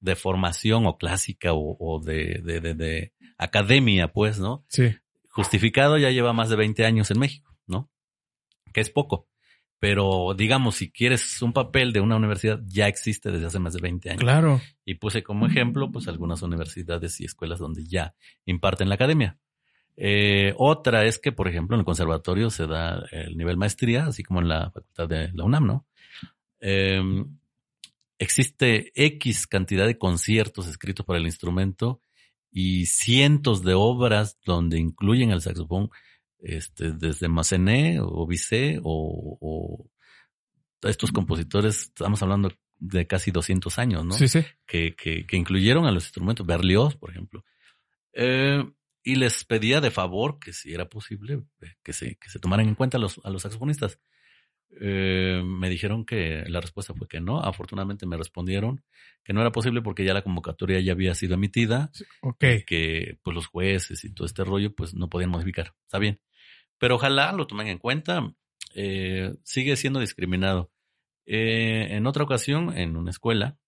de 0.00 0.16
formación 0.16 0.86
o 0.86 0.96
clásica 0.96 1.52
o, 1.52 1.76
o 1.78 2.00
de, 2.00 2.40
de, 2.42 2.60
de, 2.60 2.74
de 2.74 3.12
academia, 3.36 4.12
pues, 4.12 4.38
¿no? 4.38 4.64
sí. 4.68 4.94
Justificado 5.30 5.98
ya 5.98 6.10
lleva 6.10 6.32
más 6.32 6.48
de 6.48 6.56
20 6.56 6.84
años 6.84 7.12
en 7.12 7.20
México, 7.20 7.56
¿no? 7.68 7.88
Que 8.72 8.80
es 8.80 8.90
poco. 8.90 9.28
Pero 9.78 10.34
digamos, 10.36 10.74
si 10.76 10.90
quieres 10.90 11.40
un 11.42 11.52
papel 11.52 11.92
de 11.92 12.00
una 12.00 12.16
universidad, 12.16 12.60
ya 12.66 12.88
existe 12.88 13.30
desde 13.30 13.46
hace 13.46 13.60
más 13.60 13.72
de 13.72 13.80
20 13.80 14.10
años. 14.10 14.20
Claro. 14.20 14.60
Y 14.84 14.94
puse 14.96 15.22
como 15.22 15.46
ejemplo, 15.46 15.92
pues, 15.92 16.08
algunas 16.08 16.42
universidades 16.42 17.20
y 17.20 17.24
escuelas 17.24 17.60
donde 17.60 17.84
ya 17.84 18.16
imparten 18.46 18.88
la 18.88 18.96
academia. 18.96 19.38
Eh, 20.00 20.54
otra 20.56 21.04
es 21.04 21.18
que, 21.18 21.32
por 21.32 21.48
ejemplo, 21.48 21.74
en 21.74 21.80
el 21.80 21.84
conservatorio 21.84 22.50
se 22.50 22.68
da 22.68 23.04
el 23.10 23.36
nivel 23.36 23.56
maestría, 23.56 24.06
así 24.06 24.22
como 24.22 24.40
en 24.40 24.48
la 24.48 24.70
facultad 24.70 25.08
de 25.08 25.32
la 25.32 25.44
UNAM, 25.44 25.66
¿no? 25.66 25.86
Eh, 26.60 27.02
existe 28.16 28.92
X 28.94 29.48
cantidad 29.48 29.86
de 29.86 29.98
conciertos 29.98 30.68
escritos 30.68 31.04
para 31.04 31.18
el 31.18 31.26
instrumento 31.26 32.00
y 32.50 32.86
cientos 32.86 33.64
de 33.64 33.74
obras 33.74 34.38
donde 34.44 34.78
incluyen 34.78 35.30
el 35.32 35.42
saxofón, 35.42 35.90
este, 36.38 36.92
desde 36.92 37.28
Massenet 37.28 37.98
o 38.00 38.24
Bizet 38.24 38.80
o, 38.84 39.36
o 39.40 39.90
estos 40.88 41.10
compositores, 41.10 41.86
estamos 41.86 42.22
hablando 42.22 42.52
de 42.78 43.04
casi 43.08 43.32
200 43.32 43.76
años, 43.80 44.04
¿no? 44.04 44.14
Sí, 44.14 44.28
sí. 44.28 44.44
que, 44.64 44.94
que, 44.94 45.26
que 45.26 45.36
incluyeron 45.36 45.86
a 45.86 45.90
los 45.90 46.04
instrumentos, 46.04 46.46
Berlioz, 46.46 46.94
por 46.94 47.10
ejemplo. 47.10 47.44
Eh, 48.12 48.64
y 49.02 49.16
les 49.16 49.44
pedía 49.44 49.80
de 49.80 49.90
favor 49.90 50.38
que 50.38 50.52
si 50.52 50.72
era 50.74 50.88
posible 50.88 51.42
eh, 51.60 51.74
que 51.82 51.92
se, 51.92 52.16
que 52.16 52.28
se 52.28 52.38
tomaran 52.38 52.68
en 52.68 52.74
cuenta 52.74 52.96
a 52.98 53.00
los, 53.00 53.20
a 53.24 53.30
los 53.30 53.42
saxofonistas. 53.42 54.00
Eh, 54.80 55.42
me 55.44 55.70
dijeron 55.70 56.04
que 56.04 56.44
la 56.46 56.60
respuesta 56.60 56.92
fue 56.94 57.08
que 57.08 57.20
no. 57.20 57.40
Afortunadamente 57.40 58.06
me 58.06 58.16
respondieron 58.16 58.84
que 59.24 59.32
no 59.32 59.40
era 59.40 59.50
posible 59.52 59.80
porque 59.82 60.04
ya 60.04 60.12
la 60.14 60.22
convocatoria 60.22 60.80
ya 60.80 60.92
había 60.92 61.14
sido 61.14 61.34
emitida, 61.34 61.90
Ok. 62.20 62.44
que 62.66 63.18
pues 63.22 63.34
los 63.34 63.46
jueces 63.46 64.04
y 64.04 64.12
todo 64.12 64.26
este 64.26 64.44
rollo 64.44 64.74
pues 64.74 64.94
no 64.94 65.08
podían 65.08 65.30
modificar. 65.30 65.74
Está 65.84 65.98
bien. 65.98 66.20
Pero 66.78 66.96
ojalá 66.96 67.32
lo 67.32 67.46
tomen 67.46 67.68
en 67.68 67.78
cuenta. 67.78 68.32
Eh, 68.74 69.34
sigue 69.42 69.76
siendo 69.76 70.00
discriminado. 70.00 70.70
Eh, 71.26 71.88
en 71.96 72.06
otra 72.06 72.24
ocasión, 72.24 72.76
en 72.76 72.96
una 72.96 73.10
escuela, 73.10 73.58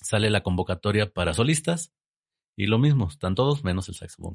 sale 0.00 0.30
la 0.30 0.42
convocatoria 0.42 1.10
para 1.12 1.32
solistas 1.34 1.92
y 2.56 2.66
lo 2.66 2.78
mismo, 2.78 3.08
están 3.08 3.34
todos 3.34 3.64
menos 3.64 3.88
el 3.88 3.94
saxofón. 3.94 4.34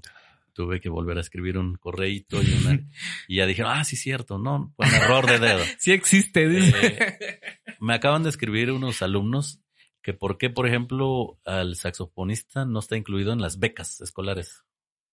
Tuve 0.54 0.82
que 0.82 0.90
volver 0.90 1.18
a 1.18 1.22
escribir 1.22 1.58
un 1.58 1.76
correíto 1.76 2.42
y, 2.42 2.52
una, 2.54 2.80
y 3.28 3.38
ya 3.38 3.46
dijeron, 3.46 3.72
ah, 3.74 3.84
sí, 3.84 3.96
cierto, 3.96 4.38
no, 4.38 4.74
fue 4.76 4.88
un 4.88 4.94
error 4.94 5.28
de 5.28 5.40
dedo. 5.40 5.60
Sí 5.78 5.92
existe, 5.92 6.50
dice. 6.50 6.88
Eh, 6.88 7.42
me 7.80 7.94
acaban 7.94 8.24
de 8.24 8.30
escribir 8.30 8.72
unos 8.72 9.02
alumnos 9.02 9.62
que 10.02 10.14
por 10.14 10.38
qué, 10.38 10.50
por 10.50 10.68
ejemplo, 10.68 11.40
al 11.46 11.76
saxofonista 11.76 12.66
no 12.66 12.80
está 12.80 12.98
incluido 12.98 13.32
en 13.32 13.42
las 13.42 13.60
becas 13.60 14.02
escolares. 14.02 14.64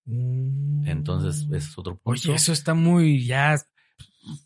Entonces, 0.07 1.47
ese 1.49 1.57
es 1.57 1.79
otro 1.79 1.99
punto. 1.99 2.21
Oye, 2.29 2.35
eso 2.35 2.53
está 2.53 2.75
muy 2.75 3.25
ya. 3.25 3.57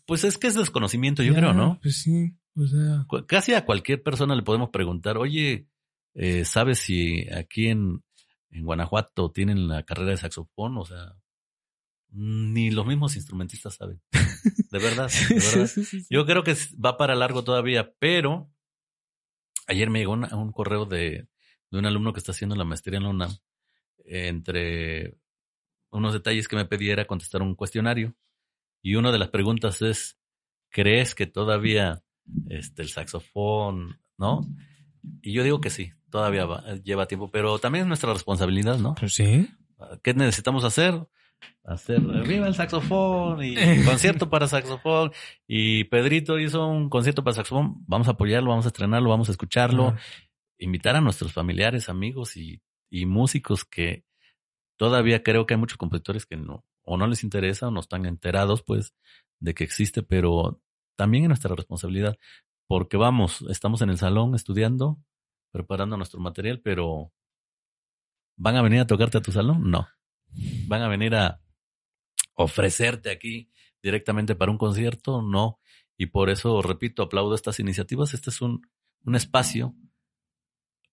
Pues 0.05 0.23
es 0.23 0.37
que 0.37 0.47
es 0.47 0.55
desconocimiento, 0.55 1.23
yo 1.23 1.33
ya, 1.33 1.39
creo, 1.39 1.53
¿no? 1.53 1.79
Pues 1.81 2.01
sí. 2.01 2.33
O 2.55 2.65
sea. 2.67 3.05
Casi 3.27 3.53
a 3.53 3.65
cualquier 3.65 4.01
persona 4.01 4.35
le 4.35 4.43
podemos 4.43 4.69
preguntar, 4.69 5.17
oye, 5.17 5.67
eh, 6.15 6.45
¿sabes 6.45 6.79
si 6.79 7.29
aquí 7.31 7.67
en, 7.67 8.03
en 8.51 8.63
Guanajuato 8.65 9.31
tienen 9.31 9.67
la 9.67 9.83
carrera 9.83 10.11
de 10.11 10.17
saxofón? 10.17 10.77
O 10.77 10.85
sea, 10.85 11.15
ni 12.09 12.71
los 12.71 12.85
mismos 12.85 13.15
instrumentistas 13.15 13.75
saben. 13.75 14.01
De 14.69 14.79
verdad, 14.79 15.09
de 15.29 15.35
verdad. 15.35 15.69
Yo 16.09 16.25
creo 16.25 16.43
que 16.43 16.55
va 16.83 16.97
para 16.97 17.15
largo 17.15 17.43
todavía, 17.43 17.93
pero 17.99 18.51
ayer 19.67 19.89
me 19.89 19.99
llegó 19.99 20.13
una- 20.13 20.35
un 20.35 20.51
correo 20.51 20.85
de, 20.85 21.27
de 21.69 21.79
un 21.79 21.85
alumno 21.85 22.11
que 22.13 22.19
está 22.19 22.31
haciendo 22.33 22.55
la 22.55 22.65
maestría 22.65 22.97
en 22.97 23.03
la 23.03 23.09
UNAM. 23.09 23.31
Entre 24.05 25.17
unos 25.91 26.13
detalles 26.13 26.47
que 26.47 26.55
me 26.55 26.65
pedía 26.65 26.93
era 26.93 27.05
contestar 27.07 27.41
un 27.41 27.55
cuestionario. 27.55 28.15
Y 28.81 28.95
una 28.95 29.11
de 29.11 29.19
las 29.19 29.29
preguntas 29.29 29.81
es, 29.81 30.17
¿crees 30.69 31.13
que 31.15 31.27
todavía 31.27 32.03
este, 32.49 32.81
el 32.81 32.89
saxofón, 32.89 34.01
no? 34.17 34.41
Y 35.21 35.33
yo 35.33 35.43
digo 35.43 35.61
que 35.61 35.69
sí, 35.69 35.93
todavía 36.09 36.45
va- 36.45 36.63
lleva 36.83 37.07
tiempo, 37.07 37.31
pero 37.31 37.59
también 37.59 37.83
es 37.83 37.87
nuestra 37.87 38.13
responsabilidad, 38.13 38.77
¿no? 38.77 38.95
Pues 38.95 39.13
sí. 39.13 39.49
¿Qué 40.03 40.13
necesitamos 40.13 40.63
hacer? 40.63 41.07
Hacer 41.63 42.01
viva 42.27 42.47
el 42.47 42.53
saxofón 42.55 43.43
y 43.43 43.55
concierto 43.85 44.29
para 44.29 44.47
saxofón. 44.47 45.11
Y 45.47 45.85
Pedrito 45.85 46.37
hizo 46.39 46.67
un 46.67 46.89
concierto 46.89 47.23
para 47.23 47.35
saxofón. 47.35 47.83
Vamos 47.87 48.07
a 48.07 48.11
apoyarlo, 48.11 48.49
vamos 48.51 48.65
a 48.65 48.69
estrenarlo, 48.69 49.09
vamos 49.09 49.29
a 49.29 49.31
escucharlo. 49.31 49.89
Ah, 49.95 49.99
Invitar 50.59 50.95
a 50.95 51.01
nuestros 51.01 51.33
familiares, 51.33 51.89
amigos 51.89 52.37
y, 52.37 52.61
y 52.91 53.07
músicos 53.07 53.65
que 53.65 54.05
todavía 54.77 55.23
creo 55.23 55.45
que 55.47 55.55
hay 55.55 55.59
muchos 55.59 55.77
compositores 55.77 56.27
que 56.27 56.37
no, 56.37 56.63
o 56.83 56.97
no 56.97 57.07
les 57.07 57.23
interesa 57.23 57.67
o 57.67 57.71
no 57.71 57.79
están 57.79 58.05
enterados, 58.05 58.61
pues, 58.63 58.93
de 59.39 59.55
que 59.55 59.63
existe, 59.63 60.03
pero 60.03 60.61
también 60.95 61.23
es 61.23 61.29
nuestra 61.29 61.55
responsabilidad. 61.55 62.17
Porque 62.71 62.95
vamos, 62.95 63.41
estamos 63.49 63.81
en 63.81 63.89
el 63.89 63.97
salón 63.97 64.33
estudiando, 64.33 64.97
preparando 65.51 65.97
nuestro 65.97 66.21
material, 66.21 66.61
pero 66.61 67.11
¿van 68.37 68.55
a 68.55 68.61
venir 68.61 68.79
a 68.79 68.87
tocarte 68.87 69.17
a 69.17 69.21
tu 69.21 69.33
salón? 69.33 69.69
No. 69.69 69.89
¿Van 70.67 70.81
a 70.81 70.87
venir 70.87 71.13
a 71.15 71.41
ofrecerte 72.33 73.11
aquí 73.11 73.51
directamente 73.83 74.35
para 74.35 74.53
un 74.53 74.57
concierto? 74.57 75.21
No. 75.21 75.59
Y 75.97 76.05
por 76.05 76.29
eso, 76.29 76.61
repito, 76.61 77.03
aplaudo 77.03 77.35
estas 77.35 77.59
iniciativas. 77.59 78.13
Este 78.13 78.29
es 78.29 78.39
un, 78.39 78.61
un 79.03 79.15
espacio 79.17 79.75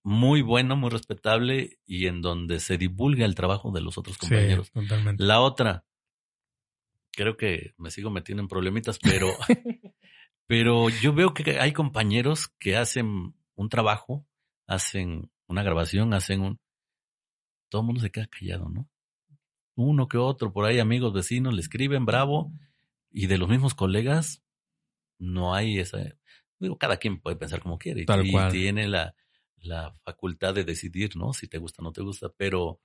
muy 0.03 0.43
bueno, 0.43 0.75
muy 0.75 0.91
respetable 0.91 1.79
y 1.87 2.09
en 2.09 2.23
donde 2.23 2.59
se 2.59 2.77
divulga 2.77 3.25
el 3.25 3.37
trabajo 3.37 3.71
de 3.71 3.83
los 3.83 3.99
otros 3.99 4.19
compañeros. 4.19 4.67
Sí, 4.67 4.81
totalmente. 4.81 5.23
La 5.23 5.41
otra, 5.41 5.85
creo 7.19 7.37
que 7.37 7.75
me 7.79 7.91
sigo 7.91 8.11
metiendo 8.11 8.43
en 8.43 8.49
problemitas, 8.49 8.99
pero, 8.99 9.29
pero 10.49 10.89
yo 10.89 11.13
veo 11.13 11.35
que 11.35 11.61
hay 11.61 11.73
compañeros 11.73 12.49
que 12.59 12.77
hacen 12.77 13.35
un 13.55 13.69
trabajo, 13.69 14.27
hacen 14.67 15.31
una 15.47 15.63
grabación, 15.63 16.13
hacen 16.15 16.41
un... 16.41 16.59
Todo 17.69 17.83
el 17.83 17.87
mundo 17.87 18.01
se 18.01 18.11
queda 18.11 18.27
callado, 18.27 18.69
¿no? 18.69 18.89
Uno 19.77 20.09
que 20.09 20.17
otro, 20.19 20.53
por 20.53 20.65
ahí 20.65 20.81
amigos, 20.81 21.13
vecinos, 21.13 21.55
le 21.55 21.61
escriben, 21.61 22.05
bravo, 22.05 22.51
y 23.11 23.27
de 23.27 23.39
los 23.39 23.49
mismos 23.49 23.75
colegas, 23.75 24.43
no 25.19 25.55
hay 25.55 25.79
esa... 25.79 25.99
Digo, 26.59 26.77
cada 26.79 26.97
quien 26.97 27.21
puede 27.21 27.37
pensar 27.37 27.61
como 27.61 27.79
quiere, 27.79 28.03
y- 28.03 28.07
Tal 28.07 28.27
y 28.27 28.33
cual. 28.33 28.51
tiene 28.51 28.89
la, 28.89 29.15
la 29.59 29.97
facultad 30.03 30.55
de 30.55 30.65
decidir, 30.65 31.17
¿no? 31.17 31.33
Si 31.33 31.47
te 31.47 31.59
gusta 31.59 31.83
o 31.83 31.85
no 31.85 31.93
te 31.93 32.03
gusta, 32.03 32.31
pero 32.37 32.81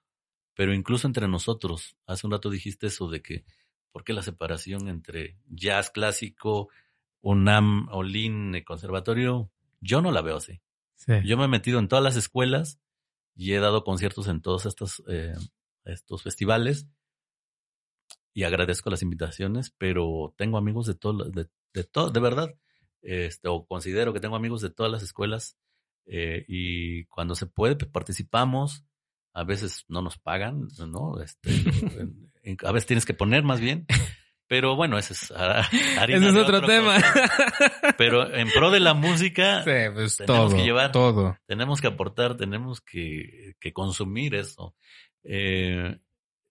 pero 0.55 0.73
incluso 0.73 1.07
entre 1.07 1.27
nosotros, 1.27 1.97
hace 2.05 2.27
un 2.27 2.31
rato 2.33 2.49
dijiste 2.51 2.87
eso 2.87 3.09
de 3.09 3.21
que, 3.23 3.43
¿por 3.91 4.03
qué 4.03 4.13
la 4.13 4.21
separación 4.21 4.87
entre 4.87 5.39
jazz 5.47 5.89
clásico, 5.89 6.69
UNAM, 7.23 7.87
Olin, 7.91 8.53
eh, 8.53 8.63
conservatorio? 8.63 9.49
Yo 9.81 10.01
no 10.01 10.11
la 10.11 10.21
veo 10.21 10.37
así. 10.37 10.61
Sí. 10.95 11.13
Yo 11.25 11.37
me 11.37 11.45
he 11.45 11.47
metido 11.47 11.79
en 11.79 11.87
todas 11.87 12.03
las 12.03 12.15
escuelas 12.15 12.79
y 13.35 13.53
he 13.53 13.59
dado 13.59 13.83
conciertos 13.83 14.27
en 14.27 14.41
todos 14.41 14.65
estos, 14.65 15.03
eh, 15.07 15.33
estos 15.85 16.21
festivales 16.21 16.87
y 18.33 18.43
agradezco 18.43 18.89
las 18.89 19.01
invitaciones, 19.01 19.73
pero 19.77 20.33
tengo 20.37 20.57
amigos 20.57 20.85
de 20.85 20.95
todo, 20.95 21.29
de, 21.29 21.47
de 21.73 21.83
todo, 21.83 22.09
de 22.09 22.19
verdad, 22.19 22.55
este, 23.01 23.47
o 23.47 23.65
considero 23.65 24.13
que 24.13 24.19
tengo 24.19 24.35
amigos 24.35 24.61
de 24.61 24.69
todas 24.69 24.91
las 24.91 25.03
escuelas 25.03 25.57
eh, 26.05 26.43
y 26.47 27.05
cuando 27.05 27.35
se 27.35 27.45
puede 27.45 27.75
pues, 27.75 27.89
participamos, 27.89 28.85
a 29.33 29.43
veces 29.43 29.85
no 29.87 30.01
nos 30.01 30.17
pagan, 30.17 30.67
¿no? 30.87 31.21
Este, 31.21 31.49
a 32.65 32.71
veces 32.71 32.87
tienes 32.87 33.05
que 33.05 33.13
poner 33.13 33.43
más 33.43 33.59
bien, 33.59 33.85
pero 34.47 34.75
bueno, 34.75 34.97
ese 34.97 35.13
es 35.13 35.31
Ese 36.07 36.39
otro 36.39 36.61
tema. 36.61 36.97
Pero 37.97 38.33
en 38.33 38.49
pro 38.51 38.71
de 38.71 38.79
la 38.79 38.93
música, 38.93 39.63
Sí, 39.63 39.71
pues 39.93 40.17
Tenemos 40.17 40.49
todo. 40.49 40.57
que 40.57 40.63
llevar. 40.63 40.91
Todo. 40.91 41.37
tenemos 41.45 41.81
que 41.81 41.87
aportar, 41.87 42.35
tenemos 42.35 42.81
que, 42.81 43.55
que 43.59 43.73
consumir 43.73 44.35
eso. 44.35 44.75
Eh, 45.23 45.97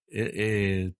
eh, 0.08 0.32
eh, 0.34 0.92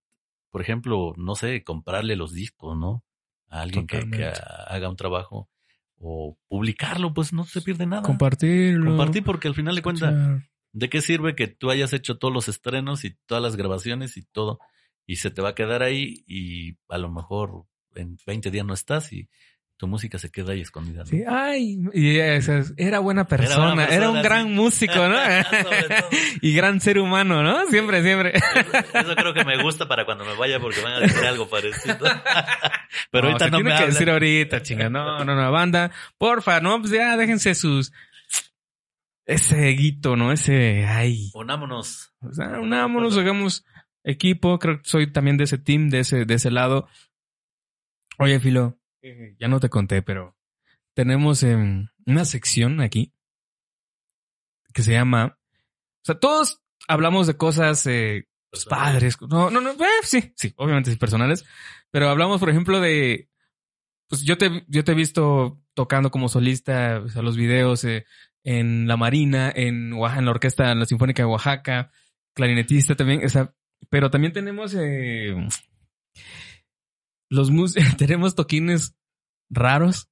por 0.51 0.61
ejemplo, 0.61 1.15
no 1.17 1.35
sé, 1.35 1.65
comprarle 1.65 2.17
los 2.17 2.33
discos, 2.33 2.77
¿no? 2.77 3.05
A 3.49 3.63
alguien 3.63 3.87
que, 3.87 4.33
haga 4.67 4.89
un 4.89 4.97
trabajo 4.97 5.49
o 5.99 6.37
publicarlo, 6.49 7.15
pues 7.15 7.33
no 7.33 7.45
se 7.45 7.63
pierde 7.63 7.87
nada. 7.87 8.03
Compartirlo. 8.03 8.91
Compartir 8.91 9.23
porque 9.23 9.49
al 9.49 9.55
final 9.55 9.75
de 9.75 9.83
cuentas. 9.83 10.43
¿de 10.75 10.89
qué 10.89 11.03
sirve 11.03 11.35
que 11.35 11.49
tú 11.49 11.71
hayas 11.71 11.93
hecho 11.93 12.17
todos 12.17 12.33
los 12.33 12.49
estrenos 12.49 13.05
y 13.05 13.15
todas 13.27 13.43
las 13.43 13.57
grabaciones 13.57 14.17
y 14.17 14.23
todo 14.23 14.59
y 15.07 15.17
se 15.17 15.31
te 15.31 15.43
va 15.43 15.51
a 15.51 15.55
quedar 15.55 15.83
ahí 15.83 16.25
y 16.27 16.77
a 16.89 16.99
lo 16.99 17.11
mejor 17.11 17.65
en 17.95 18.17
20 18.27 18.51
días 18.51 18.65
no 18.67 18.75
estás 18.75 19.13
y 19.13 19.29
tu 19.77 19.89
música 19.89 20.17
se 20.17 20.31
queda 20.31 20.53
ahí 20.53 20.61
escondida? 20.61 21.01
¿no? 21.01 21.07
Sí, 21.07 21.23
ay, 21.29 21.79
y 21.93 22.17
esas- 22.19 22.73
era 22.77 23.01
buena 23.01 23.27
persona, 23.27 23.51
era, 23.57 23.67
buena 23.75 23.87
persona, 23.89 24.11
un 24.13 24.23
gran 24.23 24.55
músico, 24.55 24.95
¿no? 25.09 25.17
Y 26.41 26.55
gran 26.55 26.81
ser 26.81 26.99
humano, 27.01 27.43
¿no? 27.43 27.67
Siempre, 27.67 28.03
siempre. 28.03 28.33
Eso, 28.37 28.99
eso 28.99 29.15
creo 29.17 29.35
que 29.35 29.45
me 29.45 29.61
gusta 29.61 29.89
para 29.89 30.05
cuando 30.05 30.25
me 30.25 30.35
vaya 30.37 30.61
porque 30.61 30.81
van 30.83 30.93
a 30.95 31.01
decir 31.01 31.25
algo 31.25 31.49
parecido. 31.49 31.99
Pero 33.11 33.27
ahorita 33.29 33.47
se 33.47 33.51
no 33.51 33.57
tiene 33.59 33.71
me 33.71 33.77
que 33.77 33.83
hablan. 33.83 33.91
decir 33.91 34.11
ahorita, 34.11 34.63
chinga. 34.63 34.89
No, 34.89 35.25
no, 35.25 35.35
no, 35.35 35.51
banda. 35.51 35.91
Porfa, 36.17 36.61
no, 36.61 36.79
pues 36.81 36.93
ya 36.93 37.17
déjense 37.17 37.55
sus. 37.57 37.93
Ese 39.25 39.67
guito, 39.69 40.17
¿no? 40.17 40.33
Ese. 40.33 40.85
Ay. 40.87 41.31
Unámonos. 41.35 42.13
O 42.21 42.33
sea, 42.33 42.59
unámonos, 42.61 43.17
hagamos 43.17 43.65
equipo. 44.05 44.59
Creo 44.59 44.79
que 44.83 44.89
soy 44.89 45.11
también 45.11 45.37
de 45.37 45.45
ese 45.45 45.59
team, 45.59 45.91
de 45.91 46.01
ese, 46.01 46.25
de 46.25 46.35
ese 46.35 46.51
lado. 46.51 46.89
Oye, 48.19 48.41
Filo, 48.41 48.79
eh, 49.03 49.37
ya 49.39 49.49
no 49.49 49.61
te 49.61 49.69
conté, 49.69 50.03
pero 50.03 50.37
tenemos 50.95 51.43
em, 51.43 51.89
una 52.07 52.25
sección 52.25 52.81
aquí 52.81 53.13
que 54.73 54.83
se 54.83 54.93
llama. 54.93 55.39
O 56.03 56.05
sea, 56.05 56.19
todos 56.19 56.63
hablamos 56.89 57.27
de 57.27 57.37
cosas 57.37 57.87
eh, 57.87 58.29
pues, 58.51 58.65
padres. 58.65 59.17
No, 59.21 59.51
no, 59.51 59.61
no, 59.61 59.73
eh, 59.73 60.03
sí, 60.03 60.33
sí, 60.37 60.53
obviamente 60.57 60.91
sí, 60.91 60.97
personales. 60.97 61.45
Pero 61.91 62.09
hablamos, 62.09 62.41
por 62.41 62.51
ejemplo, 62.51 62.81
de. 62.81 63.29
Pues 64.09 64.23
yo 64.23 64.37
te, 64.37 64.65
yo 64.69 64.85
te 64.85 64.93
he 64.93 64.95
visto 64.95 65.63
tocando 65.75 66.11
como 66.11 66.29
solista, 66.29 67.01
o 67.05 67.09
sea, 67.09 67.23
los 67.23 67.37
videos 67.37 67.85
eh, 67.85 68.05
en 68.45 68.87
la 68.87 68.97
Marina, 68.97 69.51
en 69.55 69.93
Oaxaca, 69.95 70.19
en 70.19 70.25
la 70.27 70.31
orquesta, 70.33 70.73
en 70.73 70.79
la 70.81 70.85
Sinfónica 70.85 71.23
de 71.23 71.29
Oaxaca, 71.29 71.91
clarinetista 72.35 72.95
también, 72.95 73.25
o 73.25 73.29
sea, 73.31 73.55
pero 73.93 74.11
también 74.11 74.33
tenemos 74.33 74.75
eh, 74.75 75.37
los 77.31 77.51
mus 77.51 77.75
tenemos 77.99 78.35
toquines 78.35 78.97
raros 79.51 80.09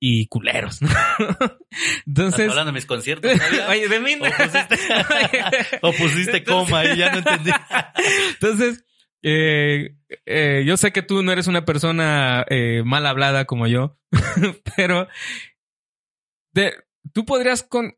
y 0.00 0.28
culeros, 0.28 0.80
¿no? 0.80 0.88
¿Estás 1.18 2.02
Entonces, 2.06 2.48
hablando 2.50 2.72
de 2.72 2.76
mis 2.76 2.86
conciertos? 2.86 3.30
Oye, 3.68 3.88
de 3.88 4.00
mí 4.00 4.14
no. 4.16 4.26
¿O 4.26 4.30
pusiste, 4.30 5.78
o 5.82 5.92
pusiste 5.92 6.44
coma 6.44 6.84
y 6.86 6.96
ya 6.96 7.10
no 7.12 7.18
entendí. 7.18 7.50
Entonces, 8.30 8.84
eh, 9.22 9.96
eh, 10.24 10.62
yo 10.64 10.76
sé 10.76 10.92
que 10.92 11.02
tú 11.02 11.22
no 11.22 11.32
eres 11.32 11.48
una 11.48 11.64
persona 11.64 12.46
eh, 12.48 12.82
mal 12.86 13.04
hablada 13.06 13.44
como 13.44 13.66
yo, 13.66 13.98
pero 14.76 15.08
de- 16.54 16.74
tú 17.12 17.24
podrías 17.26 17.64
con- 17.64 17.94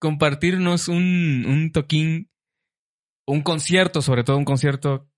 compartirnos 0.00 0.88
un, 0.88 1.44
un 1.46 1.70
toquín, 1.70 2.30
un 3.26 3.42
concierto, 3.42 4.02
sobre 4.02 4.24
todo 4.24 4.36
un 4.36 4.44
concierto 4.44 5.08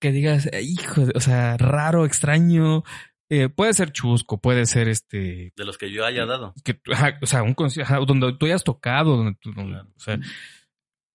que 0.00 0.10
digas, 0.12 0.48
hijo, 0.62 1.02
o 1.14 1.20
sea, 1.20 1.56
raro, 1.56 2.04
extraño. 2.06 2.82
eh, 3.30 3.48
puede 3.48 3.72
ser 3.72 3.92
chusco, 3.92 4.40
puede 4.40 4.66
ser 4.66 4.88
este, 4.88 5.52
De 5.56 5.64
los 5.64 5.78
que 5.78 5.90
yo 5.90 6.04
haya 6.04 6.26
dado. 6.26 6.52
que, 6.64 6.80
ajá, 6.92 7.18
o 7.22 7.26
sea, 7.26 7.42
un 7.42 7.54
concierto 7.54 8.04
donde 8.04 8.32
tú 8.34 8.46
hayas 8.46 8.64
tocado, 8.64 9.16
donde 9.16 9.36
tú, 9.40 9.52
donde- 9.52 9.72
Claro. 9.74 9.88
o 9.96 10.00
sea, 10.00 10.18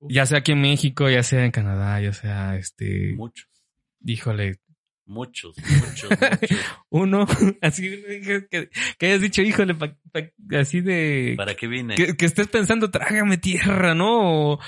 ya 0.01 0.25
sea 0.25 0.39
aquí 0.39 0.51
en 0.53 0.61
México, 0.61 1.09
ya 1.09 1.21
sea 1.23 1.43
en 1.45 1.51
Canadá, 1.51 1.99
ya 2.01 2.13
sea 2.13 2.55
este, 2.55 3.13
Muchos, 3.15 3.47
híjole, 4.05 4.59
muchos, 5.05 5.55
muchos, 5.57 6.09
muchos. 6.09 6.09
uno, 6.89 7.25
así 7.61 7.83
que, 7.83 8.47
que, 8.49 8.69
que 8.97 9.05
hayas 9.05 9.21
dicho, 9.21 9.41
híjole, 9.41 9.75
pa- 9.75 9.95
pa- 10.11 10.57
así 10.59 10.81
de 10.81 11.33
¿Para 11.37 11.55
qué 11.55 11.67
vine? 11.67 11.95
que, 11.95 12.15
que 12.15 12.25
estés 12.25 12.47
pensando, 12.47 12.89
trágame 12.89 13.37
tierra, 13.37 13.93
¿no? 13.95 14.53
O, 14.53 14.59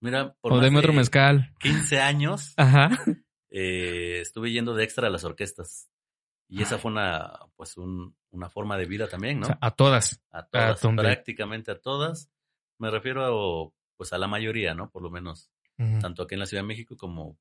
Mira, 0.00 0.34
por 0.40 0.52
o 0.52 0.56
más 0.56 0.64
deme 0.64 0.74
de 0.76 0.78
otro 0.80 0.92
mezcal. 0.92 1.52
15 1.60 2.00
años 2.00 2.52
Ajá. 2.56 2.90
eh, 3.50 4.18
estuve 4.20 4.52
yendo 4.52 4.74
de 4.74 4.84
extra 4.84 5.06
a 5.08 5.10
las 5.10 5.24
orquestas. 5.24 5.88
Y 6.48 6.62
esa 6.62 6.78
fue 6.78 6.92
una, 6.92 7.32
pues, 7.56 7.76
un- 7.76 8.14
una 8.30 8.48
forma 8.48 8.76
de 8.76 8.84
vida 8.86 9.08
también, 9.08 9.38
O 9.38 9.40
¿no? 9.40 9.46
sea, 9.46 9.58
a 9.60 9.70
todas. 9.72 10.22
A 10.30 10.46
todas, 10.46 10.80
prácticamente 10.80 11.72
a 11.72 11.80
todas. 11.80 12.30
Me 12.78 12.90
refiero 12.90 13.24
a, 13.24 13.72
pues, 13.96 14.12
a 14.12 14.18
la 14.18 14.28
mayoría, 14.28 14.74
¿no? 14.74 14.90
Por 14.90 15.02
lo 15.02 15.10
menos, 15.10 15.50
tanto 16.00 16.22
aquí 16.22 16.34
en 16.34 16.40
la 16.40 16.46
Ciudad 16.46 16.62
de 16.62 16.68
México 16.68 16.96
como 16.96 17.38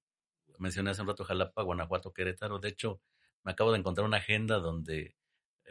mencioné 0.57 0.89
hace 0.91 1.01
un 1.01 1.07
rato 1.09 1.23
Jalapa, 1.25 1.61
Guanajuato, 1.61 2.13
Querétaro. 2.13 2.59
De 2.59 2.69
hecho, 2.69 3.01
me 3.43 3.51
acabo 3.51 3.71
de 3.73 3.77
encontrar 3.79 4.07
una 4.07 4.17
agenda 4.17 4.57
donde 4.59 5.15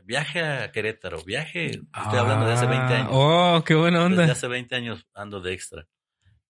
viaje 0.04 0.40
a 0.44 0.70
Querétaro, 0.70 1.22
viaje, 1.24 1.66
estoy 1.70 2.18
hablando 2.18 2.46
de 2.46 2.52
hace 2.52 2.66
20 2.66 2.94
Ah, 2.94 2.96
años. 2.98 3.10
Oh, 3.12 3.64
qué 3.64 3.74
buena 3.74 4.04
onda. 4.04 4.20
Desde 4.22 4.32
hace 4.32 4.48
20 4.48 4.74
años 4.76 5.06
ando 5.14 5.40
de 5.40 5.54
extra. 5.54 5.86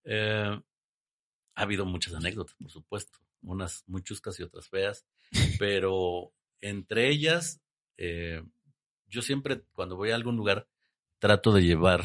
Eh, 0.05 0.61
ha 1.57 1.63
habido 1.63 1.87
muchas 1.87 2.15
anécdotas, 2.15 2.55
por 2.57 2.71
supuesto, 2.71 3.19
unas 3.43 3.85
muy 3.87 4.03
chuscas 4.03 4.39
y 4.41 4.43
otras 4.43 4.69
feas, 4.69 5.07
pero 5.59 6.33
entre 6.61 7.09
ellas, 7.11 7.61
eh, 7.97 8.43
yo 9.07 9.23
siempre 9.23 9.63
cuando 9.73 9.97
voy 9.97 10.11
a 10.11 10.17
algún 10.17 10.37
lugar 10.37 10.67
trato 11.21 11.53
de 11.53 11.63
llevar 11.63 12.05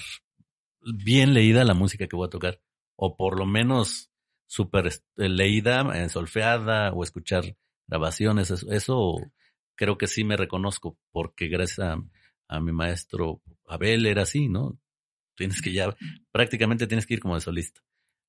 bien 0.81 1.33
leída 1.33 1.63
la 1.63 1.73
música 1.73 2.07
que 2.07 2.15
voy 2.15 2.27
a 2.27 2.29
tocar, 2.29 2.61
o 2.95 3.15
por 3.15 3.37
lo 3.37 3.45
menos 3.45 4.11
súper 4.45 4.87
est- 4.87 5.05
eh, 5.17 5.29
leída, 5.29 5.81
eh, 5.95 6.09
solfeada, 6.09 6.91
o 6.93 7.03
escuchar 7.03 7.55
grabaciones, 7.87 8.51
eso, 8.51 8.71
eso 8.71 9.15
creo 9.75 9.97
que 9.97 10.07
sí 10.07 10.23
me 10.23 10.37
reconozco, 10.37 10.97
porque 11.11 11.47
gracias 11.47 11.79
a, 11.79 11.97
a 12.47 12.59
mi 12.59 12.71
maestro 12.71 13.41
Abel 13.67 14.05
era 14.05 14.23
así, 14.23 14.47
¿no? 14.47 14.77
Tienes 15.35 15.61
que 15.61 15.71
ya, 15.73 15.95
prácticamente 16.31 16.87
tienes 16.87 17.05
que 17.07 17.15
ir 17.15 17.19
como 17.21 17.35
de 17.35 17.41
solista. 17.41 17.81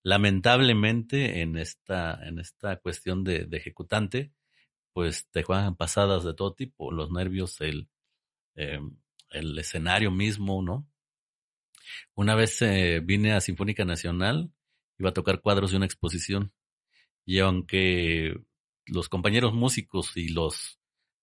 Lamentablemente, 0.03 1.42
en 1.42 1.59
esta, 1.59 2.18
en 2.26 2.38
esta 2.38 2.76
cuestión 2.76 3.22
de, 3.22 3.48
ejecutante, 3.53 4.32
pues 4.92 5.28
te 5.30 5.42
juegan 5.42 5.76
pasadas 5.76 6.24
de 6.24 6.34
todo 6.34 6.55
tipo, 6.55 6.90
los 6.90 7.11
nervios, 7.11 7.61
el, 7.61 7.88
eh, 8.57 8.80
el 9.30 9.59
escenario 9.59 10.11
mismo, 10.11 10.62
¿no? 10.62 10.88
Una 12.14 12.34
vez 12.34 12.61
eh, 12.62 13.01
vine 13.05 13.32
a 13.32 13.40
Sinfónica 13.40 13.84
Nacional, 13.84 14.53
iba 14.98 15.11
a 15.11 15.14
tocar 15.14 15.40
cuadros 15.40 15.70
de 15.70 15.76
una 15.76 15.86
exposición, 15.86 16.53
y 17.26 17.40
aunque 17.40 18.34
los 18.86 19.09
compañeros 19.09 19.53
músicos 19.53 20.16
y 20.16 20.28
los, 20.28 20.80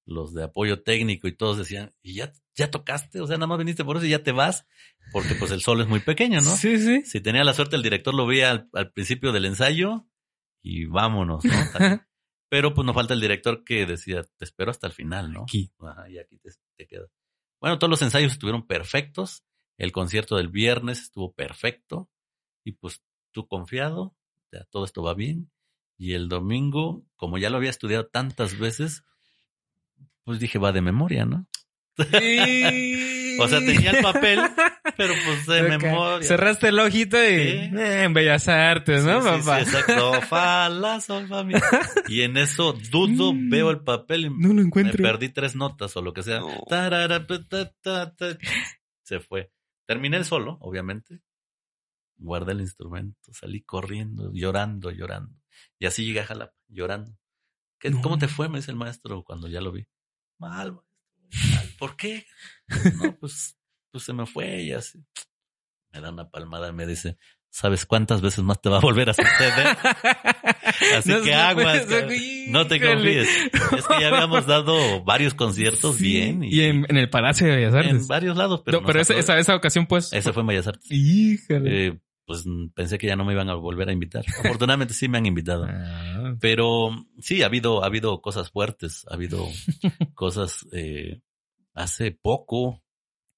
los 0.07 0.33
de 0.33 0.45
apoyo 0.45 0.81
técnico 0.81 1.27
y 1.27 1.35
todos 1.35 1.57
decían, 1.57 1.93
¿y 2.01 2.15
ya, 2.15 2.31
ya 2.55 2.71
tocaste? 2.71 3.21
O 3.21 3.27
sea, 3.27 3.37
nada 3.37 3.47
más 3.47 3.59
viniste 3.59 3.83
por 3.83 3.97
eso 3.97 4.05
y 4.05 4.09
ya 4.09 4.23
te 4.23 4.31
vas, 4.31 4.65
porque 5.11 5.35
pues 5.35 5.51
el 5.51 5.61
solo 5.61 5.83
es 5.83 5.89
muy 5.89 5.99
pequeño, 5.99 6.41
¿no? 6.41 6.55
Sí, 6.55 6.79
sí. 6.79 7.03
Si 7.05 7.21
tenía 7.21 7.43
la 7.43 7.53
suerte, 7.53 7.75
el 7.75 7.83
director 7.83 8.13
lo 8.13 8.25
veía 8.25 8.51
al, 8.51 8.69
al 8.73 8.91
principio 8.91 9.31
del 9.31 9.45
ensayo 9.45 10.07
y 10.63 10.85
vámonos, 10.85 11.43
¿no? 11.43 11.51
Pero 12.49 12.73
pues 12.73 12.85
nos 12.85 12.95
falta 12.95 13.13
el 13.13 13.19
director 13.19 13.65
que 13.65 13.85
decía, 13.85 14.23
te 14.37 14.45
espero 14.45 14.71
hasta 14.71 14.87
el 14.87 14.93
final, 14.93 15.33
¿no? 15.33 15.43
Aquí. 15.43 15.69
Ajá, 15.79 16.09
y 16.09 16.17
aquí 16.17 16.37
te, 16.37 16.49
te 16.77 16.87
quedas. 16.87 17.09
Bueno, 17.59 17.77
todos 17.77 17.91
los 17.91 18.01
ensayos 18.01 18.31
estuvieron 18.31 18.65
perfectos. 18.65 19.43
El 19.77 19.91
concierto 19.91 20.37
del 20.37 20.47
viernes 20.47 21.01
estuvo 21.01 21.33
perfecto. 21.33 22.09
Y 22.63 22.71
pues 22.73 23.03
tú 23.31 23.47
confiado, 23.47 24.15
ya 24.51 24.63
todo 24.71 24.85
esto 24.85 25.03
va 25.03 25.13
bien. 25.13 25.51
Y 25.97 26.13
el 26.13 26.29
domingo, 26.29 27.05
como 27.17 27.37
ya 27.37 27.49
lo 27.49 27.57
había 27.57 27.69
estudiado 27.69 28.07
tantas 28.07 28.57
veces, 28.57 29.03
pues 30.27 30.39
dije, 30.39 30.59
va 30.59 30.71
de 30.73 30.81
memoria, 30.81 31.25
¿no? 31.25 31.47
O 33.39 33.47
sea, 33.47 33.59
tenía 33.59 33.91
el 33.91 34.01
papel, 34.01 34.39
pero 34.97 35.13
pues 35.25 35.45
de 35.45 35.61
memoria. 35.63 36.27
Cerraste 36.27 36.69
el 36.69 36.79
ojito 36.79 37.17
y 37.17 37.27
Sí. 37.27 37.77
eh, 37.77 38.03
en 38.05 38.13
Bellas 38.13 38.47
Artes, 38.47 39.03
¿no, 39.03 39.21
Sí, 39.21 39.27
sí, 39.29 39.37
papá? 39.45 39.63
sí, 39.63 39.69
exacto. 39.75 40.21
Fa, 40.23 40.69
la, 40.69 40.99
sol, 41.01 41.27
fa, 41.27 41.43
mi. 41.43 41.53
Y 42.07 42.21
en 42.23 42.35
eso 42.37 42.73
dudo, 42.73 43.33
Mm. 43.33 43.49
veo 43.51 43.69
el 43.69 43.81
papel 43.81 44.25
y 44.25 44.29
No 44.31 44.47
lo 44.49 44.53
me 44.55 44.61
encuentro. 44.63 45.03
perdí 45.03 45.29
tres 45.29 45.55
notas 45.55 45.95
o 45.95 46.01
lo 46.01 46.13
que 46.13 46.23
sea. 46.23 46.39
No. 46.39 46.63
Tarara, 46.67 47.27
pa, 47.27 47.43
ta, 47.47 47.71
ta, 47.81 48.15
ta. 48.15 48.37
Se 49.03 49.19
fue. 49.19 49.51
Terminé 49.85 50.17
el 50.17 50.25
solo, 50.25 50.57
obviamente. 50.61 51.19
Guardé 52.17 52.53
el 52.53 52.61
instrumento, 52.61 53.31
salí 53.33 53.61
corriendo, 53.61 54.31
llorando, 54.33 54.89
llorando. 54.89 55.35
Y 55.77 55.85
así 55.85 56.05
llegué 56.05 56.21
a 56.21 56.25
Jalapa, 56.25 56.55
llorando. 56.69 57.11
¿Qué, 57.79 57.91
No. 57.91 58.01
¿Cómo 58.01 58.17
te 58.17 58.27
fue? 58.27 58.49
Me 58.49 58.57
dice 58.57 58.71
el 58.71 58.77
maestro 58.77 59.23
cuando 59.23 59.47
ya 59.47 59.61
lo 59.61 59.71
vi. 59.71 59.85
Mal, 60.39 60.73
mal. 60.73 60.83
¿Por 61.79 61.95
qué? 61.95 62.25
No, 63.01 63.15
pues, 63.19 63.57
pues 63.91 64.03
se 64.03 64.13
me 64.13 64.25
fue 64.25 64.61
y 64.63 64.71
así. 64.71 64.99
Me 65.93 66.01
da 66.01 66.11
una 66.11 66.29
palmada 66.29 66.69
y 66.69 66.73
me 66.73 66.85
dice, 66.85 67.17
¿sabes 67.49 67.85
cuántas 67.85 68.21
veces 68.21 68.43
más 68.43 68.61
te 68.61 68.69
va 68.69 68.77
a 68.77 68.81
volver 68.81 69.09
a 69.09 69.13
suceder? 69.13 69.77
Así 70.97 71.09
No 71.11 71.21
que 71.23 71.33
aguas, 71.33 71.87
no 72.49 72.67
te 72.67 72.79
confíes. 72.81 73.27
Es 73.77 73.87
que 73.87 74.01
ya 74.01 74.09
habíamos 74.09 74.45
dado 74.47 75.03
varios 75.03 75.33
conciertos 75.33 75.95
Sí, 75.95 76.03
bien 76.03 76.43
y, 76.43 76.49
Y 76.55 76.61
en, 76.65 76.85
en 76.89 76.97
el 76.97 77.09
Palacio 77.09 77.47
de 77.47 77.55
Bellas 77.55 77.73
en 77.73 77.79
Artes. 77.91 78.07
varios 78.07 78.37
lados, 78.37 78.61
pero, 78.65 78.81
No, 78.81 78.85
pero 78.87 78.99
esa, 79.01 79.15
esa, 79.15 79.37
esa 79.39 79.55
ocasión, 79.55 79.87
pues. 79.87 80.11
ese 80.13 80.33
fue 80.33 80.41
en 80.41 80.47
Bellas 80.47 80.67
Artes. 80.67 80.85
Híjole. 80.91 81.87
Eh, 81.87 81.99
pues 82.25 82.45
mm, 82.45 82.69
pensé 82.75 82.97
que 82.97 83.07
ya 83.07 83.15
no 83.15 83.23
me 83.25 83.33
iban 83.33 83.49
a 83.49 83.55
volver 83.55 83.87
a 83.89 83.93
invitar. 83.93 84.25
Afortunadamente 84.43 84.93
sí 84.93 85.07
me 85.07 85.17
han 85.17 85.25
invitado. 85.25 85.65
Ah, 85.69 86.26
Pero 86.39 86.89
sí, 87.19 87.43
ha 87.43 87.47
habido, 87.47 87.83
ha 87.83 87.87
habido 87.87 88.21
cosas 88.21 88.51
fuertes, 88.51 89.05
ha 89.09 89.13
habido 89.15 89.45
cosas 90.15 90.65
eh, 90.71 91.21
hace 91.73 92.11
poco, 92.11 92.83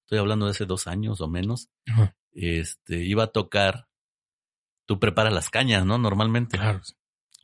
estoy 0.05 0.19
hablando 0.19 0.45
de 0.45 0.51
hace 0.51 0.65
dos 0.65 0.87
años 0.87 1.21
o 1.21 1.27
menos, 1.27 1.69
Ajá. 1.87 2.15
este, 2.31 3.03
iba 3.03 3.23
a 3.23 3.27
tocar, 3.27 3.87
tú 4.85 4.99
preparas 4.99 5.33
las 5.33 5.49
cañas, 5.49 5.85
¿no? 5.85 5.97
Normalmente. 5.97 6.57
claro. 6.57 6.81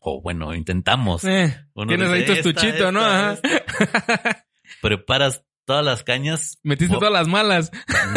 O 0.08 0.22
bueno, 0.22 0.54
intentamos. 0.54 1.24
Eh, 1.24 1.66
tienes 1.88 2.10
ahí 2.12 2.26
tu 2.26 2.34
dice, 2.34 2.50
"Esta, 2.50 2.50
estuchito, 2.50 2.92
¿no? 2.92 3.04
Ajá. 3.04 3.40
Preparas 4.82 5.44
todas 5.66 5.84
las 5.84 6.04
cañas. 6.04 6.60
Metiste 6.64 6.96
todas 6.96 7.12
las 7.12 7.28
malas. 7.28 7.72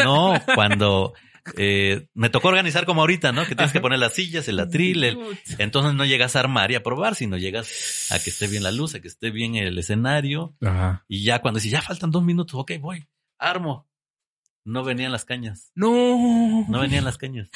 No, 0.05 0.35
cuando 0.55 1.15
eh, 1.57 2.07
me 2.15 2.31
tocó 2.31 2.49
organizar 2.49 2.85
como 2.85 3.01
ahorita, 3.01 3.33
¿no? 3.33 3.47
Que 3.47 3.55
tienes 3.55 3.73
que 3.73 3.81
poner 3.81 3.99
las 3.99 4.15
sillas, 4.15 4.49
el 4.49 4.61
atril, 4.61 5.05
el, 5.05 5.19
Entonces 5.59 5.95
no 5.95 6.05
llegas 6.05 6.37
a 6.37 6.41
armar 6.41 6.71
y 6.71 6.75
a 6.75 6.83
probar, 6.83 7.15
sino 7.15 7.37
llegas 7.37 8.09
a 8.11 8.19
que 8.23 8.31
esté 8.31 8.47
bien 8.47 8.63
la 8.63 8.73
luz, 8.73 8.95
a 8.95 9.01
que 9.01 9.09
esté 9.09 9.31
bien 9.31 9.55
el 9.57 9.79
escenario. 9.79 10.55
Ajá. 10.61 11.05
Y 11.09 11.23
ya 11.25 11.41
cuando 11.41 11.59
dices, 11.59 11.73
ya 11.73 11.83
faltan 11.83 12.11
dos 12.11 12.23
minutos, 12.25 12.55
ok, 12.61 12.73
voy, 12.81 13.07
armo. 13.39 13.87
No 14.65 14.85
venían 14.85 15.13
las 15.13 15.25
cañas, 15.25 15.73
No. 15.75 16.67
no 16.69 16.81
venían 16.81 17.05
las 17.05 17.17
cañas. 17.17 17.49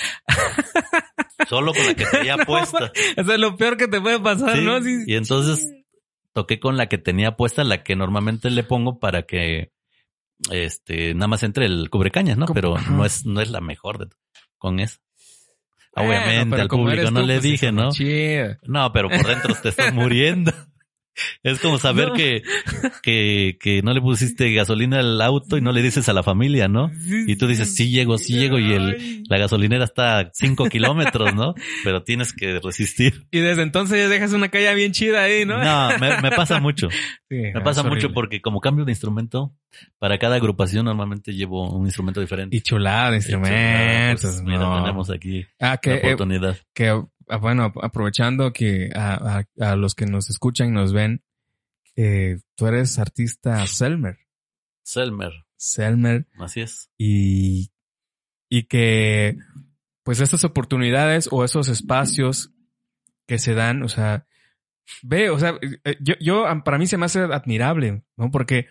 Solo 1.48 1.72
con 1.74 1.84
la 1.86 1.94
que 1.94 2.06
tenía 2.06 2.36
No, 2.38 2.44
puesta. 2.46 2.90
Eso 3.16 3.32
es 3.32 3.38
lo 3.38 3.56
peor 3.56 3.76
que 3.76 3.88
te 3.88 4.00
puede 4.00 4.18
pasar, 4.20 4.56
Sí, 4.56 4.64
¿no? 4.64 4.80
Sí. 4.82 5.04
Y 5.06 5.14
entonces 5.16 5.68
toqué 6.32 6.58
con 6.58 6.76
la 6.76 6.86
que 6.86 6.98
tenía 6.98 7.36
puesta, 7.36 7.64
la 7.64 7.82
que 7.82 7.96
normalmente 7.96 8.50
le 8.50 8.62
pongo 8.62 8.98
para 8.98 9.24
que 9.24 9.72
este 10.50 11.14
nada 11.14 11.28
más 11.28 11.42
entre 11.42 11.66
el 11.66 11.88
cubrecañas, 11.90 12.36
¿no? 12.36 12.46
Pero 12.46 12.76
no 12.90 13.04
es, 13.04 13.24
no 13.24 13.40
es 13.40 13.50
la 13.50 13.60
mejor 13.60 13.98
de, 13.98 14.06
con 14.58 14.80
eso. 14.80 14.98
Obviamente 15.94 16.60
al 16.60 16.68
público 16.68 17.10
no 17.10 17.20
tú, 17.20 17.26
le 17.26 17.34
pues, 17.34 17.42
dije, 17.42 17.72
¿no? 17.72 17.90
No, 18.62 18.92
pero 18.92 19.10
por 19.10 19.26
dentro 19.26 19.54
te 19.54 19.68
estás 19.68 19.92
muriendo. 19.92 20.52
Es 21.42 21.58
como 21.60 21.78
saber 21.78 22.08
No. 22.08 22.14
que, 22.14 22.42
que, 23.02 23.58
que 23.60 23.82
no 23.82 23.92
le 23.92 24.00
pusiste 24.00 24.52
gasolina 24.52 25.00
al 25.00 25.20
auto 25.20 25.56
y 25.56 25.60
no 25.60 25.72
le 25.72 25.82
dices 25.82 26.08
a 26.08 26.12
la 26.12 26.22
familia, 26.22 26.68
¿no? 26.68 26.90
Y 27.26 27.36
tú 27.36 27.46
dices, 27.46 27.74
sí 27.74 27.90
llego, 27.90 28.18
sí 28.18 28.34
llego 28.38 28.58
y 28.58 28.72
el, 28.72 29.22
la 29.28 29.38
gasolinera 29.38 29.84
está 29.84 30.18
a 30.18 30.30
cinco 30.32 30.66
kilómetros, 30.66 31.34
¿no? 31.34 31.54
Pero 31.84 32.02
tienes 32.02 32.32
que 32.32 32.58
resistir. 32.60 33.26
Y 33.30 33.38
desde 33.40 33.62
entonces 33.62 33.98
ya 33.98 34.08
dejas 34.08 34.32
una 34.32 34.48
calle 34.48 34.74
bien 34.74 34.92
chida 34.92 35.22
ahí, 35.22 35.44
¿no? 35.44 35.62
No, 35.62 35.98
me, 35.98 36.20
me 36.22 36.30
pasa 36.30 36.60
mucho. 36.60 36.88
Sí, 37.28 37.36
Me 37.36 37.52
ah, 37.56 37.62
pasa 37.62 37.82
mucho 37.82 38.06
horrible. 38.06 38.14
porque 38.14 38.40
como 38.42 38.60
cambio 38.60 38.84
de 38.84 38.92
instrumento, 38.92 39.54
para 39.98 40.18
cada 40.18 40.36
agrupación 40.36 40.84
normalmente 40.84 41.32
llevo 41.34 41.70
un 41.70 41.86
instrumento 41.86 42.20
diferente. 42.20 42.56
Y 42.56 42.60
chulada 42.60 43.10
de 43.10 43.16
Y 43.16 43.18
instrumentos. 43.18 44.20
pues, 44.22 44.42
mira, 44.42 44.58
no. 44.58 44.80
tenemos 44.82 45.10
aquí 45.10 45.46
Ah, 45.60 45.78
la 45.82 45.94
eh, 45.94 45.98
oportunidad. 46.04 46.56
que 46.74 46.88
ah, 46.88 47.02
bueno, 47.40 47.64
ap- 47.64 47.84
aprovechando 47.84 48.52
que 48.52 48.90
a, 48.94 49.38
a- 49.60 49.70
a 49.72 49.76
los 49.76 49.94
que 49.94 50.06
nos 50.06 50.30
escuchan 50.30 50.68
y 50.68 50.72
nos 50.72 50.92
ven, 50.92 51.22
eh, 51.96 52.38
tú 52.56 52.66
eres 52.66 52.98
artista 52.98 53.66
Selmer. 53.66 54.18
Selmer, 54.82 55.32
Selmer. 55.56 56.26
así 56.38 56.60
es. 56.62 56.90
y, 56.98 57.70
y 58.48 58.64
que 58.64 59.36
pues 60.02 60.20
estas 60.20 60.42
oportunidades 60.44 61.28
o 61.30 61.44
esos 61.44 61.68
espacios 61.68 62.52
que 63.28 63.38
se 63.38 63.54
dan, 63.54 63.82
o 63.84 63.88
sea, 63.88 64.26
ve, 65.02 65.30
o 65.30 65.38
sea, 65.38 65.58
eh, 65.84 65.96
yo, 66.00 66.14
yo 66.20 66.46
ah, 66.46 66.64
para 66.64 66.78
mí 66.78 66.86
se 66.88 66.96
me 66.96 67.06
hace 67.06 67.20
admirable, 67.20 68.02
¿no? 68.16 68.30
Porque, 68.32 68.66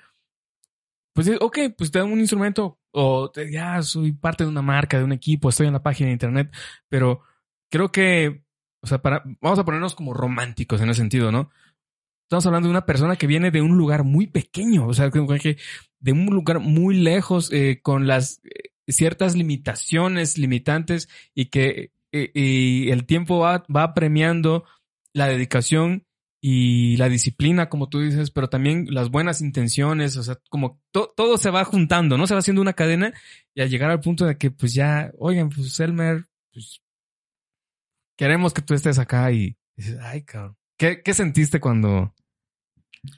pues, 1.13 1.27
eh, 1.27 1.37
ok, 1.39 1.57
pues 1.77 1.89
te 1.91 1.99
dan 1.99 2.11
un 2.11 2.19
instrumento 2.19 2.79
o 2.91 3.31
te- 3.31 3.49
ya 3.51 3.81
soy 3.81 4.11
parte 4.11 4.43
de 4.43 4.49
una 4.49 4.61
marca, 4.61 4.97
de 4.97 5.03
un 5.05 5.13
equipo, 5.13 5.47
estoy 5.49 5.67
en 5.67 5.73
la 5.73 5.83
página 5.83 6.07
de 6.07 6.13
internet, 6.13 6.51
pero 6.89 7.21
creo 7.71 7.91
que, 7.91 8.43
o 8.83 8.87
sea, 8.87 9.01
para, 9.01 9.23
vamos 9.41 9.57
a 9.57 9.65
ponernos 9.65 9.95
como 9.95 10.13
románticos 10.13 10.81
en 10.81 10.89
ese 10.89 10.99
sentido, 10.99 11.31
¿no? 11.31 11.49
Estamos 12.25 12.45
hablando 12.45 12.67
de 12.67 12.71
una 12.71 12.85
persona 12.85 13.15
que 13.15 13.27
viene 13.27 13.51
de 13.51 13.61
un 13.61 13.77
lugar 13.77 14.03
muy 14.03 14.27
pequeño, 14.27 14.87
o 14.87 14.93
sea, 14.93 15.09
de 15.09 16.11
un 16.11 16.25
lugar 16.27 16.59
muy 16.59 16.95
lejos, 16.95 17.51
eh, 17.51 17.79
con 17.81 18.07
las 18.07 18.39
eh, 18.43 18.69
ciertas 18.87 19.35
limitaciones, 19.35 20.37
limitantes, 20.37 21.09
y 21.33 21.45
que 21.45 21.91
eh, 22.11 22.31
y 22.33 22.89
el 22.89 23.05
tiempo 23.05 23.39
va, 23.39 23.63
va 23.73 23.93
premiando 23.93 24.65
la 25.13 25.27
dedicación 25.27 26.05
y 26.41 26.97
la 26.97 27.07
disciplina, 27.07 27.69
como 27.69 27.87
tú 27.87 27.99
dices, 27.99 28.31
pero 28.31 28.49
también 28.49 28.87
las 28.89 29.09
buenas 29.09 29.41
intenciones, 29.41 30.17
o 30.17 30.23
sea, 30.23 30.39
como 30.49 30.81
to- 30.91 31.13
todo 31.15 31.37
se 31.37 31.51
va 31.51 31.63
juntando, 31.65 32.17
¿no? 32.17 32.27
Se 32.27 32.33
va 32.33 32.39
haciendo 32.39 32.61
una 32.61 32.73
cadena 32.73 33.13
y 33.53 33.61
al 33.61 33.69
llegar 33.69 33.91
al 33.91 33.99
punto 33.99 34.25
de 34.25 34.37
que, 34.37 34.51
pues 34.51 34.73
ya, 34.73 35.11
oigan, 35.19 35.49
pues 35.49 35.79
Elmer, 35.79 36.25
pues 36.51 36.81
queremos 38.21 38.53
que 38.53 38.61
tú 38.61 38.75
estés 38.75 38.99
acá 38.99 39.31
y 39.31 39.57
dices, 39.75 39.97
ay, 39.99 40.23
cabrón, 40.23 40.55
¿Qué, 40.77 41.01
qué 41.01 41.15
sentiste 41.15 41.59
cuando... 41.59 42.13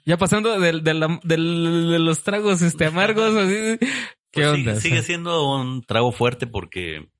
Ya 0.06 0.16
pasando 0.18 0.58
del- 0.62 0.82
de 0.82 1.99
los 1.99 2.24
tragos 2.24 2.62
este, 2.62 2.86
amargos, 2.86 3.36
así, 3.36 3.78
¿qué 3.80 3.88
Pues 4.32 4.47
onda? 4.47 4.76
Sigue, 4.80 5.01
siendo 5.04 5.54
un 5.60 5.84
trago 5.84 6.14
fuerte 6.14 6.47
porque, 6.47 7.12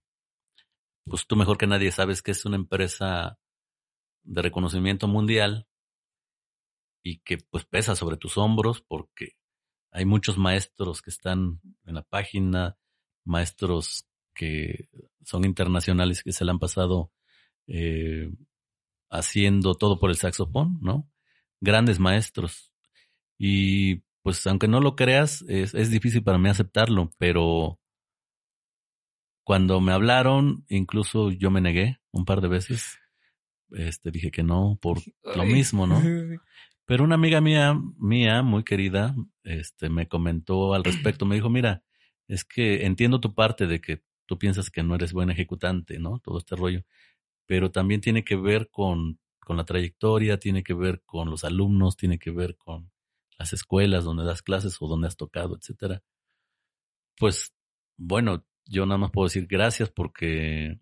pues 1.06 1.28
tú 1.28 1.36
mejor 1.36 1.58
que 1.58 1.68
nadie 1.68 1.92
sabes 1.92 2.22
que 2.22 2.32
es 2.32 2.46
una 2.46 2.56
empresa 2.56 3.38
de 4.24 4.42
reconocimiento 4.42 5.10
mundial 5.10 5.68
y 7.04 7.18
que 7.20 7.38
pues 7.38 7.66
pesa 7.66 7.98
sobre 7.98 8.16
tus 8.16 8.38
hombros 8.38 8.80
porque 8.80 9.36
hay 9.92 10.06
muchos 10.06 10.38
maestros 10.38 11.02
que 11.02 11.10
están 11.10 11.60
en 11.86 11.96
la 11.96 12.04
página, 12.04 12.78
maestros 13.26 14.08
que 14.34 14.88
son 15.26 15.44
internacionales 15.44 16.24
que 16.24 16.32
se 16.32 16.46
le 16.46 16.52
han 16.52 16.60
pasado 16.60 17.12
eh, 17.68 18.32
haciendo 19.10 19.76
todo 19.76 20.00
por 20.00 20.10
el 20.10 20.18
saxofón, 20.18 20.80
¿no? 20.82 21.10
Grandes 21.62 22.00
maestros. 22.00 22.72
Y 23.38 24.04
pues 24.22 24.46
aunque 24.48 24.68
no 24.68 24.80
lo 24.80 24.96
creas, 24.96 25.44
es, 25.48 25.74
es 25.74 25.90
difícil 25.90 26.24
para 26.24 26.38
mí 26.38 26.50
aceptarlo, 26.50 27.12
pero 27.18 27.80
cuando 29.44 29.82
me 29.82 29.92
hablaron, 29.92 30.66
incluso 30.70 31.32
yo 31.32 31.52
me 31.52 31.62
negué 31.62 32.00
un 32.12 32.26
par 32.26 32.42
de 32.42 32.48
veces. 32.48 32.98
Este, 33.72 34.12
dije 34.12 34.32
que 34.32 34.44
no, 34.44 34.78
por 34.82 35.00
lo 35.36 35.46
mismo, 35.46 35.88
¿no? 35.88 36.02
Pero 36.86 37.06
una 37.06 37.16
amiga 37.16 37.40
mía, 37.40 37.80
mía, 37.98 38.42
muy 38.42 38.66
querida, 38.66 39.16
este, 39.44 39.90
me 39.90 40.10
comentó 40.10 40.74
al 40.74 40.84
respecto, 40.84 41.26
me 41.26 41.36
dijo, 41.36 41.50
mira, 41.50 41.82
es 42.28 42.44
que 42.44 42.86
entiendo 42.86 43.22
tu 43.22 43.34
parte 43.34 43.68
de 43.68 43.80
que 43.80 44.04
tú 44.26 44.38
piensas 44.38 44.70
que 44.70 44.84
no 44.84 44.96
eres 44.96 45.14
buen 45.14 45.30
ejecutante, 45.30 45.98
¿no? 45.98 46.20
Todo 46.20 46.40
este 46.40 46.58
rollo, 46.58 46.84
pero 47.46 47.72
también 47.72 48.02
tiene 48.02 48.24
que 48.24 48.36
ver 48.36 48.70
con, 48.70 49.20
con 49.40 49.58
la 49.58 49.66
trayectoria, 49.66 50.40
tiene 50.40 50.64
que 50.64 50.74
ver 50.74 51.02
con 51.06 51.30
los 51.30 51.44
alumnos, 51.44 51.98
tiene 51.98 52.20
que 52.20 52.32
ver 52.32 52.58
con 52.58 52.92
las 53.38 53.54
escuelas 53.54 54.04
donde 54.04 54.24
das 54.24 54.42
clases 54.42 54.78
o 54.80 54.88
donde 54.88 55.08
has 55.08 55.18
tocado, 55.18 55.58
etcétera. 55.58 56.02
Pues, 57.18 57.54
bueno, 57.98 58.46
yo 58.66 58.86
nada 58.86 58.98
más 58.98 59.12
puedo 59.12 59.28
decir 59.28 59.48
gracias 59.48 59.90
porque, 59.90 60.80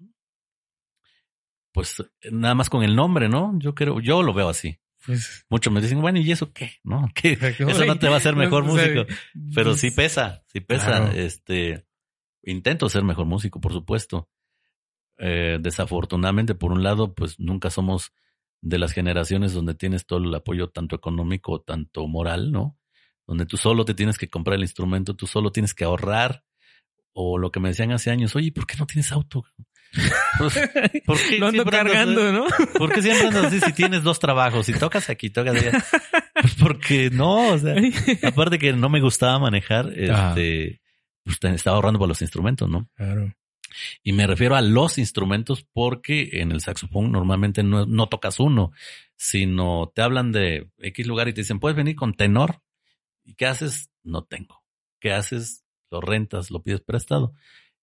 pues, 1.71 2.03
nada 2.31 2.55
más 2.55 2.69
con 2.69 2.83
el 2.83 2.95
nombre, 2.95 3.29
¿no? 3.29 3.57
Yo 3.59 3.73
creo, 3.73 3.99
yo 3.99 4.23
lo 4.23 4.33
veo 4.33 4.49
así. 4.49 4.79
Pues, 5.05 5.45
Muchos 5.49 5.73
me 5.73 5.81
dicen, 5.81 5.99
bueno, 5.99 6.19
¿y 6.19 6.31
eso 6.31 6.53
qué? 6.53 6.73
¿No? 6.83 7.09
¿Qué? 7.15 7.33
Eso 7.33 7.85
no 7.85 7.97
te 7.97 8.07
va 8.07 8.15
a 8.15 8.17
hacer 8.17 8.35
mejor 8.35 8.63
músico. 8.63 9.05
Pero 9.55 9.73
sí 9.75 9.87
pues, 9.91 9.95
pesa, 9.95 10.43
sí 10.47 10.59
pesa. 10.59 10.85
Claro. 10.85 11.11
Este, 11.13 11.85
intento 12.43 12.87
ser 12.89 13.03
mejor 13.03 13.25
músico, 13.25 13.59
por 13.59 13.73
supuesto. 13.73 14.29
Eh, 15.23 15.59
desafortunadamente, 15.61 16.55
por 16.55 16.71
un 16.71 16.81
lado, 16.83 17.13
pues 17.13 17.39
nunca 17.39 17.69
somos 17.69 18.11
de 18.61 18.77
las 18.79 18.91
generaciones 18.91 19.53
donde 19.53 19.73
tienes 19.75 20.05
todo 20.05 20.19
el 20.19 20.33
apoyo 20.35 20.69
tanto 20.69 20.95
económico, 20.95 21.61
tanto 21.61 22.07
moral, 22.07 22.51
¿no? 22.51 22.77
Donde 23.27 23.45
tú 23.45 23.55
solo 23.57 23.85
te 23.85 23.93
tienes 23.93 24.17
que 24.17 24.29
comprar 24.29 24.55
el 24.55 24.61
instrumento, 24.63 25.15
tú 25.15 25.27
solo 25.27 25.51
tienes 25.51 25.73
que 25.73 25.83
ahorrar. 25.83 26.43
O 27.13 27.37
lo 27.37 27.51
que 27.51 27.59
me 27.59 27.69
decían 27.69 27.91
hace 27.91 28.09
años, 28.09 28.35
oye, 28.35 28.51
¿por 28.51 28.65
qué 28.65 28.75
no 28.77 28.85
tienes 28.85 29.11
auto? 29.11 29.43
Pues, 30.37 30.57
¿Por 31.05 31.17
qué 31.17 31.37
Lo 31.37 31.47
ando 31.47 31.63
andas- 31.63 31.71
cargando, 31.71 32.31
¿no? 32.31 32.45
¿Por 32.77 32.93
qué 32.93 33.01
siempre 33.01 33.27
andas 33.27 33.45
así 33.45 33.59
si 33.59 33.73
tienes 33.73 34.01
dos 34.03 34.19
trabajos? 34.19 34.65
Si 34.65 34.73
tocas 34.73 35.09
aquí, 35.09 35.29
tocas 35.29 35.55
allá. 35.55 35.83
Pues 36.41 36.55
porque 36.55 37.09
no, 37.11 37.49
o 37.49 37.57
sea, 37.57 37.75
aparte 38.23 38.57
que 38.57 38.71
no 38.71 38.87
me 38.89 39.01
gustaba 39.01 39.37
manejar, 39.39 39.87
Ah. 40.09 40.29
este, 40.29 40.81
pues 41.25 41.37
estaba 41.55 41.75
ahorrando 41.75 41.99
para 41.99 42.07
los 42.07 42.21
instrumentos, 42.21 42.69
¿no? 42.69 42.89
Claro. 42.95 43.33
Y 44.03 44.13
me 44.13 44.27
refiero 44.27 44.55
a 44.55 44.61
los 44.61 44.97
instrumentos 44.97 45.65
porque 45.73 46.29
en 46.33 46.51
el 46.51 46.61
saxofón 46.61 47.11
normalmente 47.11 47.63
no, 47.63 47.85
no 47.85 48.07
tocas 48.07 48.39
uno, 48.39 48.71
sino 49.15 49.91
te 49.93 50.01
hablan 50.01 50.31
de 50.31 50.69
X 50.79 51.07
lugar 51.07 51.27
y 51.27 51.33
te 51.33 51.41
dicen, 51.41 51.59
puedes 51.59 51.75
venir 51.75 51.95
con 51.95 52.13
tenor. 52.13 52.61
¿Y 53.23 53.35
qué 53.35 53.45
haces? 53.45 53.89
No 54.03 54.23
tengo. 54.23 54.63
¿Qué 54.99 55.11
haces? 55.11 55.63
Lo 55.89 56.01
rentas, 56.01 56.51
lo 56.51 56.63
pides 56.63 56.81
prestado. 56.81 57.33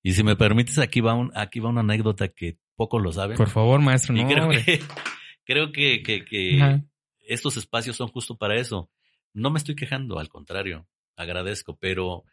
Y 0.03 0.13
si 0.13 0.23
me 0.23 0.37
permites, 0.37 0.79
aquí 0.79 1.01
va 1.01 1.15
un, 1.15 1.31
aquí 1.35 1.61
va 1.61 1.71
una 1.71 1.81
anécdota 1.81 2.29
que 2.29 2.59
pocos 2.77 3.03
lo 3.03 3.13
saben. 3.13 3.37
Por 3.37 3.51
favor, 3.51 3.81
maestro, 3.81 4.17
Y 4.17 4.25
no. 4.25 4.29
creo 4.29 4.51
que, 4.51 4.81
creo 5.45 5.73
que, 5.73 6.03
que, 6.03 6.83
estos 7.27 7.57
espacios 7.57 7.97
son 7.97 8.09
justo 8.09 8.37
para 8.37 8.57
eso. 8.57 8.91
No 9.35 9.51
me 9.51 9.59
estoy 9.59 9.75
quejando, 9.75 10.19
al 10.19 10.29
contrario, 10.29 10.89
agradezco, 11.17 11.77
pero, 11.77 12.25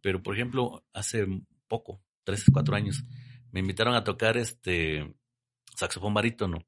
pero 0.00 0.22
por 0.22 0.34
ejemplo, 0.34 0.84
hace 0.92 1.26
poco, 1.66 2.00
tres, 2.36 2.44
cuatro 2.52 2.76
años, 2.76 3.02
me 3.52 3.60
invitaron 3.60 3.94
a 3.94 4.04
tocar 4.04 4.36
este 4.36 5.14
saxofón 5.74 6.12
barítono 6.12 6.58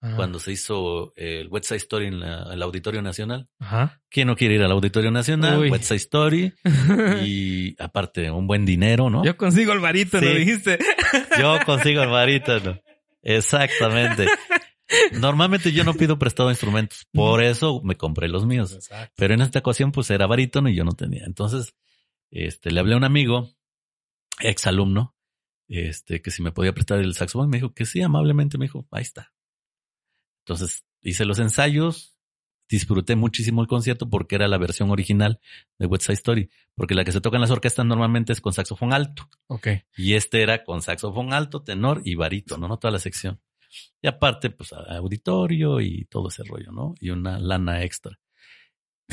Ajá. 0.00 0.16
cuando 0.16 0.38
se 0.38 0.52
hizo 0.52 1.12
el 1.14 1.48
West 1.48 1.66
Side 1.66 1.76
Story 1.76 2.06
en 2.06 2.20
la- 2.20 2.54
el 2.54 2.62
Auditorio 2.62 3.02
Nacional. 3.02 3.48
Ajá. 3.58 4.00
¿Quién 4.08 4.28
no 4.28 4.36
quiere 4.36 4.54
ir 4.54 4.62
al 4.62 4.70
Auditorio 4.72 5.10
Nacional? 5.10 5.58
Uy. 5.58 5.68
West 5.70 5.84
Side 5.84 5.96
Story 5.96 6.54
y 7.22 7.76
aparte 7.82 8.30
un 8.30 8.46
buen 8.46 8.64
dinero, 8.64 9.10
¿no? 9.10 9.22
Yo 9.24 9.36
consigo 9.36 9.74
el 9.74 9.80
Sí. 10.20 10.24
lo 10.24 10.34
dijiste. 10.34 10.78
Yo 11.38 11.58
consigo 11.66 12.02
el 12.02 12.08
barítono. 12.08 12.80
Exactamente. 13.22 14.26
Normalmente 15.12 15.70
yo 15.72 15.84
no 15.84 15.94
pido 15.94 16.18
prestado 16.18 16.50
instrumentos, 16.50 17.06
por 17.12 17.42
eso 17.42 17.80
me 17.84 17.96
compré 17.96 18.28
los 18.28 18.44
míos. 18.46 18.72
Exacto. 18.72 19.12
Pero 19.16 19.34
en 19.34 19.42
esta 19.42 19.58
ocasión 19.60 19.92
pues 19.92 20.10
era 20.10 20.26
barítono 20.26 20.68
y 20.70 20.74
yo 20.74 20.84
no 20.84 20.92
tenía. 20.92 21.24
Entonces, 21.26 21.74
este, 22.30 22.70
le 22.70 22.80
hablé 22.80 22.94
a 22.94 22.96
un 22.96 23.04
amigo, 23.04 23.50
ex 24.40 24.66
alumno, 24.66 25.14
este, 25.68 26.20
que 26.20 26.30
si 26.30 26.42
me 26.42 26.52
podía 26.52 26.72
prestar 26.72 26.98
el 26.98 27.14
saxofón, 27.14 27.48
me 27.48 27.58
dijo 27.58 27.72
que 27.72 27.86
sí, 27.86 28.02
amablemente 28.02 28.58
me 28.58 28.64
dijo, 28.64 28.86
ahí 28.90 29.02
está. 29.02 29.32
Entonces, 30.44 30.84
hice 31.02 31.24
los 31.24 31.38
ensayos, 31.38 32.16
disfruté 32.68 33.16
muchísimo 33.16 33.62
el 33.62 33.68
concierto 33.68 34.08
porque 34.08 34.36
era 34.36 34.48
la 34.48 34.58
versión 34.58 34.90
original 34.90 35.40
de 35.78 35.86
West 35.86 36.06
Side 36.06 36.14
Story, 36.14 36.50
porque 36.74 36.94
la 36.94 37.04
que 37.04 37.12
se 37.12 37.20
toca 37.20 37.36
en 37.36 37.42
las 37.42 37.50
orquestas 37.50 37.84
normalmente 37.84 38.32
es 38.32 38.40
con 38.40 38.52
saxofón 38.52 38.92
alto. 38.92 39.28
Ok. 39.48 39.68
Y 39.96 40.14
este 40.14 40.42
era 40.42 40.64
con 40.64 40.82
saxofón 40.82 41.32
alto, 41.32 41.62
tenor 41.62 42.02
y 42.04 42.14
barítono, 42.14 42.68
¿no? 42.68 42.78
Toda 42.78 42.92
la 42.92 42.98
sección. 42.98 43.40
Y 44.02 44.08
aparte, 44.08 44.50
pues, 44.50 44.72
auditorio 44.72 45.80
y 45.80 46.04
todo 46.06 46.28
ese 46.28 46.42
rollo, 46.44 46.72
¿no? 46.72 46.94
Y 46.98 47.10
una 47.10 47.38
lana 47.38 47.84
extra. 47.84 48.18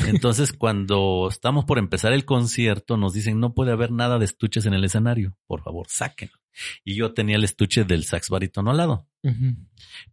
Entonces, 0.06 0.52
cuando 0.52 1.28
estamos 1.30 1.64
por 1.64 1.78
empezar 1.78 2.12
el 2.12 2.24
concierto, 2.24 2.96
nos 2.96 3.12
dicen, 3.12 3.40
no 3.40 3.54
puede 3.54 3.72
haber 3.72 3.90
nada 3.90 4.18
de 4.18 4.24
estuches 4.24 4.66
en 4.66 4.74
el 4.74 4.84
escenario. 4.84 5.36
Por 5.46 5.62
favor, 5.62 5.86
sáquenlo. 5.88 6.38
Y 6.84 6.96
yo 6.96 7.14
tenía 7.14 7.36
el 7.36 7.44
estuche 7.44 7.84
del 7.84 8.04
sax 8.04 8.30
barítono 8.30 8.70
al 8.70 8.76
lado. 8.76 9.08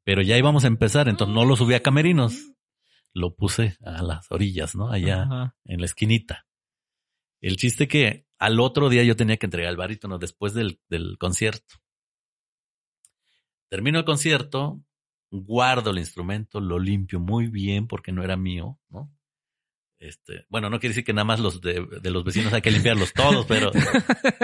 Pero 0.04 0.22
ya 0.22 0.38
íbamos 0.38 0.64
a 0.64 0.68
empezar, 0.68 1.08
entonces 1.08 1.36
no 1.36 1.46
lo 1.46 1.56
subí 1.56 1.74
a 1.74 1.84
camerinos. 1.84 2.54
Lo 3.14 3.36
puse 3.36 3.78
a 3.84 4.04
las 4.04 4.32
orillas, 4.32 4.76
¿no? 4.76 4.92
Allá 4.92 5.56
en 5.64 5.80
la 5.80 5.86
esquinita. 5.86 6.46
El 7.42 7.58
chiste 7.58 7.88
que 7.88 8.26
al 8.38 8.60
otro 8.60 8.90
día 8.90 9.04
yo 9.04 9.16
tenía 9.16 9.38
que 9.38 9.46
entregar 9.46 9.72
el 9.72 9.78
barítono 9.78 10.18
después 10.18 10.54
del, 10.54 10.80
del 10.90 11.18
concierto. 11.18 11.76
Termino 13.70 14.00
el 14.00 14.06
concierto, 14.06 14.84
guardo 15.32 15.92
el 15.92 16.00
instrumento, 16.00 16.60
lo 16.60 16.80
limpio 16.80 17.20
muy 17.20 17.48
bien 17.48 17.88
porque 17.88 18.12
no 18.12 18.24
era 18.24 18.38
mío, 18.38 18.80
¿no? 18.90 19.15
Este, 19.98 20.46
bueno, 20.50 20.70
no 20.70 20.80
quiere 20.80 20.92
decir 20.92 21.04
que 21.06 21.14
nada 21.14 21.26
más 21.26 21.40
los 21.40 21.62
de, 21.62 21.86
de 22.02 22.10
los 22.12 22.24
vecinos 22.24 22.52
hay 22.54 22.62
que 22.62 22.70
limpiarlos 22.72 23.14
todos, 23.14 23.46
pero, 23.48 23.72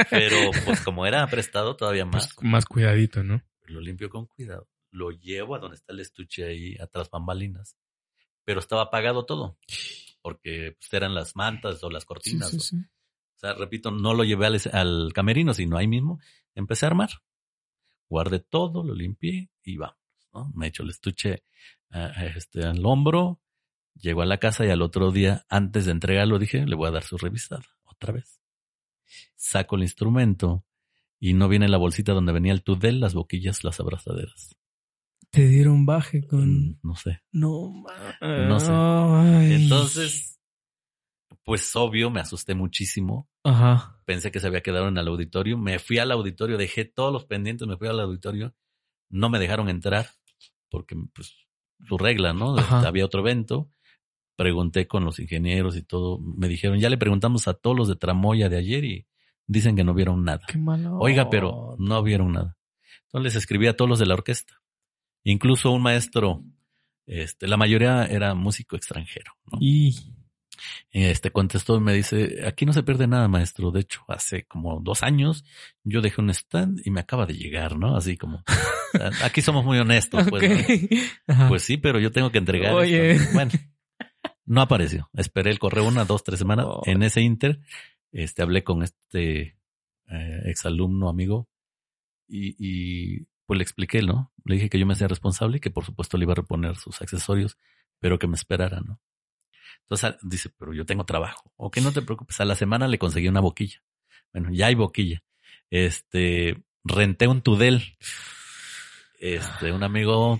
pero 0.09 0.51
pues 0.65 0.81
como 0.81 1.05
era 1.05 1.27
prestado 1.27 1.75
todavía 1.75 2.05
más, 2.05 2.33
Pues, 2.35 2.47
más 2.47 2.65
cuidadito, 2.65 3.23
¿no? 3.23 3.41
lo 3.65 3.79
limpio 3.79 4.09
con 4.09 4.25
cuidado. 4.25 4.67
Lo 4.91 5.11
llevo 5.11 5.55
a 5.55 5.59
donde 5.59 5.75
está 5.77 5.93
el 5.93 5.99
estuche 6.01 6.43
ahí 6.45 6.75
atrás 6.81 7.09
bambalinas, 7.09 7.77
pero 8.43 8.59
estaba 8.59 8.83
apagado 8.83 9.25
todo 9.25 9.57
porque 10.21 10.75
pues, 10.79 10.93
eran 10.93 11.13
las 11.15 11.35
mantas 11.35 11.83
o 11.83 11.89
las 11.89 12.05
cortinas. 12.05 12.53
o- 12.53 12.57
o 12.77 13.39
sea, 13.41 13.53
repito, 13.53 13.89
no 13.91 14.13
lo 14.13 14.23
llevé 14.23 14.45
al, 14.45 14.59
al 14.73 15.13
camerino, 15.13 15.53
sino 15.53 15.77
ahí 15.77 15.87
mismo 15.87 16.19
empecé 16.53 16.85
a 16.85 16.89
armar. 16.89 17.09
Guardé 18.09 18.39
todo, 18.39 18.83
lo 18.83 18.93
limpié 18.93 19.49
y 19.63 19.77
vamos, 19.77 19.97
¿no? 20.33 20.51
Me 20.53 20.67
echo 20.67 20.83
el 20.83 20.89
estuche 20.89 21.43
ah, 21.91 22.11
este, 22.35 22.63
al 22.65 22.85
hombro, 22.85 23.40
llego 23.95 24.21
a 24.21 24.25
la 24.25 24.37
casa 24.37 24.65
y 24.65 24.69
al 24.69 24.81
otro 24.81 25.11
día, 25.11 25.45
antes 25.49 25.85
de 25.85 25.91
entregarlo, 25.91 26.39
dije, 26.39 26.65
le 26.65 26.75
voy 26.75 26.87
a 26.87 26.91
dar 26.91 27.03
su 27.03 27.17
revisada, 27.17 27.63
otra 27.83 28.13
vez. 28.13 28.39
Saco 29.35 29.75
el 29.75 29.81
instrumento 29.83 30.65
y 31.19 31.33
no 31.33 31.47
viene 31.49 31.67
la 31.67 31.77
bolsita 31.77 32.13
donde 32.13 32.31
venía 32.33 32.53
el 32.53 32.63
tudel, 32.63 32.99
las 32.99 33.13
boquillas, 33.13 33.63
las 33.63 33.79
abrazaderas. 33.79 34.55
Te 35.29 35.47
dieron 35.47 35.85
baje 35.85 36.21
Mm, 36.21 36.27
con. 36.27 36.79
No 36.83 36.95
sé. 36.95 37.21
No, 37.31 37.71
No 38.21 38.59
sé. 38.59 38.71
Ay. 38.71 39.53
Entonces, 39.63 40.39
pues 41.43 41.75
obvio, 41.75 42.09
me 42.09 42.19
asusté 42.19 42.53
muchísimo. 42.55 43.29
Ajá. 43.43 43.97
pensé 44.05 44.29
que 44.29 44.39
se 44.39 44.45
había 44.47 44.61
quedado 44.61 44.87
en 44.89 44.97
el 44.97 45.07
auditorio. 45.07 45.57
Me 45.57 45.79
fui 45.79 45.97
al 45.97 46.11
auditorio, 46.11 46.57
dejé 46.57 46.85
todos 46.85 47.11
los 47.13 47.25
pendientes, 47.25 47.67
me 47.67 47.77
fui 47.77 47.87
al 47.87 47.99
auditorio. 47.99 48.53
No 49.09 49.29
me 49.29 49.39
dejaron 49.39 49.67
entrar 49.69 50.09
porque, 50.69 50.95
pues, 51.13 51.33
su 51.87 51.97
regla, 51.97 52.33
¿no? 52.33 52.57
Ajá. 52.57 52.87
Había 52.87 53.05
otro 53.05 53.21
evento. 53.21 53.71
Pregunté 54.41 54.87
con 54.87 55.05
los 55.05 55.19
ingenieros 55.19 55.77
y 55.77 55.83
todo. 55.83 56.17
Me 56.19 56.47
dijeron, 56.47 56.79
ya 56.79 56.89
le 56.89 56.97
preguntamos 56.97 57.47
a 57.47 57.53
todos 57.53 57.77
los 57.77 57.87
de 57.87 57.95
Tramoya 57.95 58.49
de 58.49 58.57
ayer 58.57 58.83
y 58.83 59.05
dicen 59.45 59.75
que 59.75 59.83
no 59.83 59.93
vieron 59.93 60.23
nada. 60.23 60.41
Qué 60.47 60.57
malo. 60.57 60.97
Oiga, 60.97 61.29
pero 61.29 61.75
no 61.77 62.01
vieron 62.01 62.31
nada. 62.31 62.57
Entonces 63.03 63.35
les 63.35 63.35
escribí 63.35 63.67
a 63.67 63.75
todos 63.77 63.87
los 63.87 63.99
de 63.99 64.07
la 64.07 64.15
orquesta. 64.15 64.59
Incluso 65.23 65.69
un 65.69 65.83
maestro 65.83 66.43
Este, 67.05 67.47
la 67.47 67.55
mayoría 67.55 68.05
era 68.05 68.33
músico 68.33 68.75
extranjero. 68.75 69.31
¿no? 69.51 69.59
Y 69.61 69.95
Este 70.89 71.29
contestó 71.29 71.77
y 71.77 71.81
me 71.81 71.93
dice, 71.93 72.41
aquí 72.43 72.65
no 72.65 72.73
se 72.73 72.81
pierde 72.81 73.05
nada, 73.05 73.27
maestro. 73.27 73.69
De 73.69 73.81
hecho, 73.81 74.01
hace 74.07 74.45
como 74.45 74.79
dos 74.79 75.03
años 75.03 75.45
yo 75.83 76.01
dejé 76.01 76.19
un 76.19 76.31
stand 76.31 76.81
y 76.83 76.89
me 76.89 77.01
acaba 77.01 77.27
de 77.27 77.35
llegar, 77.35 77.77
¿no? 77.77 77.95
Así 77.95 78.17
como, 78.17 78.43
aquí 79.23 79.43
somos 79.43 79.63
muy 79.63 79.77
honestos, 79.77 80.27
pues. 80.31 80.65
Pues 81.47 81.61
sí, 81.61 81.77
pero 81.77 81.99
yo 81.99 82.11
tengo 82.11 82.31
que 82.31 82.39
entregar. 82.39 82.73
Oye. 82.73 83.11
esto. 83.11 83.33
Bueno, 83.33 83.51
no 84.45 84.61
apareció. 84.61 85.09
Esperé 85.13 85.51
el 85.51 85.59
correo 85.59 85.87
una, 85.87 86.05
dos, 86.05 86.23
tres 86.23 86.39
semanas. 86.39 86.65
Oh. 86.67 86.81
En 86.85 87.03
ese 87.03 87.21
inter, 87.21 87.59
este, 88.11 88.41
hablé 88.41 88.63
con 88.63 88.83
este 88.83 89.57
eh, 90.09 90.41
exalumno 90.45 91.09
amigo 91.09 91.47
y, 92.27 92.55
y 92.57 93.27
pues 93.45 93.57
le 93.57 93.63
expliqué, 93.63 94.01
¿no? 94.01 94.31
Le 94.45 94.55
dije 94.55 94.69
que 94.69 94.79
yo 94.79 94.85
me 94.85 94.93
hacía 94.93 95.07
responsable 95.07 95.57
y 95.57 95.59
que 95.59 95.71
por 95.71 95.85
supuesto 95.85 96.17
le 96.17 96.23
iba 96.23 96.33
a 96.33 96.35
reponer 96.35 96.75
sus 96.75 97.01
accesorios, 97.01 97.57
pero 97.99 98.19
que 98.19 98.27
me 98.27 98.35
esperara, 98.35 98.81
¿no? 98.81 98.99
Entonces 99.83 100.15
dice, 100.21 100.49
pero 100.57 100.73
yo 100.73 100.85
tengo 100.85 101.05
trabajo. 101.05 101.51
Ok, 101.57 101.77
no 101.77 101.91
te 101.91 102.01
preocupes. 102.01 102.39
A 102.39 102.45
la 102.45 102.55
semana 102.55 102.87
le 102.87 102.97
conseguí 102.97 103.27
una 103.27 103.41
boquilla. 103.41 103.83
Bueno, 104.33 104.49
ya 104.51 104.67
hay 104.67 104.75
boquilla. 104.75 105.23
Este, 105.69 106.63
renté 106.83 107.27
un 107.27 107.41
tudel. 107.41 107.97
Este, 109.19 109.71
un 109.71 109.83
amigo 109.83 110.39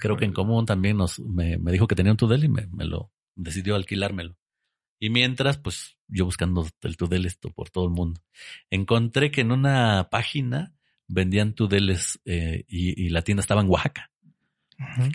creo 0.00 0.16
que 0.16 0.24
en 0.24 0.32
común 0.32 0.66
también 0.66 0.96
nos 0.96 1.18
me, 1.20 1.58
me 1.58 1.72
dijo 1.72 1.86
que 1.86 1.94
tenía 1.94 2.12
un 2.12 2.18
Tudel 2.18 2.44
y 2.44 2.48
me, 2.48 2.66
me 2.68 2.84
lo 2.84 3.12
decidió 3.36 3.76
alquilármelo. 3.76 4.36
Y 4.98 5.10
mientras, 5.10 5.58
pues 5.58 5.96
yo 6.08 6.24
buscando 6.24 6.66
el 6.82 6.96
Tudel 6.96 7.26
esto 7.26 7.50
por 7.50 7.70
todo 7.70 7.84
el 7.84 7.90
mundo, 7.90 8.20
encontré 8.70 9.30
que 9.30 9.42
en 9.42 9.52
una 9.52 10.08
página 10.10 10.74
vendían 11.06 11.52
Tudeles 11.52 12.20
eh, 12.24 12.64
y, 12.66 13.00
y 13.00 13.10
la 13.10 13.22
tienda 13.22 13.42
estaba 13.42 13.60
en 13.60 13.68
Oaxaca. 13.68 14.10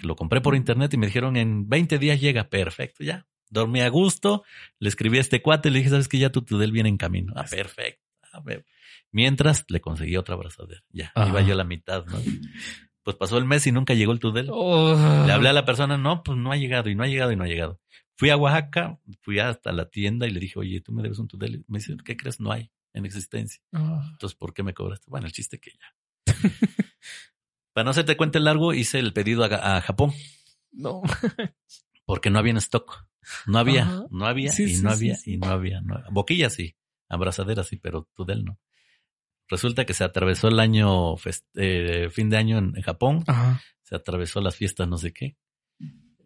Lo 0.02 0.16
compré 0.16 0.42
por 0.42 0.56
internet 0.56 0.94
y 0.94 0.98
me 0.98 1.08
dijeron 1.08 1.36
en 1.38 1.70
20 1.70 2.00
días 2.00 2.20
llega, 2.20 2.50
perfecto, 2.50 3.04
ya. 3.04 3.28
Dormí 3.50 3.82
a 3.82 3.90
gusto, 3.90 4.44
le 4.80 4.90
escribí 4.90 5.18
a 5.18 5.22
este 5.22 5.42
cuate, 5.42 5.70
le 5.70 5.80
dije, 5.80 5.90
sabes 5.90 6.08
que 6.08 6.18
ya 6.18 6.32
tu 6.32 6.42
Tudel 6.42 6.72
viene 6.72 6.90
en 6.90 6.98
camino. 6.98 7.34
Ah, 7.36 7.46
perfecto. 7.50 8.02
A 8.32 8.40
ver. 8.40 8.66
Mientras 9.12 9.66
le 9.68 9.82
conseguí 9.82 10.16
otra 10.16 10.36
abrazadera. 10.36 10.82
Ya, 10.90 11.12
iba 11.16 11.42
yo 11.42 11.54
a 11.54 11.58
la 11.58 11.66
mitad, 11.66 12.06
¿no? 12.06 12.18
Pues 13.04 13.18
pasó 13.18 13.38
el 13.38 13.46
mes 13.46 13.68
y 13.68 13.72
nunca 13.72 13.94
llegó 13.94 14.14
el 14.14 14.20
Tudel. 14.20 14.48
Oh. 14.52 14.96
Le 15.26 15.34
hablé 15.34 15.50
a 15.50 15.54
la 15.54 15.66
persona, 15.66 15.98
no, 15.98 16.24
pues 16.24 16.38
no 16.38 16.52
ha 16.52 16.56
llegado 16.56 16.90
y 16.90 16.96
no 16.96 17.04
ha 17.04 17.08
llegado 17.08 17.32
y 17.32 17.36
no 17.36 17.44
ha 17.44 17.48
llegado. 17.48 17.81
Fui 18.22 18.30
a 18.30 18.38
Oaxaca, 18.38 19.00
fui 19.22 19.40
hasta 19.40 19.72
la 19.72 19.90
tienda 19.90 20.28
y 20.28 20.30
le 20.30 20.40
dije, 20.40 20.60
oye, 20.60 20.80
tú 20.80 20.92
me 20.92 21.02
debes 21.02 21.18
un 21.18 21.28
Tudel. 21.28 21.66
Me 21.68 21.80
dice, 21.80 21.98
¿qué 22.06 22.16
crees? 22.16 22.40
No 22.40 22.52
hay 22.52 22.72
en 22.94 23.04
existencia. 23.08 23.64
Ah. 23.74 24.08
Entonces, 24.12 24.38
¿por 24.38 24.54
qué 24.54 24.62
me 24.62 24.76
cobraste? 24.76 25.08
Bueno, 25.10 25.26
el 25.26 25.34
chiste 25.34 25.60
que 25.60 25.72
ya. 25.72 25.96
Para 27.74 27.86
no 27.86 27.90
hacerte 27.90 28.16
cuenta 28.18 28.38
largo, 28.40 28.76
hice 28.76 29.00
el 29.00 29.12
pedido 29.12 29.44
a, 29.44 29.78
a 29.78 29.82
Japón 29.82 30.12
No. 30.72 31.02
porque 32.06 32.30
no 32.30 32.38
había 32.38 32.52
en 32.52 32.58
stock. 32.58 33.08
No 33.48 33.58
había, 33.58 33.86
Ajá. 33.86 34.04
no 34.12 34.28
había 34.28 34.52
Sí, 34.52 34.66
y 34.66 34.76
sí, 34.76 34.84
no 34.84 34.92
había 34.92 35.16
sí. 35.16 35.34
y 35.34 35.38
no 35.38 35.48
había. 35.48 35.82
No, 35.82 36.00
boquilla 36.12 36.52
sí, 36.52 36.76
abrazadera 37.10 37.64
sí, 37.64 37.78
pero 37.78 38.08
Tudel 38.14 38.46
no. 38.46 38.60
Resulta 39.48 39.84
que 39.84 39.96
se 39.96 40.04
atravesó 40.04 40.48
el 40.48 40.60
año, 40.60 41.16
eh, 41.56 42.08
fin 42.12 42.30
de 42.30 42.38
año 42.38 42.60
en, 42.60 42.74
en 42.78 42.84
Japón, 42.84 43.24
Ajá. 43.26 43.62
se 43.82 43.96
atravesó 43.96 44.42
las 44.42 44.56
fiestas, 44.56 44.88
no 44.88 45.00
sé 45.00 45.12
qué. 45.12 45.38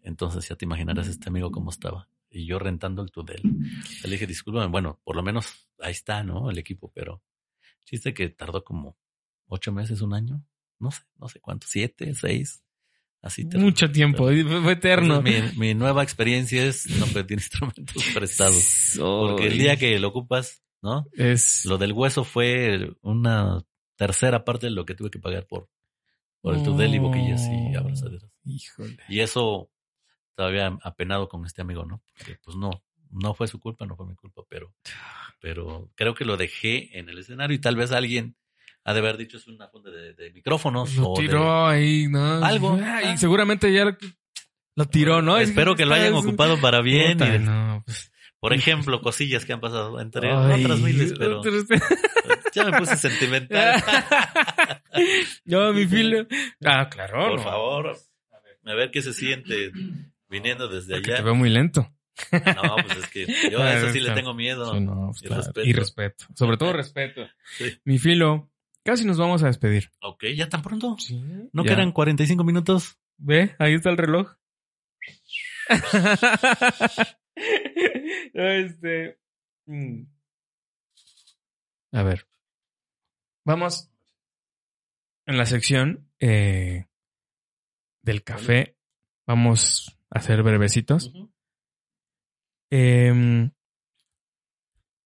Entonces 0.06 0.48
ya 0.48 0.54
te 0.56 0.64
imaginarás 0.64 1.08
este 1.08 1.28
amigo 1.28 1.50
cómo 1.50 1.70
estaba. 1.70 2.08
Y 2.30 2.46
yo 2.46 2.58
rentando 2.58 3.02
el 3.02 3.10
Tudel. 3.10 3.42
Le 4.04 4.10
dije, 4.10 4.26
discúlpame, 4.26 4.66
bueno, 4.68 5.00
por 5.04 5.16
lo 5.16 5.22
menos 5.22 5.68
ahí 5.80 5.92
está, 5.92 6.22
¿no? 6.22 6.48
El 6.50 6.58
equipo, 6.58 6.92
pero 6.94 7.22
chiste 7.84 8.14
que 8.14 8.28
tardó 8.28 8.62
como 8.64 8.96
ocho 9.46 9.72
meses, 9.72 10.00
un 10.02 10.14
año. 10.14 10.44
No 10.78 10.90
sé, 10.90 11.02
no 11.18 11.28
sé 11.28 11.40
cuánto, 11.40 11.66
siete, 11.68 12.14
seis. 12.14 12.62
Así 13.22 13.44
Mucho 13.56 13.90
tiempo. 13.90 14.24
Fue 14.28 14.72
eterno. 14.72 15.20
Mi, 15.22 15.32
mi 15.56 15.74
nueva 15.74 16.02
experiencia 16.04 16.64
es 16.64 16.86
no 17.00 17.06
pedir 17.06 17.32
instrumentos 17.38 18.04
prestados. 18.14 18.94
Porque 18.98 19.48
el 19.48 19.58
día 19.58 19.76
que 19.76 19.98
lo 19.98 20.08
ocupas, 20.08 20.62
¿no? 20.82 21.06
es 21.14 21.64
Lo 21.64 21.78
del 21.78 21.92
hueso 21.92 22.22
fue 22.22 22.94
una 23.02 23.64
tercera 23.96 24.44
parte 24.44 24.66
de 24.66 24.72
lo 24.72 24.84
que 24.84 24.94
tuve 24.94 25.10
que 25.10 25.18
pagar 25.18 25.46
por, 25.48 25.68
por 26.40 26.54
el 26.54 26.62
Tudel 26.62 26.94
y 26.94 26.98
boquillas 27.00 27.42
y 27.48 27.74
Oh. 27.74 27.80
abrazaderas. 27.80 28.30
Híjole. 28.44 28.98
Y 29.08 29.20
eso 29.20 29.70
todavía 30.36 30.78
apenado 30.82 31.28
con 31.28 31.44
este 31.46 31.62
amigo, 31.62 31.84
¿no? 31.84 32.00
Porque 32.16 32.38
pues 32.44 32.56
no, 32.56 32.70
no 33.10 33.34
fue 33.34 33.48
su 33.48 33.58
culpa, 33.58 33.86
no 33.86 33.96
fue 33.96 34.06
mi 34.06 34.14
culpa, 34.14 34.42
pero, 34.48 34.72
pero 35.40 35.90
creo 35.96 36.14
que 36.14 36.24
lo 36.24 36.36
dejé 36.36 36.96
en 36.98 37.08
el 37.08 37.18
escenario 37.18 37.56
y 37.56 37.60
tal 37.60 37.74
vez 37.74 37.90
alguien 37.90 38.36
ha 38.84 38.92
de 38.92 39.00
haber 39.00 39.16
dicho 39.16 39.36
es 39.38 39.48
una 39.48 39.66
funda 39.68 39.90
de, 39.90 40.14
de 40.14 40.30
micrófonos 40.32 40.94
Lo 40.96 41.08
o 41.10 41.16
de- 41.20 41.26
tiró 41.26 41.66
ahí, 41.66 42.06
¿no? 42.08 42.44
Algo. 42.44 42.78
Ah, 42.80 43.02
y 43.14 43.18
seguramente 43.18 43.72
ya 43.72 43.84
lo, 43.86 43.96
lo 44.76 44.84
tiró, 44.86 45.22
¿no? 45.22 45.38
Espero 45.38 45.74
que 45.74 45.86
lo 45.86 45.94
hayan 45.94 46.14
ocupado 46.14 46.60
para 46.60 46.82
bien. 46.82 47.18
Puta, 47.18 47.34
y- 47.34 47.38
no, 47.40 47.82
pues. 47.84 48.12
por 48.38 48.52
ejemplo, 48.52 49.00
cosillas 49.00 49.44
que 49.44 49.54
han 49.54 49.60
pasado 49.60 49.98
entre 50.00 50.30
Ay, 50.30 50.62
otras 50.64 50.78
miles, 50.80 51.14
pero 51.18 51.42
ya 52.54 52.64
me 52.70 52.78
puse 52.78 52.96
sentimental. 52.96 53.82
Yo, 55.44 55.72
mi 55.72 55.86
filo. 55.86 56.26
Ah, 56.64 56.88
claro. 56.88 57.28
Por 57.28 57.36
no. 57.38 57.42
favor, 57.42 57.96
a 58.66 58.74
ver 58.74 58.90
qué 58.90 59.02
se 59.02 59.12
siente 59.12 59.72
viniendo 60.28 60.68
desde 60.68 60.94
Porque 60.94 61.08
te 61.10 61.14
allá. 61.14 61.24
veo 61.24 61.34
muy 61.34 61.50
lento. 61.50 61.92
No, 62.32 62.76
pues 62.86 62.98
es 62.98 63.06
que 63.10 63.26
yo 63.52 63.62
a 63.62 63.74
eso 63.74 63.90
sí 63.92 64.00
le 64.00 64.12
tengo 64.12 64.32
miedo. 64.34 64.72
Sí, 64.72 64.80
no, 64.80 65.08
pues, 65.10 65.22
y 65.22 65.26
claro. 65.26 65.42
respeto. 65.42 65.68
Y 65.68 65.72
respeto. 65.72 66.24
Sobre 66.34 66.56
todo 66.56 66.72
respeto. 66.72 67.26
Sí. 67.58 67.78
Mi 67.84 67.98
filo, 67.98 68.50
casi 68.84 69.04
nos 69.04 69.18
vamos 69.18 69.42
a 69.42 69.46
despedir. 69.46 69.90
Ok, 70.00 70.24
ya 70.34 70.48
tan 70.48 70.62
pronto. 70.62 70.96
Sí. 70.98 71.20
¿No 71.52 71.64
Ya. 71.64 71.74
quedan 71.74 71.92
45 71.92 72.42
minutos? 72.44 72.98
Ve, 73.18 73.54
ahí 73.58 73.74
está 73.74 73.90
el 73.90 73.96
reloj. 73.98 74.34
Este. 78.32 79.18
mm. 79.66 80.02
A 81.92 82.02
ver. 82.02 82.26
Vamos. 83.44 83.90
En 85.26 85.36
la 85.38 85.46
sección 85.46 86.08
eh, 86.20 86.86
del 88.02 88.22
café. 88.22 88.76
Vamos 89.26 89.95
a 90.10 90.18
hacer 90.18 90.42
brevecitos. 90.42 91.12
Em, 92.70 93.50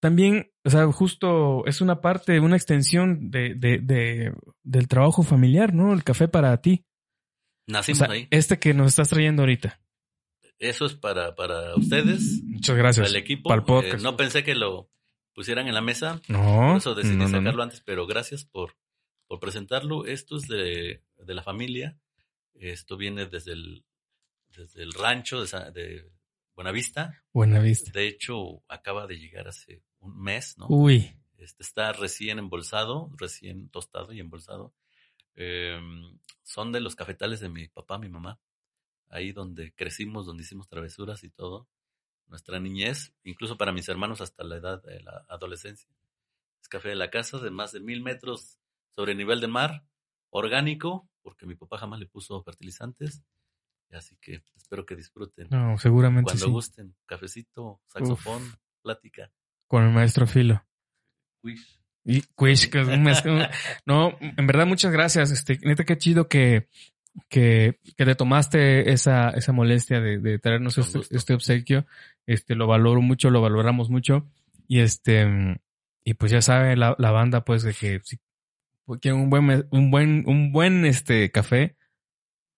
también, 0.01 0.51
o 0.65 0.71
sea, 0.71 0.87
justo 0.93 1.67
es 1.67 1.81
una 1.81 2.01
parte, 2.01 2.41
una 2.41 2.57
extensión 2.57 3.31
de, 3.31 3.55
de, 3.55 3.79
de- 3.79 4.33
del 4.63 4.89
trabajo 4.89 5.23
familiar, 5.23 5.75
¿no? 5.75 5.93
El 5.93 6.05
café 6.05 6.29
para 6.29 6.57
ti. 6.61 6.85
O 7.69 7.73
Nacimos 7.73 7.99
sea, 7.99 8.11
ahí. 8.11 8.27
este 8.31 8.59
que 8.59 8.73
nos 8.75 8.89
estás 8.89 9.11
trayendo 9.11 9.43
ahorita. 9.43 9.81
Eso 10.59 10.87
es 10.87 10.95
para, 10.95 11.35
para 11.35 11.75
ustedes, 11.77 12.43
Muchas 12.45 12.77
gracias. 12.77 13.07
para 13.07 13.19
el 13.19 13.23
equipo. 13.23 13.49
Para 13.49 13.61
el 13.61 13.67
podcast. 13.67 14.01
Eh, 14.01 14.03
no 14.03 14.17
pensé 14.17 14.43
que 14.45 14.55
lo 14.55 14.91
pusieran 15.35 15.69
en 15.69 15.75
la 15.75 15.81
mesa. 15.81 16.21
No. 16.29 16.69
Por 16.69 16.77
eso 16.79 16.95
decidí 16.95 17.17
no, 17.17 17.25
no, 17.25 17.31
no. 17.31 17.39
sacarlo 17.39 17.63
antes, 17.63 17.81
pero 17.83 18.07
gracias 18.07 18.45
por, 18.45 18.77
por 19.27 19.39
presentarlo. 19.41 20.05
Esto 20.07 20.37
es 20.37 20.49
de, 20.49 21.03
de 21.17 21.35
la 21.35 21.43
familia. 21.43 21.99
Esto 22.55 22.97
viene 22.99 23.25
desde 23.27 23.53
el, 23.53 23.85
desde 24.57 24.83
el 24.83 24.93
rancho 24.93 25.45
de, 25.45 25.71
de 25.73 26.11
Buenavista. 26.55 27.23
Buena 27.33 27.59
vista. 27.61 27.91
De 27.93 28.07
hecho, 28.07 28.63
acaba 28.69 29.07
de 29.07 29.19
llegar 29.19 29.49
hace 29.49 29.83
un 30.01 30.21
mes, 30.21 30.59
¿no? 30.59 30.67
Uy. 30.69 31.17
Este 31.39 31.63
está 31.63 31.93
recién 31.93 32.39
embolsado, 32.39 33.11
recién 33.17 33.71
tostado 33.71 34.13
y 34.13 34.21
embolsado. 34.21 34.75
Eh, 35.37 35.81
son 36.43 36.71
de 36.73 36.81
los 36.81 36.97
cafetales 36.97 37.41
de 37.41 37.49
mi 37.49 37.69
papá, 37.69 37.99
mi 37.99 38.09
mamá. 38.09 38.39
Ahí 39.09 39.33
donde 39.33 39.73
crecimos, 39.75 40.27
donde 40.27 40.43
hicimos 40.43 40.69
travesuras 40.69 41.25
y 41.25 41.31
todo. 41.31 41.67
Nuestra 42.27 42.61
niñez, 42.61 43.15
incluso 43.25 43.57
para 43.57 43.73
mis 43.73 43.89
hermanos 43.89 44.21
hasta 44.21 44.45
la 44.45 44.57
edad 44.57 44.83
de 44.83 45.01
la 45.01 45.25
adolescencia. 45.29 45.91
Es 46.61 46.69
café 46.69 46.91
de 46.91 46.97
la 46.97 47.11
casa 47.11 47.39
de 47.39 47.51
más 47.51 47.73
de 47.73 47.81
mil 47.81 48.03
metros 48.03 48.59
sobre 48.91 49.15
nivel 49.15 49.41
de 49.41 49.49
mar, 49.49 49.85
orgánico, 50.29 51.09
porque 51.23 51.47
mi 51.47 51.55
papá 51.55 51.79
jamás 51.79 52.01
le 52.01 52.07
puso 52.07 52.43
fertilizantes. 52.43 53.23
Así 53.93 54.16
que 54.20 54.43
espero 54.57 54.86
que 54.86 54.95
disfruten. 54.97 55.49
No, 55.51 55.76
seguramente 55.78 56.30
Cuando 56.30 56.47
sí. 56.47 56.51
gusten, 56.51 56.95
cafecito, 57.07 57.80
saxofón, 57.88 58.43
plática. 58.82 59.30
Con 59.66 59.84
el 59.84 59.93
maestro 59.93 60.26
Filo. 60.26 60.64
Wish. 61.43 61.80
Y 62.05 62.22
Quish, 62.22 62.70
que 62.70 62.80
es 62.80 62.88
un 62.88 63.05
mezc- 63.05 63.26
un- 63.30 63.47
No, 63.86 64.16
en 64.20 64.47
verdad, 64.47 64.66
muchas 64.66 64.93
gracias. 64.93 65.30
Este, 65.32 65.59
neta, 65.62 65.84
qué 65.84 65.99
chido 65.99 66.28
que, 66.28 66.68
que, 67.28 67.78
que 67.97 68.05
te 68.05 68.14
tomaste 68.14 68.93
esa, 68.93 69.30
esa 69.30 69.53
molestia 69.53 70.01
de, 70.01 70.18
de 70.18 70.38
traernos 70.38 70.78
este, 70.78 71.01
este 71.14 71.34
obsequio. 71.34 71.86
Este, 72.26 72.55
lo 72.55 72.66
valoro 72.66 73.01
mucho, 73.03 73.28
lo 73.30 73.41
valoramos 73.43 73.91
mucho. 73.91 74.26
Y 74.68 74.80
este, 74.80 75.59
y 76.05 76.14
pues 76.14 76.30
ya 76.32 76.41
sabe 76.43 76.76
la, 76.76 76.95
la 76.99 77.11
banda, 77.11 77.45
pues, 77.45 77.62
de 77.64 77.74
que 77.74 78.01
si 78.05 78.18
quieren 79.01 79.20
un 79.20 79.30
buen, 79.30 79.68
un 79.70 79.91
buen, 79.91 80.24
un 80.26 80.53
buen, 80.53 80.84
este, 80.86 81.30
café, 81.30 81.76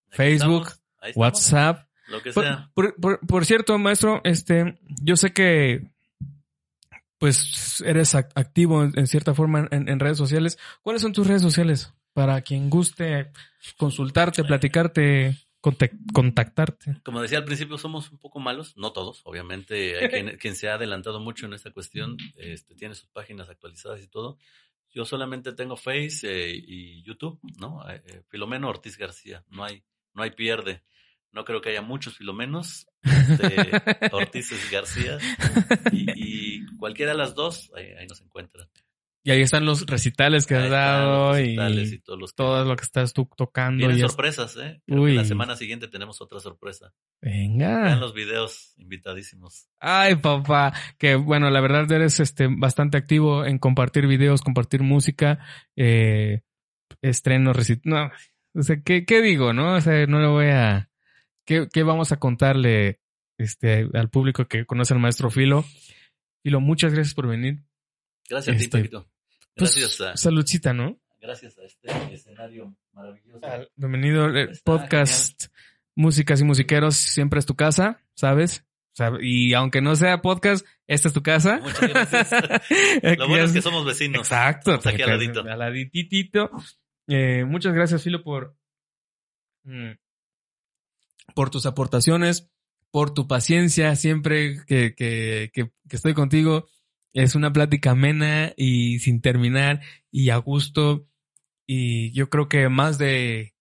Aquí 0.08 0.16
Facebook, 0.18 0.62
estamos, 0.68 0.81
ahí 1.02 1.12
WhatsApp. 1.14 1.86
Lo 2.08 2.22
que 2.22 2.32
Por, 2.32 2.44
sea. 2.44 2.70
por- 2.74 2.94
por- 2.96 3.20
por 3.26 3.44
cierto, 3.46 3.78
maestro, 3.78 4.20
este, 4.24 4.78
yo 5.02 5.16
sé 5.16 5.32
que 5.32 5.90
pues 7.18 7.82
eres 7.86 8.14
ac- 8.14 8.32
activo 8.34 8.82
en, 8.82 8.92
en 8.98 9.06
cierta 9.06 9.34
forma 9.34 9.68
en, 9.70 9.88
en 9.88 10.00
redes 10.00 10.18
sociales. 10.18 10.58
¿Cuáles 10.82 11.02
son 11.02 11.12
tus 11.12 11.26
redes 11.26 11.42
sociales? 11.42 11.92
Para 12.12 12.40
quien 12.42 12.68
guste 12.68 13.30
consultarte, 13.76 14.42
platicarte. 14.44 15.36
contactarte. 16.12 16.96
Como 17.04 17.22
decía 17.22 17.38
al 17.38 17.44
principio, 17.44 17.78
somos 17.78 18.10
un 18.10 18.18
poco 18.18 18.40
malos, 18.40 18.76
no 18.76 18.92
todos, 18.92 19.22
obviamente. 19.24 19.98
Hay 19.98 20.08
quien, 20.08 20.36
quien 20.40 20.56
se 20.56 20.68
ha 20.68 20.74
adelantado 20.74 21.20
mucho 21.20 21.46
en 21.46 21.52
esta 21.54 21.70
cuestión, 21.70 22.16
este, 22.36 22.74
tiene 22.74 22.94
sus 22.96 23.08
páginas 23.08 23.48
actualizadas 23.48 24.02
y 24.02 24.08
todo. 24.08 24.36
Yo 24.90 25.04
solamente 25.04 25.52
tengo 25.52 25.76
Face 25.76 26.18
eh, 26.24 26.52
y 26.54 27.02
YouTube, 27.02 27.38
¿no? 27.58 27.88
Eh, 27.88 28.02
eh, 28.06 28.22
Filomeno 28.28 28.68
Ortiz 28.68 28.98
García, 28.98 29.42
no 29.48 29.64
hay, 29.64 29.82
no 30.12 30.22
hay 30.24 30.32
pierde. 30.32 30.82
No 31.32 31.44
creo 31.44 31.60
que 31.60 31.70
haya 31.70 31.82
muchos 31.82 32.16
Filomenos, 32.18 32.86
este, 33.02 33.70
Ortiz 34.12 34.70
García, 34.70 35.18
y, 35.90 36.58
y, 36.60 36.66
cualquiera 36.76 37.12
de 37.12 37.18
las 37.18 37.34
dos, 37.34 37.70
ahí, 37.74 37.86
ahí 37.98 38.06
nos 38.06 38.20
encuentran. 38.20 38.68
Y 39.24 39.30
ahí 39.30 39.40
están 39.40 39.64
los 39.64 39.86
recitales 39.86 40.46
que 40.46 40.56
has 40.56 40.68
dado 40.68 41.38
y, 41.38 41.56
y 41.56 41.98
todos 42.00 42.18
los 42.18 42.34
todo 42.34 42.64
lo 42.64 42.74
que 42.74 42.82
estás 42.82 43.12
tú 43.12 43.28
tocando. 43.36 43.86
Tienen 43.86 44.00
sorpresas, 44.00 44.56
¿eh? 44.56 44.82
La 44.86 45.24
semana 45.24 45.54
siguiente 45.54 45.86
tenemos 45.86 46.20
otra 46.20 46.40
sorpresa. 46.40 46.92
Venga. 47.20 47.84
Vean 47.84 48.00
los 48.00 48.14
videos, 48.14 48.74
invitadísimos. 48.78 49.68
Ay, 49.78 50.16
papá. 50.16 50.72
Que 50.98 51.14
bueno, 51.14 51.50
la 51.50 51.60
verdad 51.60 51.90
eres 51.92 52.18
este 52.18 52.48
bastante 52.50 52.98
activo 52.98 53.44
en 53.44 53.58
compartir 53.58 54.08
videos, 54.08 54.42
compartir 54.42 54.82
música, 54.82 55.38
eh, 55.76 56.42
estrenos, 57.00 57.54
recitales. 57.54 57.86
No, 57.86 58.10
o 58.60 58.62
sea, 58.64 58.82
¿qué, 58.82 59.04
¿qué 59.04 59.22
digo, 59.22 59.52
no? 59.52 59.76
O 59.76 59.80
sea, 59.80 60.04
no 60.06 60.20
le 60.20 60.26
voy 60.26 60.46
a... 60.46 60.90
¿Qué, 61.44 61.68
qué 61.72 61.82
vamos 61.82 62.12
a 62.12 62.18
contarle 62.18 63.00
este, 63.38 63.88
al 63.94 64.10
público 64.10 64.46
que 64.46 64.64
conoce 64.64 64.94
al 64.94 65.00
maestro 65.00 65.30
Filo? 65.30 65.64
Filo, 66.42 66.60
muchas 66.60 66.92
gracias 66.92 67.14
por 67.14 67.26
venir. 67.26 67.64
Gracias 68.28 68.56
este, 68.56 68.78
a 68.78 68.82
ti, 68.82 68.88
Paquito. 68.88 69.10
Pues, 69.56 69.76
Gracias 69.76 70.00
a... 70.00 70.16
Saludcita, 70.16 70.72
¿no? 70.72 70.98
Gracias 71.20 71.58
a 71.58 71.64
este 71.64 72.14
escenario 72.14 72.76
maravilloso. 72.92 73.40
Bienvenido 73.76 74.24
al 74.24 74.36
eh, 74.36 74.48
podcast 74.64 75.42
genial. 75.42 75.62
Músicas 75.94 76.40
y 76.40 76.44
Musiqueros. 76.44 76.96
Siempre 76.96 77.38
es 77.38 77.46
tu 77.46 77.54
casa, 77.54 78.00
¿sabes? 78.14 78.64
O 78.92 78.96
sea, 78.96 79.12
y 79.20 79.54
aunque 79.54 79.80
no 79.80 79.94
sea 79.96 80.20
podcast, 80.20 80.66
esta 80.86 81.08
es 81.08 81.14
tu 81.14 81.22
casa. 81.22 81.60
Muchas 81.62 81.88
gracias. 81.88 82.30
Lo 83.18 83.28
bueno 83.28 83.44
es 83.44 83.52
que 83.52 83.62
somos 83.62 83.84
vecinos. 83.84 84.20
Exacto. 84.22 84.74
Estamos 84.74 84.94
aquí 84.94 85.02
al 85.02 85.10
ladito. 85.10 85.40
Al 85.40 85.58
laditito. 85.58 86.50
Eh, 87.08 87.44
muchas 87.44 87.74
gracias, 87.74 88.02
Filo, 88.02 88.22
por, 88.22 88.56
mm, 89.64 89.92
por 91.34 91.50
tus 91.50 91.66
aportaciones, 91.66 92.50
por 92.90 93.14
tu 93.14 93.26
paciencia 93.26 93.96
siempre 93.96 94.64
que, 94.66 94.94
que, 94.94 95.50
que, 95.52 95.70
que 95.88 95.96
estoy 95.96 96.14
contigo 96.14 96.66
es 97.12 97.34
una 97.34 97.52
plática 97.52 97.90
amena 97.90 98.52
y 98.56 98.98
sin 99.00 99.20
terminar 99.20 99.80
y 100.10 100.30
a 100.30 100.36
gusto. 100.36 101.06
Y 101.66 102.12
yo 102.12 102.28
creo 102.28 102.48
que 102.48 102.68
más 102.68 102.98
de, 102.98 103.54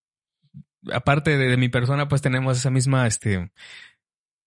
aparte 0.91 1.37
de, 1.37 1.47
de 1.47 1.57
mi 1.57 1.69
persona, 1.69 2.07
pues 2.07 2.21
tenemos 2.21 2.57
esa 2.57 2.69
misma, 2.69 3.07
este, 3.07 3.51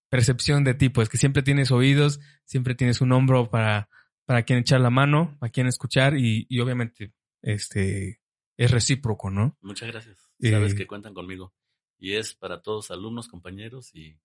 percepción 0.08 0.64
de 0.64 0.74
ti, 0.74 0.88
pues 0.88 1.08
que 1.08 1.18
siempre 1.18 1.42
tienes 1.42 1.70
oídos, 1.70 2.20
siempre 2.44 2.74
tienes 2.74 3.00
un 3.00 3.12
hombro 3.12 3.50
para, 3.50 3.88
para 4.24 4.42
quien 4.42 4.60
echar 4.60 4.80
la 4.80 4.90
mano, 4.90 5.36
a 5.40 5.48
quien 5.48 5.66
escuchar 5.66 6.16
y, 6.16 6.46
y 6.48 6.60
obviamente, 6.60 7.12
este, 7.42 8.20
es 8.56 8.70
recíproco, 8.70 9.30
¿no? 9.30 9.56
Muchas 9.60 9.90
gracias. 9.90 10.16
Sabes 10.40 10.72
eh, 10.72 10.76
que 10.76 10.86
cuentan 10.86 11.14
conmigo. 11.14 11.52
Y 11.98 12.14
es 12.14 12.34
para 12.34 12.62
todos 12.62 12.90
alumnos, 12.90 13.28
compañeros 13.28 13.94
y 13.94 14.18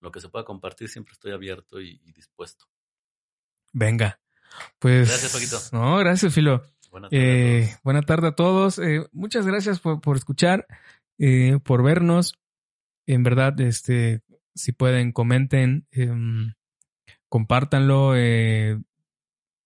lo 0.00 0.10
que 0.10 0.20
se 0.20 0.28
pueda 0.28 0.44
compartir 0.44 0.88
siempre 0.88 1.12
estoy 1.12 1.32
abierto 1.32 1.80
y, 1.80 2.00
y 2.04 2.12
dispuesto. 2.12 2.66
Venga. 3.72 4.20
Pues. 4.78 5.08
Gracias, 5.08 5.32
Paquito. 5.32 5.58
No, 5.72 5.96
gracias, 5.98 6.34
Filo. 6.34 6.64
Buena 6.90 7.08
tarde, 7.08 7.58
eh, 7.58 7.70
a, 7.72 7.80
buena 7.82 8.02
tarde 8.02 8.28
a 8.28 8.34
todos. 8.34 8.78
Eh, 8.78 9.06
muchas 9.12 9.46
gracias 9.46 9.80
por, 9.80 10.00
por 10.00 10.16
escuchar, 10.16 10.66
eh, 11.18 11.58
por 11.64 11.82
vernos. 11.82 12.38
En 13.06 13.22
verdad, 13.22 13.58
este, 13.60 14.20
si 14.54 14.72
pueden, 14.72 15.12
comenten, 15.12 15.86
eh, 15.90 16.12
compártanlo, 17.28 18.14
eh, 18.14 18.78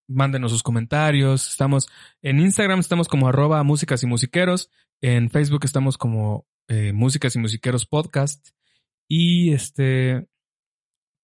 mándenos 0.09 0.53
sus 0.53 0.63
comentarios. 0.63 1.49
Estamos 1.49 1.89
en 2.23 2.39
Instagram, 2.39 2.79
estamos 2.79 3.09
como 3.09 3.29
arroba 3.29 3.63
músicas 3.65 4.03
y 4.03 4.07
musiqueros. 4.07 4.71
En 5.01 5.31
Facebook 5.31 5.65
estamos 5.65 5.99
como 5.99 6.47
eh, 6.69 6.93
músicas 6.93 7.37
y 7.37 7.39
musiqueros 7.39 7.87
podcast. 7.87 8.49
Y 9.09 9.53
este, 9.53 10.27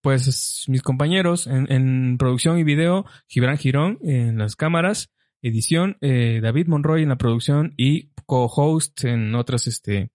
pues 0.03 0.65
mis 0.69 0.83
compañeros 0.83 1.47
en, 1.47 1.71
en, 1.71 2.19
producción 2.19 2.59
y 2.59 2.65
video, 2.65 3.07
Gibran 3.29 3.59
Girón 3.59 3.99
en 4.03 4.39
las 4.39 4.57
cámaras, 4.57 5.13
edición, 5.43 5.97
eh, 6.01 6.41
David 6.43 6.69
Monroy 6.69 7.03
en 7.03 7.09
la 7.09 7.17
producción 7.17 7.75
y 7.77 8.11
co-host 8.27 9.05
en 9.05 9.35
otras 9.35 9.67
este, 9.67 10.11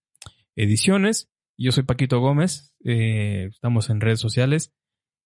ediciones. 0.55 1.29
Yo 1.57 1.71
soy 1.71 1.83
Paquito 1.83 2.19
Gómez, 2.19 2.73
eh, 2.83 3.47
estamos 3.49 3.89
en 3.89 4.01
redes 4.01 4.19
sociales 4.19 4.73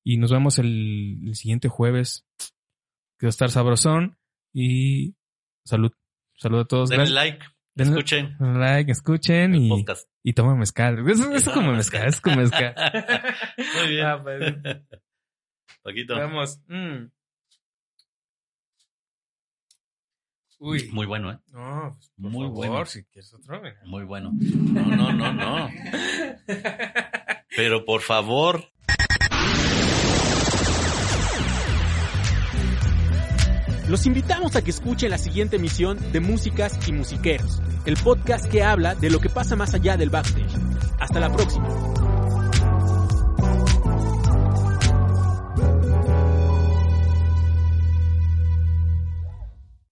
y 0.04 0.18
nos 0.18 0.32
vemos 0.32 0.60
el, 0.60 1.20
el 1.26 1.36
siguiente 1.36 1.68
jueves. 1.68 2.26
Que 3.20 3.28
va 3.28 3.30
a 3.30 3.30
estar 3.30 3.52
sabrosón 3.52 4.18
y 4.52 5.16
salud. 5.64 5.91
Salud 6.36 6.62
a 6.62 6.66
todos. 6.66 6.89
Denle 6.89 7.12
like. 7.12 7.45
Escuchen. 7.76 8.36
Like, 8.39 8.91
escuchen 8.91 9.55
y, 9.55 9.69
podcast. 9.69 10.07
y 10.24 10.34
tomen 10.34 10.59
mezcal. 10.59 11.07
Eso, 11.09 11.32
es 11.32 11.47
como 11.47 11.72
mezcal, 11.72 12.07
es 12.07 12.19
como 12.19 12.38
mezcal. 12.38 12.76
Muy 13.78 13.88
bien. 13.89 14.05
Ah, 14.05 14.22
pues. 14.22 14.55
Paquito. 15.84 16.15
Vamos. 16.15 16.59
Mm. 16.67 17.05
Uy. 20.59 20.89
Muy 20.91 21.07
bueno, 21.07 21.32
¿eh? 21.32 21.39
No, 21.53 21.95
pues, 21.97 22.11
por 22.22 22.30
Muy 22.30 22.43
favor, 22.43 22.67
bueno. 22.67 22.86
si 22.86 23.03
quieres 23.05 23.34
otro, 23.34 23.59
mira. 23.61 23.80
Muy 23.86 24.03
bueno. 24.03 24.32
No, 24.32 24.86
no, 24.95 25.11
no, 25.11 25.34
no. 25.34 25.69
Pero 27.55 27.84
por 27.84 28.01
favor. 28.01 28.72
Los 33.92 34.06
invitamos 34.06 34.56
a 34.56 34.62
que 34.62 34.72
escuchen 34.72 35.10
la 35.10 35.18
siguiente 35.18 35.58
emisión 35.58 36.00
de 36.14 36.22
Músicas 36.22 36.80
y 36.88 36.94
Musiqueros, 36.94 37.62
el 37.86 37.98
podcast 37.98 38.46
que 38.46 38.64
habla 38.64 38.96
de 38.96 39.10
lo 39.10 39.20
que 39.20 39.28
pasa 39.28 39.58
más 39.58 39.74
allá 39.74 39.98
del 39.98 40.10
backstage. 40.10 40.56
Hasta 40.98 41.20
la 41.20 41.30
próxima. 41.30 41.68